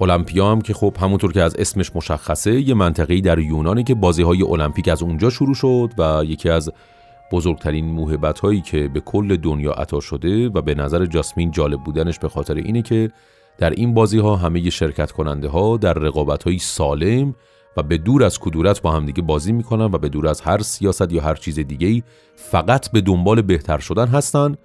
المپیا 0.00 0.50
هم 0.50 0.60
که 0.60 0.74
خب 0.74 0.96
همونطور 1.00 1.32
که 1.32 1.42
از 1.42 1.56
اسمش 1.56 1.96
مشخصه 1.96 2.60
یه 2.60 2.74
منطقه‌ای 2.74 3.20
در 3.20 3.38
یونانه 3.38 3.82
که 3.82 3.94
بازی 3.94 4.22
های 4.22 4.42
المپیک 4.42 4.88
از 4.88 5.02
اونجا 5.02 5.30
شروع 5.30 5.54
شد 5.54 5.90
و 5.98 6.24
یکی 6.24 6.48
از 6.48 6.70
بزرگترین 7.32 7.86
موهبت 7.86 8.40
هایی 8.40 8.60
که 8.60 8.88
به 8.88 9.00
کل 9.00 9.36
دنیا 9.36 9.72
عطا 9.72 10.00
شده 10.00 10.48
و 10.48 10.62
به 10.62 10.74
نظر 10.74 11.06
جاسمین 11.06 11.50
جالب 11.50 11.80
بودنش 11.84 12.18
به 12.18 12.28
خاطر 12.28 12.54
اینه 12.54 12.82
که 12.82 13.10
در 13.58 13.70
این 13.70 13.94
بازی 13.94 14.18
ها 14.18 14.36
همه 14.36 14.70
شرکت 14.70 15.12
کننده 15.12 15.48
ها 15.48 15.76
در 15.76 15.92
رقابت 15.92 16.42
های 16.42 16.58
سالم 16.58 17.34
و 17.76 17.82
به 17.82 17.98
دور 17.98 18.24
از 18.24 18.38
کدورت 18.38 18.82
با 18.82 18.92
همدیگه 18.92 19.22
بازی 19.22 19.52
می‌کنن 19.52 19.84
و 19.84 19.98
به 19.98 20.08
دور 20.08 20.28
از 20.28 20.40
هر 20.40 20.58
سیاست 20.58 21.12
یا 21.12 21.22
هر 21.22 21.34
چیز 21.34 21.58
دیگه 21.58 22.02
فقط 22.36 22.90
به 22.90 23.00
دنبال 23.00 23.42
بهتر 23.42 23.78
شدن 23.78 24.06
هستن. 24.06 24.56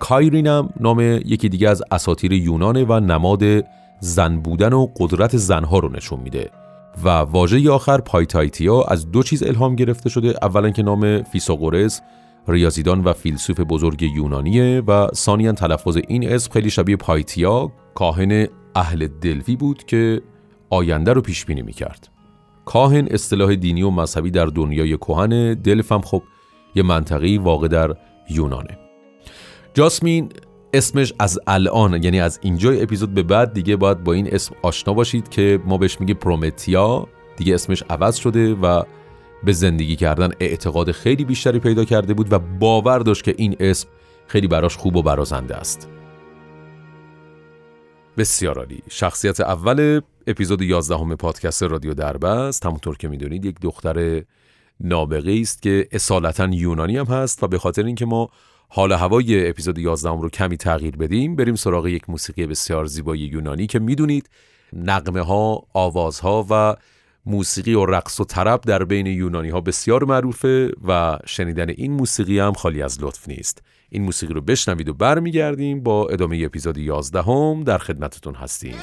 کایرینم 0.00 0.70
نام 0.80 1.00
یکی 1.00 1.48
دیگه 1.48 1.68
از 1.68 1.82
اساطیر 1.90 2.32
یونانه 2.32 2.84
و 2.84 3.00
نماد 3.00 3.42
زن 4.00 4.36
بودن 4.36 4.72
و 4.72 4.86
قدرت 4.96 5.36
زنها 5.36 5.78
رو 5.78 5.88
نشون 5.88 6.20
میده. 6.20 6.50
و 7.04 7.08
واژه 7.08 7.70
آخر 7.70 8.00
پایتایتیا 8.00 8.82
از 8.82 9.10
دو 9.10 9.22
چیز 9.22 9.42
الهام 9.42 9.76
گرفته 9.76 10.08
شده. 10.08 10.34
اولا 10.42 10.70
که 10.70 10.82
نام 10.82 11.22
فیساغورس 11.22 12.00
ریاضیدان 12.48 13.04
و 13.04 13.12
فیلسوف 13.12 13.60
بزرگ 13.60 14.02
یونانیه 14.02 14.82
و 14.86 15.08
ثانیا 15.14 15.52
تلفظ 15.52 15.98
این 16.08 16.28
اسم 16.28 16.52
خیلی 16.52 16.70
شبیه 16.70 16.96
پایتیا 16.96 17.72
کاهن 17.94 18.46
اهل 18.74 19.06
دلوی 19.06 19.56
بود 19.56 19.84
که 19.84 20.22
آینده 20.70 21.12
رو 21.12 21.20
پیش 21.20 21.44
بینی 21.44 21.62
می‌کرد. 21.62 22.08
کاهن 22.68 23.08
اصطلاح 23.10 23.54
دینی 23.54 23.82
و 23.82 23.90
مذهبی 23.90 24.30
در 24.30 24.46
دنیای 24.46 24.96
کهن 24.96 25.54
دلف 25.54 25.92
هم 25.92 26.00
خب 26.00 26.22
یه 26.74 26.82
منطقی 26.82 27.38
واقع 27.38 27.68
در 27.68 27.96
یونانه. 28.30 28.78
جاسمین 29.74 30.28
اسمش 30.72 31.12
از 31.18 31.38
الان 31.46 32.02
یعنی 32.02 32.20
از 32.20 32.38
اینجای 32.42 32.82
اپیزود 32.82 33.14
به 33.14 33.22
بعد 33.22 33.52
دیگه 33.52 33.76
باید 33.76 34.04
با 34.04 34.12
این 34.12 34.34
اسم 34.34 34.54
آشنا 34.62 34.94
باشید 34.94 35.28
که 35.28 35.60
ما 35.66 35.78
بهش 35.78 36.00
میگه 36.00 36.14
پرومتیا. 36.14 37.06
دیگه 37.36 37.54
اسمش 37.54 37.82
عوض 37.90 38.16
شده 38.16 38.54
و 38.54 38.82
به 39.44 39.52
زندگی 39.52 39.96
کردن 39.96 40.30
اعتقاد 40.40 40.92
خیلی 40.92 41.24
بیشتری 41.24 41.58
پیدا 41.58 41.84
کرده 41.84 42.14
بود 42.14 42.32
و 42.32 42.38
باور 42.38 42.98
داشت 42.98 43.24
که 43.24 43.34
این 43.38 43.56
اسم 43.60 43.88
خیلی 44.26 44.48
براش 44.48 44.76
خوب 44.76 44.96
و 44.96 45.02
برازنده 45.02 45.56
است. 45.56 45.88
بسیار 48.18 48.58
عالی. 48.58 48.82
شخصیت 48.90 49.40
اول 49.40 50.00
اپیزود 50.28 50.62
11 50.62 50.96
همه 50.96 51.16
پادکست 51.16 51.62
رادیو 51.62 51.94
دربست. 51.94 52.66
همونطور 52.66 52.96
که 52.96 53.08
می‌دونید 53.08 53.44
یک 53.44 53.60
دختر 53.60 54.22
نابغه 54.80 55.38
است 55.40 55.62
که 55.62 55.88
اصالتا 55.92 56.48
یونانی 56.52 56.96
هم 56.96 57.04
هست 57.06 57.42
و 57.42 57.48
به 57.48 57.58
خاطر 57.58 57.84
اینکه 57.84 58.06
ما 58.06 58.30
حال 58.68 58.92
هوای 58.92 59.48
اپیزود 59.48 59.78
11 59.78 60.08
رو 60.08 60.30
کمی 60.30 60.56
تغییر 60.56 60.96
بدیم 60.96 61.36
بریم 61.36 61.54
سراغ 61.54 61.86
یک 61.86 62.10
موسیقی 62.10 62.46
بسیار 62.46 62.86
زیبای 62.86 63.18
یونانی 63.18 63.66
که 63.66 63.78
می‌دونید 63.78 64.30
نقمه 64.72 65.20
ها، 65.20 65.66
آوازها 65.72 66.46
و 66.50 66.76
موسیقی 67.26 67.74
و 67.74 67.86
رقص 67.86 68.20
و 68.20 68.24
طرب 68.24 68.60
در 68.60 68.84
بین 68.84 69.06
یونانی 69.06 69.48
ها 69.48 69.60
بسیار 69.60 70.04
معروفه 70.04 70.72
و 70.88 71.18
شنیدن 71.26 71.70
این 71.70 71.92
موسیقی 71.92 72.38
هم 72.38 72.52
خالی 72.52 72.82
از 72.82 73.02
لطف 73.02 73.28
نیست. 73.28 73.62
این 73.90 74.02
موسیقی 74.02 74.34
رو 74.34 74.40
بشنوید 74.40 74.88
و 74.88 74.94
برمیگردیم. 74.94 75.82
با 75.82 76.08
ادامه 76.08 76.42
اپیزود 76.44 76.78
11 76.78 77.22
هم 77.22 77.64
در 77.64 77.78
خدمتتون 77.78 78.34
هستیم. 78.34 78.74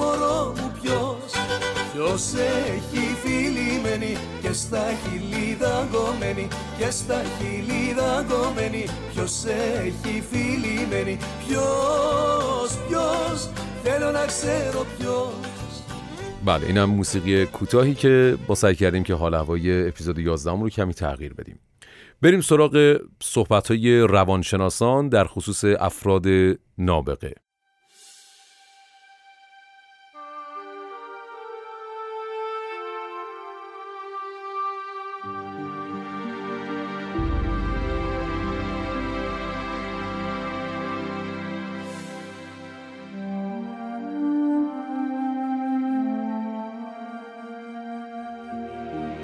μωρό 0.00 0.54
μου 0.56 0.72
ποιος 0.82 1.32
Ποιος 1.92 2.32
έχει 2.66 3.04
φιλημένη 3.22 4.16
και 4.42 4.52
στα 4.52 4.84
χείλη 5.02 5.54
δαγκωμένη 5.54 6.48
Και 6.78 6.90
στα 6.90 7.22
χείλη 7.38 7.94
δαγκωμένη 7.94 8.84
Ποιος 9.12 9.44
έχει 9.44 10.22
φιλημένη 10.30 11.18
Ποιος, 11.46 12.70
ποιος, 12.88 13.48
θέλω 13.82 14.10
να 14.10 14.26
ξέρω 14.26 14.86
ποιος 14.98 15.56
بله 16.44 16.66
اینم 16.66 16.84
موسیقی 16.84 17.46
کوتاهی 17.46 17.94
که 17.94 18.38
با 18.46 18.54
سعی 18.54 18.74
کردیم 18.74 19.02
که 19.02 19.14
حال 19.14 19.34
هوای 19.34 19.88
اپیزود 19.88 20.18
11 20.18 20.50
رو 20.50 20.68
کمی 20.68 20.94
تغییر 20.94 21.34
بدیم 21.34 21.60
بریم 22.22 22.40
سراغ 22.40 22.96
صحبت 23.22 23.68
های 23.68 24.00
روانشناسان 24.00 25.08
در 25.08 25.24
خصوص 25.24 25.64
افراد 25.64 26.26
نابغه 26.78 27.34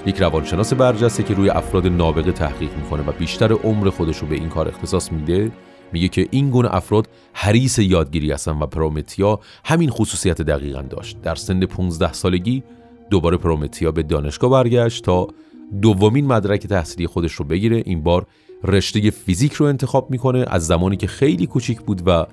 یک 0.06 0.16
روانشناس 0.22 0.74
برجسته 0.74 1.22
که 1.22 1.34
روی 1.34 1.50
افراد 1.50 1.86
نابغه 1.86 2.32
تحقیق 2.32 2.76
می‌کنه 2.76 3.02
و 3.08 3.12
بیشتر 3.12 3.52
عمر 3.52 3.90
خودش 3.90 4.18
رو 4.18 4.26
به 4.26 4.34
این 4.34 4.48
کار 4.48 4.68
اختصاص 4.68 5.12
میده 5.12 5.52
میگه 5.92 6.08
که 6.08 6.28
این 6.30 6.50
گونه 6.50 6.74
افراد 6.74 7.08
حریص 7.32 7.78
یادگیری 7.78 8.32
هستن 8.32 8.58
و 8.58 8.66
پرومتیا 8.66 9.40
همین 9.64 9.90
خصوصیت 9.90 10.42
دقیقا 10.42 10.82
داشت. 10.82 11.22
در 11.22 11.34
سن 11.34 11.66
15 11.66 12.12
سالگی 12.12 12.62
دوباره 13.10 13.36
پرومتیا 13.36 13.92
به 13.92 14.02
دانشگاه 14.02 14.50
برگشت 14.50 15.04
تا 15.04 15.28
دومین 15.82 16.26
مدرک 16.26 16.66
تحصیلی 16.66 17.06
خودش 17.06 17.32
رو 17.32 17.44
بگیره. 17.44 17.82
این 17.86 18.02
بار 18.02 18.26
رشته 18.64 19.10
فیزیک 19.10 19.52
رو 19.52 19.66
انتخاب 19.66 20.10
می‌کنه. 20.10 20.44
از 20.48 20.66
زمانی 20.66 20.96
که 20.96 21.06
خیلی 21.06 21.46
کوچیک 21.46 21.80
بود 21.80 22.02
و 22.06 22.26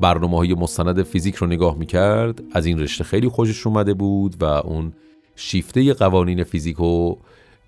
برنامه 0.00 0.36
های 0.36 0.54
مستند 0.54 1.02
فیزیک 1.02 1.34
رو 1.34 1.46
نگاه 1.46 1.78
می‌کرد 1.78 2.42
از 2.52 2.66
این 2.66 2.78
رشته 2.78 3.04
خیلی 3.04 3.28
خوشش 3.28 3.66
اومده 3.66 3.94
بود 3.94 4.42
و 4.42 4.44
اون 4.44 4.92
شیفته 5.40 5.94
قوانین 5.94 6.44
فیزیک 6.44 6.80
و 6.80 7.16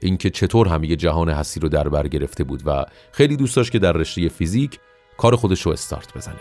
اینکه 0.01 0.31
چطور 0.31 0.69
همه 0.69 0.97
جهان 0.97 1.29
هستی 1.29 1.61
رو 1.61 1.69
در 1.69 1.89
بر 1.89 2.09
گرفته 2.09 2.45
بود 2.45 2.63
و 2.67 2.85
خیلی 3.13 3.37
دوست 3.37 3.57
داشت 3.57 3.73
که 3.73 3.79
در 3.79 3.93
رشته 3.93 4.29
فیزیک 4.29 4.79
کار 5.17 5.37
خودش 5.37 5.63
رو 5.63 5.73
استارت 5.73 6.17
بزنه. 6.17 6.41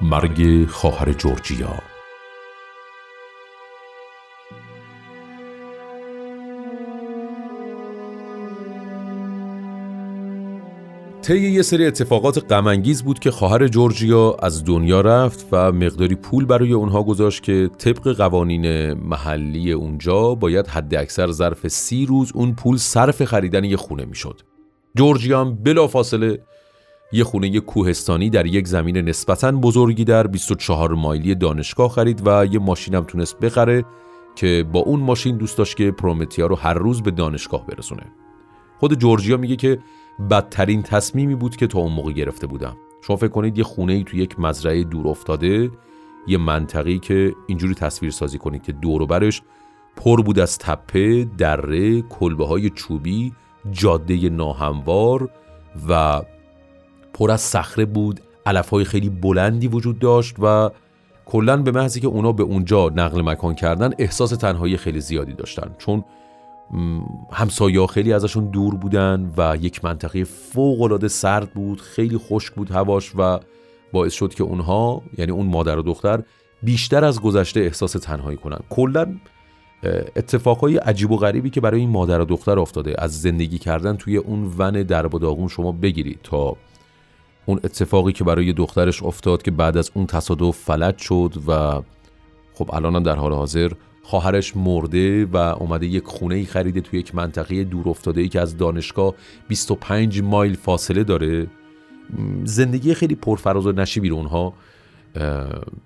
مرگ 0.00 0.66
خواهر 0.66 1.12
جورجیا. 1.12 1.89
طی 11.30 11.50
یه 11.50 11.62
سری 11.62 11.86
اتفاقات 11.86 12.52
غمانگیز 12.52 13.02
بود 13.02 13.18
که 13.18 13.30
خواهر 13.30 13.68
جورجیا 13.68 14.36
از 14.42 14.64
دنیا 14.64 15.00
رفت 15.00 15.46
و 15.52 15.72
مقداری 15.72 16.14
پول 16.14 16.44
برای 16.44 16.72
اونها 16.72 17.02
گذاشت 17.02 17.42
که 17.42 17.70
طبق 17.78 18.16
قوانین 18.16 18.92
محلی 18.92 19.72
اونجا 19.72 20.34
باید 20.34 20.66
حد 20.66 20.94
اکثر 20.94 21.30
ظرف 21.30 21.68
سی 21.68 22.06
روز 22.06 22.32
اون 22.34 22.54
پول 22.54 22.76
صرف 22.76 23.24
خریدن 23.24 23.64
یه 23.64 23.76
خونه 23.76 24.04
می‌شد. 24.04 24.40
جورجیا 24.96 25.40
هم 25.40 25.54
بلافاصله 25.54 26.38
یه 27.12 27.24
خونه 27.24 27.60
کوهستانی 27.60 28.30
در 28.30 28.46
یک 28.46 28.68
زمین 28.68 28.96
نسبتا 28.96 29.52
بزرگی 29.52 30.04
در 30.04 30.26
24 30.26 30.94
مایلی 30.94 31.34
دانشگاه 31.34 31.90
خرید 31.90 32.22
و 32.26 32.46
یه 32.46 32.58
ماشینم 32.58 33.04
تونست 33.04 33.38
بخره 33.38 33.84
که 34.36 34.66
با 34.72 34.80
اون 34.80 35.00
ماشین 35.00 35.36
دوست 35.36 35.58
داشت 35.58 35.76
که 35.76 35.90
پرومتیا 35.90 36.46
رو 36.46 36.56
هر 36.56 36.74
روز 36.74 37.02
به 37.02 37.10
دانشگاه 37.10 37.66
برسونه. 37.66 38.06
خود 38.80 38.98
جورجیا 38.98 39.36
میگه 39.36 39.56
که 39.56 39.78
بدترین 40.30 40.82
تصمیمی 40.82 41.34
بود 41.34 41.56
که 41.56 41.66
تا 41.66 41.78
اون 41.78 41.92
موقع 41.92 42.12
گرفته 42.12 42.46
بودم. 42.46 42.76
شما 43.02 43.16
فکر 43.16 43.28
کنید 43.28 43.58
یه 43.58 43.64
خونه 43.64 43.92
ای 43.92 44.04
تو 44.04 44.16
یک 44.16 44.40
مزرعه 44.40 44.84
دور 44.84 45.08
افتاده 45.08 45.70
یه 46.26 46.38
منطقی 46.38 46.98
که 46.98 47.34
اینجوری 47.46 47.74
تصویر 47.74 48.10
سازی 48.10 48.38
کنید 48.38 48.62
که 48.62 48.72
دور 48.72 49.06
برش 49.06 49.42
پر 49.96 50.22
بود 50.22 50.38
از 50.38 50.58
تپه، 50.58 51.24
دره، 51.38 52.02
کلبه 52.02 52.46
های 52.46 52.70
چوبی، 52.70 53.32
جاده 53.70 54.28
ناهموار 54.28 55.30
و 55.88 56.22
پر 57.12 57.30
از 57.30 57.40
صخره 57.40 57.84
بود 57.84 58.20
علف 58.46 58.68
های 58.68 58.84
خیلی 58.84 59.08
بلندی 59.08 59.68
وجود 59.68 59.98
داشت 59.98 60.36
و 60.42 60.70
کلا 61.26 61.56
به 61.56 61.70
محضی 61.70 62.00
که 62.00 62.06
اونا 62.06 62.32
به 62.32 62.42
اونجا 62.42 62.88
نقل 62.88 63.22
مکان 63.22 63.54
کردن 63.54 63.90
احساس 63.98 64.30
تنهایی 64.30 64.76
خیلی 64.76 65.00
زیادی 65.00 65.32
داشتن. 65.32 65.74
چون 65.78 66.04
همسایه 67.32 67.86
خیلی 67.86 68.12
ازشون 68.12 68.50
دور 68.50 68.74
بودن 68.74 69.32
و 69.36 69.56
یک 69.60 69.84
منطقه 69.84 70.24
فوق 70.24 70.82
العاده 70.82 71.08
سرد 71.08 71.50
بود 71.50 71.80
خیلی 71.80 72.18
خشک 72.18 72.54
بود 72.54 72.70
هواش 72.70 73.12
و 73.16 73.38
باعث 73.92 74.12
شد 74.12 74.34
که 74.34 74.44
اونها 74.44 75.02
یعنی 75.18 75.32
اون 75.32 75.46
مادر 75.46 75.78
و 75.78 75.82
دختر 75.82 76.22
بیشتر 76.62 77.04
از 77.04 77.20
گذشته 77.20 77.60
احساس 77.60 77.92
تنهایی 77.92 78.36
کنن. 78.36 78.58
کلا 78.70 79.16
اتفاقای 80.16 80.76
عجیب 80.76 81.10
و 81.10 81.16
غریبی 81.16 81.50
که 81.50 81.60
برای 81.60 81.80
این 81.80 81.90
مادر 81.90 82.20
و 82.20 82.24
دختر 82.24 82.58
افتاده. 82.58 82.94
از 82.98 83.20
زندگی 83.20 83.58
کردن 83.58 83.96
توی 83.96 84.16
اون 84.16 84.54
ون 84.58 84.82
درب 84.82 85.14
و 85.14 85.18
داغون 85.18 85.48
شما 85.48 85.72
بگیرید 85.72 86.18
تا 86.22 86.56
اون 87.46 87.60
اتفاقی 87.64 88.12
که 88.12 88.24
برای 88.24 88.52
دخترش 88.52 89.02
افتاد 89.02 89.42
که 89.42 89.50
بعد 89.50 89.76
از 89.76 89.90
اون 89.94 90.06
تصادف 90.06 90.56
فلج 90.56 90.98
شد 90.98 91.34
و 91.46 91.82
خب 92.54 92.74
الانم 92.74 93.02
در 93.02 93.16
حال 93.16 93.32
حاضر 93.32 93.72
خواهرش 94.02 94.56
مرده 94.56 95.26
و 95.26 95.36
اومده 95.36 95.86
یک 95.86 96.04
خونه 96.04 96.34
ای 96.34 96.44
خریده 96.44 96.80
توی 96.80 96.98
یک 96.98 97.14
منطقه 97.14 97.64
دور 97.64 97.88
افتاده 97.88 98.20
ای 98.20 98.28
که 98.28 98.40
از 98.40 98.56
دانشگاه 98.56 99.14
25 99.48 100.22
مایل 100.22 100.56
فاصله 100.56 101.04
داره. 101.04 101.46
زندگی 102.44 102.94
خیلی 102.94 103.14
پرفراز 103.14 103.66
و 103.66 103.72
نشیبی 103.72 104.08
رو 104.08 104.16
اونها 104.16 104.52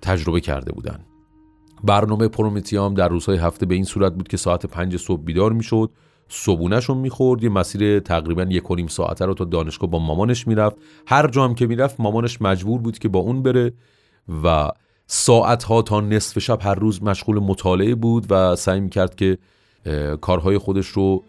تجربه 0.01 0.41
کرده 0.41 0.71
بودن. 0.71 0.99
برنامه 1.83 2.27
پرومتیام 2.27 2.93
در 2.93 3.07
روزهای 3.07 3.37
هفته 3.37 3.65
به 3.65 3.75
این 3.75 3.83
صورت 3.83 4.13
بود 4.13 4.27
که 4.27 4.37
ساعت 4.37 4.65
پنج 4.65 4.97
صبح 4.97 5.23
بیدار 5.23 5.53
می‌شد 5.53 5.89
صبونش 6.29 6.85
رو 6.85 6.95
می‌خورد 6.95 7.43
یه 7.43 7.49
مسیر 7.49 7.99
تقریبا 7.99 8.43
یک 8.43 8.71
و 8.71 8.75
نیم 8.75 8.87
ساعته 8.87 9.25
رو 9.25 9.33
تا 9.33 9.45
دانشگاه 9.45 9.89
با 9.89 9.99
مامانش 9.99 10.47
می‌رفت. 10.47 10.75
هر 11.07 11.27
جا 11.27 11.43
هم 11.43 11.55
که 11.55 11.67
می‌رفت 11.67 11.99
مامانش 11.99 12.41
مجبور 12.41 12.81
بود 12.81 12.99
که 12.99 13.09
با 13.09 13.19
اون 13.19 13.43
بره 13.43 13.73
و 14.43 14.71
ساعتها 15.07 15.81
تا 15.81 16.01
نصف 16.01 16.39
شب 16.39 16.59
هر 16.61 16.75
روز 16.75 17.03
مشغول 17.03 17.39
مطالعه 17.39 17.95
بود 17.95 18.25
و 18.29 18.55
سعی 18.55 18.79
می‌کرد 18.79 19.15
که 19.15 19.37
کارهای 20.21 20.57
خودش 20.57 20.87
رو 20.87 21.23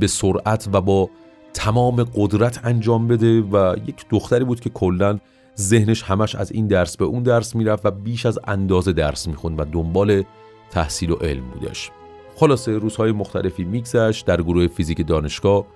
به 0.00 0.06
سرعت 0.06 0.68
و 0.72 0.80
با 0.80 1.10
تمام 1.54 2.04
قدرت 2.14 2.60
انجام 2.64 3.08
بده 3.08 3.40
و 3.40 3.76
یک 3.86 4.04
دختری 4.10 4.44
بود 4.44 4.60
که 4.60 4.70
کلا 4.70 5.18
ذهنش 5.58 6.02
همش 6.02 6.34
از 6.34 6.52
این 6.52 6.66
درس 6.66 6.96
به 6.96 7.04
اون 7.04 7.22
درس 7.22 7.54
می‌رفت 7.54 7.86
و 7.86 7.90
بیش 7.90 8.26
از 8.26 8.38
اندازه 8.44 8.92
درس 8.92 9.28
می‌خوند 9.28 9.60
و 9.60 9.64
دنبال 9.64 10.22
تحصیل 10.70 11.10
و 11.10 11.14
علم 11.14 11.50
بودش. 11.50 11.90
خلاصه 12.36 12.78
روزهای 12.78 13.12
مختلفی 13.12 13.64
میگذشت 13.64 14.26
در 14.26 14.42
گروه 14.42 14.66
فیزیک 14.66 15.06
دانشگاه 15.06 15.66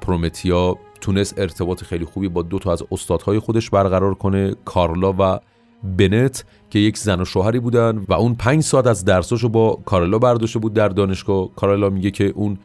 پرومتیا 0.00 0.76
تونست 1.00 1.38
ارتباط 1.38 1.84
خیلی 1.84 2.04
خوبی 2.04 2.28
با 2.28 2.42
دو 2.42 2.58
تا 2.58 2.72
از 2.72 2.82
استادهای 2.92 3.38
خودش 3.38 3.70
برقرار 3.70 4.14
کنه 4.14 4.54
کارلا 4.64 5.14
و 5.18 5.40
بنت 5.84 6.44
که 6.70 6.78
یک 6.78 6.98
زن 6.98 7.20
و 7.20 7.24
شوهری 7.24 7.60
بودن 7.60 8.04
و 8.08 8.12
اون 8.12 8.34
پنج 8.34 8.62
ساعت 8.62 8.86
از 8.86 9.04
درساشو 9.04 9.48
با 9.48 9.78
کارلا 9.84 10.18
برداشته 10.18 10.58
بود 10.58 10.74
در 10.74 10.88
دانشگاه. 10.88 11.54
کارلا 11.54 11.90
میگه 11.90 12.10
که 12.10 12.24
اون 12.24 12.58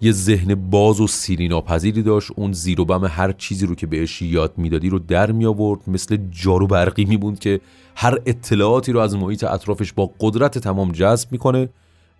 یه 0.00 0.12
ذهن 0.12 0.54
باز 0.54 1.00
و 1.00 1.06
سیری 1.06 1.48
ناپذیری 1.48 2.02
داشت. 2.02 2.30
اون 2.36 2.52
زیر 2.52 2.80
و 2.80 2.84
بم 2.84 3.04
هر 3.04 3.32
چیزی 3.32 3.66
رو 3.66 3.74
که 3.74 3.86
بهش 3.86 4.22
یاد 4.22 4.52
می‌دادی 4.56 4.88
رو 4.88 4.98
در 4.98 5.32
می 5.32 5.46
آورد 5.46 5.80
مثل 5.86 6.18
جارو 6.30 6.66
برقی 6.66 7.04
میموند 7.04 7.38
که 7.38 7.60
هر 7.96 8.18
اطلاعاتی 8.26 8.92
رو 8.92 9.00
از 9.00 9.16
محیط 9.16 9.44
اطرافش 9.44 9.92
با 9.92 10.10
قدرت 10.20 10.58
تمام 10.58 10.92
جذب 10.92 11.32
می‌کنه 11.32 11.68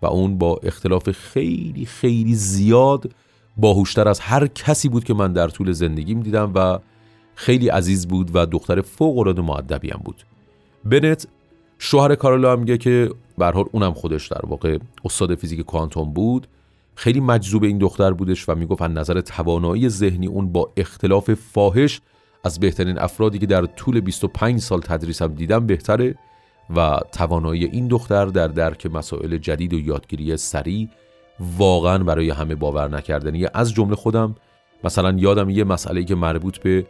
و 0.03 0.07
اون 0.07 0.39
با 0.39 0.61
اختلاف 0.63 1.11
خیلی 1.11 1.87
خیلی 1.87 2.35
زیاد 2.35 3.13
باهوشتر 3.57 4.09
از 4.09 4.21
هر 4.21 4.47
کسی 4.47 4.89
بود 4.89 5.05
که 5.05 5.15
من 5.15 5.33
در 5.33 5.49
طول 5.49 5.73
زندگیم 5.73 6.21
دیدم 6.21 6.53
و 6.55 6.79
خیلی 7.35 7.69
عزیز 7.69 8.09
بود 8.09 8.31
و 8.35 8.47
دختر 8.47 8.81
فوق 8.81 9.19
العاده 9.19 9.43
مؤدبی 9.43 9.91
هم 9.91 10.01
بود. 10.05 10.25
بنت 10.85 11.27
شوهر 11.79 12.15
کارولا 12.15 12.53
هم 12.53 12.59
میگه 12.59 12.79
که 12.79 13.11
به 13.39 13.47
حال 13.47 13.65
اونم 13.73 13.93
خودش 13.93 14.29
در 14.29 14.47
واقع 14.47 14.79
استاد 15.05 15.35
فیزیک 15.35 15.61
کوانتوم 15.61 16.13
بود. 16.13 16.47
خیلی 16.95 17.21
مجذوب 17.21 17.65
این 17.65 17.79
دختر 17.79 18.13
بودش 18.13 18.49
و 18.49 18.55
می‌گفت 18.55 18.83
از 18.83 18.91
نظر 18.91 19.21
توانایی 19.21 19.89
ذهنی 19.89 20.27
اون 20.27 20.53
با 20.53 20.71
اختلاف 20.77 21.35
فاحش 21.35 22.01
از 22.45 22.61
بهترین 22.61 22.99
افرادی 22.99 23.39
که 23.39 23.47
در 23.47 23.67
طول 23.67 24.01
25 24.01 24.61
سال 24.61 24.81
تدریسم 24.81 25.35
دیدم 25.35 25.67
بهتره 25.67 26.15
و 26.77 27.01
توانایی 27.13 27.65
این 27.65 27.89
دختر 27.89 28.27
در 28.27 28.49
درک 28.49 28.87
مسائل 28.87 29.37
جدید 29.37 29.75
و 29.75 29.81
یادگیری 29.81 30.37
سریع 30.37 30.89
واقعا 31.59 31.99
برای 31.99 32.31
همه 32.31 32.55
باور 32.55 32.89
نکردنی 32.89 33.47
از 33.55 33.73
جمله 33.75 33.97
خودم 33.97 34.35
مثلا 34.85 35.13
یادم 35.19 35.51
یه 35.51 35.65
مسئله 35.65 36.05
که 36.05 36.15
مربوط 36.15 36.59
به 36.59 36.87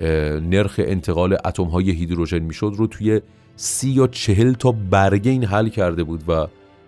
نرخ 0.00 0.80
انتقال 0.84 1.36
اتم 1.44 1.64
های 1.64 1.90
هیدروژن 1.90 2.38
می‌شد 2.38 2.74
رو 2.76 2.86
توی 2.86 3.20
سی 3.56 3.90
یا 3.90 4.06
چهل 4.06 4.52
تا 4.52 4.72
برگه 4.72 5.30
این 5.30 5.44
حل 5.44 5.68
کرده 5.68 6.04
بود 6.04 6.28
و 6.28 6.46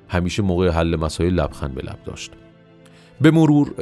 همیشه 0.09 0.43
موقع 0.43 0.69
حل 0.69 0.97
مسائل 0.97 1.35
لبخند 1.35 1.75
به 1.75 1.83
لب 1.83 1.99
داشت. 2.05 2.33
به 3.21 3.31
مرور 3.31 3.75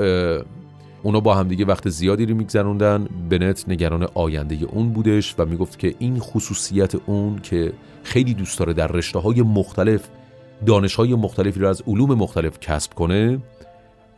اونا 1.03 1.21
با 1.21 1.35
همدیگه 1.35 1.65
وقت 1.65 1.89
زیادی 1.89 2.27
رو 2.27 2.35
میگذروندن. 2.35 3.09
بنت 3.31 3.65
نگران 3.69 4.09
آینده 4.15 4.59
اون 4.65 4.89
بودش 4.89 5.35
و 5.39 5.47
می‌گفت 5.47 5.79
که 5.79 5.95
این 5.99 6.19
خصوصیت 6.19 6.95
اون 7.07 7.39
که 7.39 7.73
خیلی 8.03 8.35
دوست 8.35 8.59
داره 8.59 8.73
در 8.73 8.87
رشته 8.87 9.19
های 9.19 9.43
مختلف 9.43 10.09
دانش 10.67 10.95
های 10.95 11.15
مختلفی 11.15 11.61
رو 11.61 11.69
از 11.69 11.83
علوم 11.87 12.15
مختلف 12.15 12.61
کسب 12.61 12.95
کنه 12.95 13.39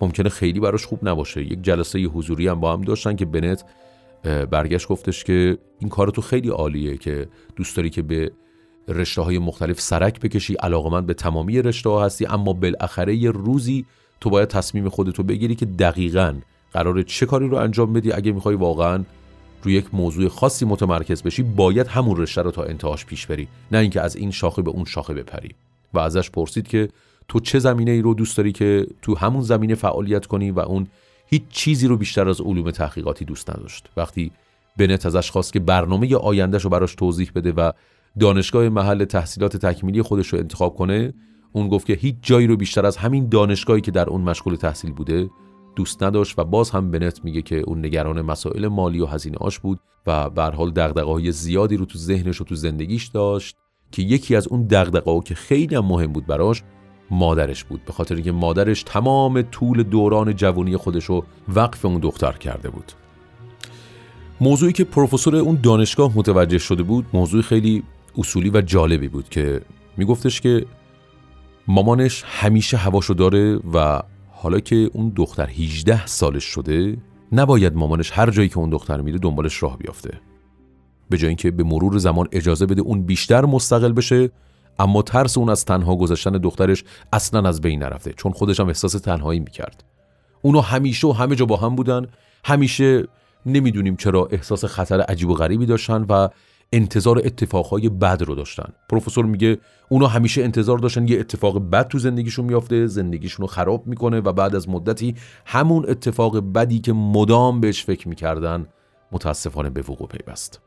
ممکنه 0.00 0.28
خیلی 0.28 0.61
براش 0.61 0.86
خوب 0.86 1.09
نباشه. 1.09 1.42
یک 1.42 1.62
جلسه 1.62 1.98
حضوری 1.98 2.48
هم 2.48 2.61
با 2.61 2.72
هم 2.72 2.80
داشتن 2.80 3.16
که 3.16 3.24
بنت 3.24 3.64
برگشت 4.22 4.88
گفتش 4.88 5.24
که 5.24 5.58
این 5.78 5.88
کار 5.88 6.10
تو 6.10 6.22
خیلی 6.22 6.48
عالیه 6.48 6.96
که 6.96 7.28
دوست 7.56 7.76
داری 7.76 7.90
که 7.90 8.02
به 8.02 8.32
رشته 8.88 9.22
های 9.22 9.38
مختلف 9.38 9.80
سرک 9.80 10.20
بکشی 10.20 10.54
علاقمند 10.54 11.06
به 11.06 11.14
تمامی 11.14 11.62
رشته 11.62 11.88
ها 11.88 12.04
هستی 12.04 12.26
اما 12.26 12.52
بالاخره 12.52 13.16
یه 13.16 13.30
روزی 13.30 13.86
تو 14.20 14.30
باید 14.30 14.48
تصمیم 14.48 14.88
خودتو 14.88 15.22
بگیری 15.22 15.54
که 15.54 15.66
دقیقا 15.66 16.34
قراره 16.72 17.02
چه 17.02 17.26
کاری 17.26 17.48
رو 17.48 17.56
انجام 17.56 17.92
بدی. 17.92 18.12
اگه 18.12 18.32
می‌خوای 18.32 18.54
واقعا 18.54 19.04
روی 19.62 19.74
یک 19.74 19.94
موضوع 19.94 20.28
خاصی 20.28 20.64
متمرکز 20.64 21.22
بشی 21.22 21.42
باید 21.42 21.86
همون 21.86 22.16
رشته 22.16 22.42
رو 22.42 22.50
تا 22.50 22.62
انتهاش 22.62 23.06
پیش 23.06 23.26
بری 23.26 23.48
نه 23.72 23.78
اینکه 23.78 24.00
از 24.00 24.16
این 24.16 24.30
شاخه 24.30 24.62
به 24.62 24.70
اون 24.70 24.84
شاخه 24.84 25.14
بپری. 25.14 25.50
و 25.94 25.98
ازش 25.98 26.30
پرسید 26.30 26.68
که 26.68 26.88
تو 27.28 27.40
چه 27.40 27.58
زمینه 27.58 27.90
ای 27.90 28.02
رو 28.02 28.14
دوست 28.14 28.36
داری 28.36 28.52
که 28.52 28.86
تو 29.02 29.18
همون 29.18 29.42
زمینه 29.42 29.74
فعالیت 29.74 30.26
کنی 30.26 30.50
و 30.50 30.60
اون 30.60 30.86
هیچ 31.27 31.43
چیزی 31.51 31.89
رو 31.89 31.97
بیشتر 31.97 32.29
از 32.29 32.41
علوم 32.41 32.70
تحقیقاتی 32.70 33.24
دوست 33.24 33.51
نداشت. 33.51 33.89
وقتی 33.97 34.33
بنت 34.77 35.07
ازش 35.07 35.31
خواست 35.31 35.53
که 35.53 35.61
برنامه 35.61 36.16
آیندهش 36.16 36.62
رو 36.62 36.70
براش 36.70 36.95
توضیح 36.95 37.31
بده 37.35 37.53
و 37.53 37.72
دانشگاه 38.20 38.68
محل 38.68 39.05
تحصیلات 39.05 39.57
تکمیلی 39.57 40.03
خودش 40.03 40.29
رو 40.29 40.39
انتخاب 40.39 40.77
کنه 40.77 41.14
اون 41.53 41.68
گفت 41.68 41.87
که 41.87 41.93
هیچ 41.93 42.16
جایی 42.22 42.47
رو 42.47 42.57
بیشتر 42.57 42.87
از 42.87 42.97
همین 42.97 43.29
دانشگاهی 43.29 43.81
که 43.81 43.91
در 43.91 44.09
اون 44.09 44.20
مشغول 44.20 44.57
تحصیل 44.57 44.93
بوده 44.93 45.31
دوست 45.77 46.03
نداشت 46.03 46.39
و 46.39 46.45
باز 46.45 46.70
هم 46.70 46.91
بنت 46.91 47.24
میگه 47.24 47.43
که 47.43 47.61
اون 47.61 47.87
نگران 47.87 48.22
مسائل 48.22 48.68
مالی 48.68 49.01
و 49.01 49.07
هزینه 49.07 49.37
آش 49.37 49.59
بود 49.59 49.81
و 50.07 50.31
به 50.31 50.43
حال 50.43 50.70
دغدغه‌های 50.70 51.33
زیادی 51.33 51.77
رو 51.77 51.85
تو 51.85 51.99
ذهنش 51.99 52.41
و 52.41 52.45
تو 52.45 52.55
زندگیش 52.55 53.07
داشت 53.07 53.57
که 53.93 54.03
یکی 54.03 54.37
از 54.37 54.49
اون 54.49 54.66
دغدغه‌ها 54.66 55.20
که 55.20 55.35
خیلی 55.35 55.74
هم 55.74 55.85
مهم 55.85 56.12
بود 56.12 56.27
براش 56.27 56.62
مادرش 57.11 57.64
بود 57.64 57.84
به 57.84 57.92
خاطر 57.92 58.14
اینکه 58.14 58.32
مادرش 58.32 58.82
تمام 58.82 59.42
طول 59.42 59.82
دوران 59.82 60.36
جوانی 60.36 60.76
خودش 60.76 61.04
رو 61.04 61.24
وقف 61.48 61.84
اون 61.84 62.00
دختر 62.00 62.32
کرده 62.32 62.70
بود. 62.70 62.92
موضوعی 64.40 64.72
که 64.72 64.84
پروفسور 64.84 65.36
اون 65.36 65.59
دانشگاه 65.62 66.12
متوجه 66.14 66.59
شده 66.59 66.82
بود 66.82 67.07
موضوع 67.12 67.42
خیلی 67.42 67.82
اصولی 68.18 68.50
و 68.50 68.61
جالبی 68.61 69.09
بود 69.09 69.28
که 69.28 69.61
میگفتش 69.96 70.40
که 70.40 70.66
مامانش 71.68 72.24
همیشه 72.26 72.76
هواشو 72.76 73.14
داره 73.14 73.57
و 73.74 74.02
حالا 74.30 74.61
که 74.61 74.90
اون 74.92 75.12
دختر 75.16 75.46
18 75.46 76.07
سالش 76.07 76.44
شده 76.44 76.96
نباید 77.32 77.74
مامانش 77.74 78.11
هر 78.14 78.30
جایی 78.30 78.48
که 78.48 78.59
اون 78.59 78.70
دختر 78.70 79.00
میره 79.00 79.18
دنبالش 79.18 79.62
راه 79.62 79.78
بیافته. 79.78 80.20
به 81.11 81.18
جای 81.18 81.28
اینکه 81.28 81.50
به 81.50 81.64
مرور 81.64 81.98
زمان 81.98 82.28
اجازه 82.32 82.66
بده 82.66 82.82
اون 82.82 83.02
بیشتر 83.02 83.44
مستقل 83.44 83.92
بشه 83.92 84.30
اما 84.79 85.03
ترس 85.03 85.39
اون 85.39 85.49
از 85.49 85.64
تنها 85.64 85.97
گذاشتن 85.97 86.31
دخترش 86.31 86.85
اصلا 87.12 87.49
از 87.49 87.61
بین 87.61 87.83
نرفته 87.83 88.12
چون 88.12 88.33
خودش 88.33 88.61
هم 88.61 88.68
احساس 88.68 88.93
تنهایی 88.93 89.41
می‌کرد. 89.41 89.85
اونو 90.43 90.61
همیشه 90.61 91.07
و 91.07 91.12
همه 91.12 91.37
جا 91.37 91.47
با 91.47 91.57
هم 91.57 91.77
بودن. 91.77 92.07
همیشه 92.45 93.05
نمی‌دونیم 93.47 93.97
چرا 93.97 94.29
احساس 94.31 94.64
خطر 94.64 95.01
عجیب 95.01 95.29
و 95.29 95.35
غریبی 95.35 95.66
داشتن 95.66 96.07
و 96.09 96.29
انتظار 96.72 97.18
اتفاقهای 97.18 97.89
بد 97.89 98.22
رو 98.22 98.35
داشتن. 98.35 98.72
پروفسور 98.89 99.24
میگه 99.24 99.59
اونا 99.89 100.07
همیشه 100.07 100.43
انتظار 100.43 100.79
داشتن 100.79 101.09
یه 101.09 101.20
اتفاق 101.20 101.59
بد 101.59 101.89
تو 101.89 101.99
زندگیشون 101.99 102.45
میافته 102.45 102.87
زندگیشون 102.87 103.43
رو 103.43 103.47
خراب 103.47 103.87
می‌کنه 103.87 104.20
و 104.20 104.33
بعد 104.33 104.57
از 104.57 104.68
مدتی 104.68 105.14
همون 105.47 105.91
اتفاق 105.91 106.53
بدی 106.53 106.79
که 106.79 106.93
مدام 106.93 107.61
بهش 107.61 107.85
فکر 107.85 108.09
می‌کردن 108.09 108.66
متاسفانه 109.12 109.70
به 109.70 109.81
وقوع 109.81 110.09
پیوست. 110.09 110.61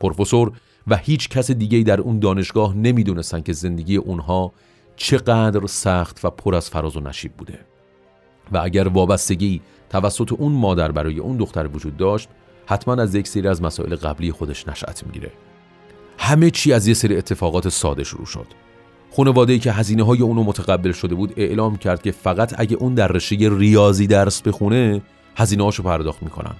پروفسور 0.00 0.52
و 0.90 0.96
هیچ 0.96 1.28
کس 1.28 1.50
دیگه 1.50 1.82
در 1.82 2.00
اون 2.00 2.18
دانشگاه 2.18 2.76
نمی‌دونستن 2.76 3.40
که 3.40 3.52
زندگی 3.52 3.96
اونها 3.96 4.52
چقدر 4.96 5.66
سخت 5.66 6.24
و 6.24 6.30
پر 6.30 6.54
از 6.54 6.70
فراز 6.70 6.96
و 6.96 7.00
نشیب 7.00 7.32
بوده. 7.32 7.58
و 8.52 8.58
اگر 8.58 8.88
وابستگی 8.88 9.60
توسط 9.90 10.32
اون 10.32 10.52
مادر 10.52 10.92
برای 10.92 11.18
اون 11.18 11.36
دختر 11.36 11.66
وجود 11.66 11.96
داشت 11.96 12.28
حتما 12.66 12.94
از 12.94 13.14
یک 13.14 13.28
سری 13.28 13.48
از 13.48 13.62
مسائل 13.62 13.96
قبلی 13.96 14.32
خودش 14.32 14.68
نشأت 14.68 15.06
می‌گیره. 15.06 15.32
همه 16.18 16.50
چی 16.50 16.72
از 16.72 16.86
یه 16.86 16.94
سری 16.94 17.16
اتفاقات 17.16 17.68
ساده 17.68 18.04
شروع 18.04 18.26
شد. 18.26 18.46
خانواده 19.16 19.58
که 19.58 19.72
هزینه 19.72 20.02
های 20.02 20.20
اونو 20.20 20.42
متقبل 20.42 20.92
شده 20.92 21.14
بود 21.14 21.32
اعلام 21.36 21.76
کرد 21.76 22.02
که 22.02 22.10
فقط 22.10 22.54
اگه 22.58 22.76
اون 22.76 22.94
در 22.94 23.08
رشته 23.08 23.58
ریاضی 23.58 24.06
درس 24.06 24.42
بخونه 24.42 25.02
هزینه 25.36 25.64
هاشو 25.64 25.82
پرداخت 25.82 26.22
می‌کنن. 26.22 26.54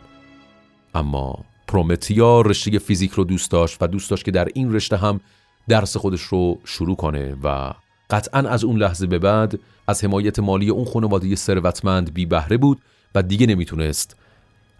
اما 0.94 1.44
پرومتیا 1.70 2.40
رشته 2.40 2.78
فیزیک 2.78 3.10
رو 3.12 3.24
دوست 3.24 3.50
داشت 3.50 3.76
و 3.80 3.86
دوست 3.86 4.10
داشت 4.10 4.24
که 4.24 4.30
در 4.30 4.48
این 4.54 4.74
رشته 4.74 4.96
هم 4.96 5.20
درس 5.68 5.96
خودش 5.96 6.20
رو 6.20 6.58
شروع 6.64 6.96
کنه 6.96 7.36
و 7.42 7.72
قطعا 8.10 8.40
از 8.40 8.64
اون 8.64 8.76
لحظه 8.76 9.06
به 9.06 9.18
بعد 9.18 9.58
از 9.86 10.04
حمایت 10.04 10.38
مالی 10.38 10.70
اون 10.70 10.84
خانواده 10.84 11.34
ثروتمند 11.34 12.14
بی 12.14 12.26
بهره 12.26 12.56
بود 12.56 12.80
و 13.14 13.22
دیگه 13.22 13.46
نمی‌تونست 13.46 14.16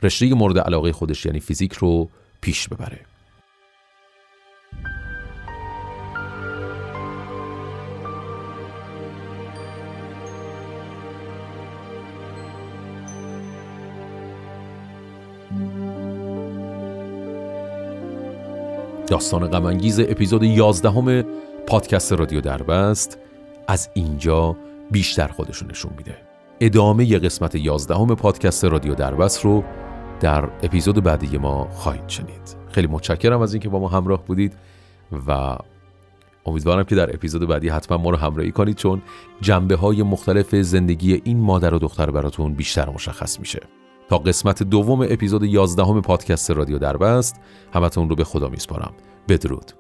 رشته 0.03 0.35
مورد 0.35 0.59
علاقه 0.59 0.93
خودش 0.93 1.27
یعنی 1.27 1.41
فیزیک 1.41 1.73
رو 1.73 2.09
پیش 2.41 2.69
ببره. 2.69 3.10
داستان 19.11 19.47
غمانگیز 19.47 20.01
اپیزود 20.01 20.43
11 20.43 21.25
پادکست 21.67 22.13
رادیو 22.13 22.41
دربست 22.41 23.19
از 23.69 23.89
اینجا 23.95 24.57
بیشتر 24.91 25.29
خودشون 25.29 25.71
نشون 25.71 25.93
میده. 25.97 26.17
ادامه 26.61 27.19
قسمت 27.19 27.55
11 27.55 28.15
پادکست 28.15 28.65
رادیو 28.65 28.95
دربست 28.95 29.45
رو 29.45 29.65
در 30.21 30.45
اپیزود 30.45 31.03
بعدی 31.03 31.39
ما 31.39 31.69
خواهید 31.71 32.09
شنید. 32.09 32.57
خیلی 32.73 32.87
متشکرم 32.87 33.41
از 33.41 33.55
اینکه 33.55 33.69
با 33.69 33.79
ما 33.79 33.89
همراه 33.89 34.25
بودید 34.25 34.57
و 35.27 35.57
امیدوارم 36.47 36.85
که 36.85 36.95
در 36.95 37.15
اپیزود 37.15 37.49
بعدی 37.49 37.69
حتما 37.69 37.99
ما 37.99 38.11
رو 38.11 38.17
همراهی 38.17 38.53
کنید 38.53 38.77
چون 38.77 39.03
جنبه 39.41 39.77
های 39.77 40.03
مختلف 40.03 40.55
زندگی 40.55 41.21
این 41.25 41.41
مادر 41.41 41.75
و 41.75 41.79
دختر 41.79 42.11
براتون 42.11 42.55
بیشتر 42.55 42.91
مشخص 42.91 43.41
میشه. 43.41 43.61
تا 44.11 44.19
قسمت 44.19 44.63
دوم 44.63 45.01
اپیزود 45.01 45.43
11 45.45 46.01
پادکست 46.01 46.51
رادیو 46.51 46.79
دربست 46.79 47.41
همتون 47.73 48.09
رو 48.09 48.17
به 48.17 48.25
خدا 48.25 48.49
میسپارم. 48.49 48.93
بدرود. 49.29 49.80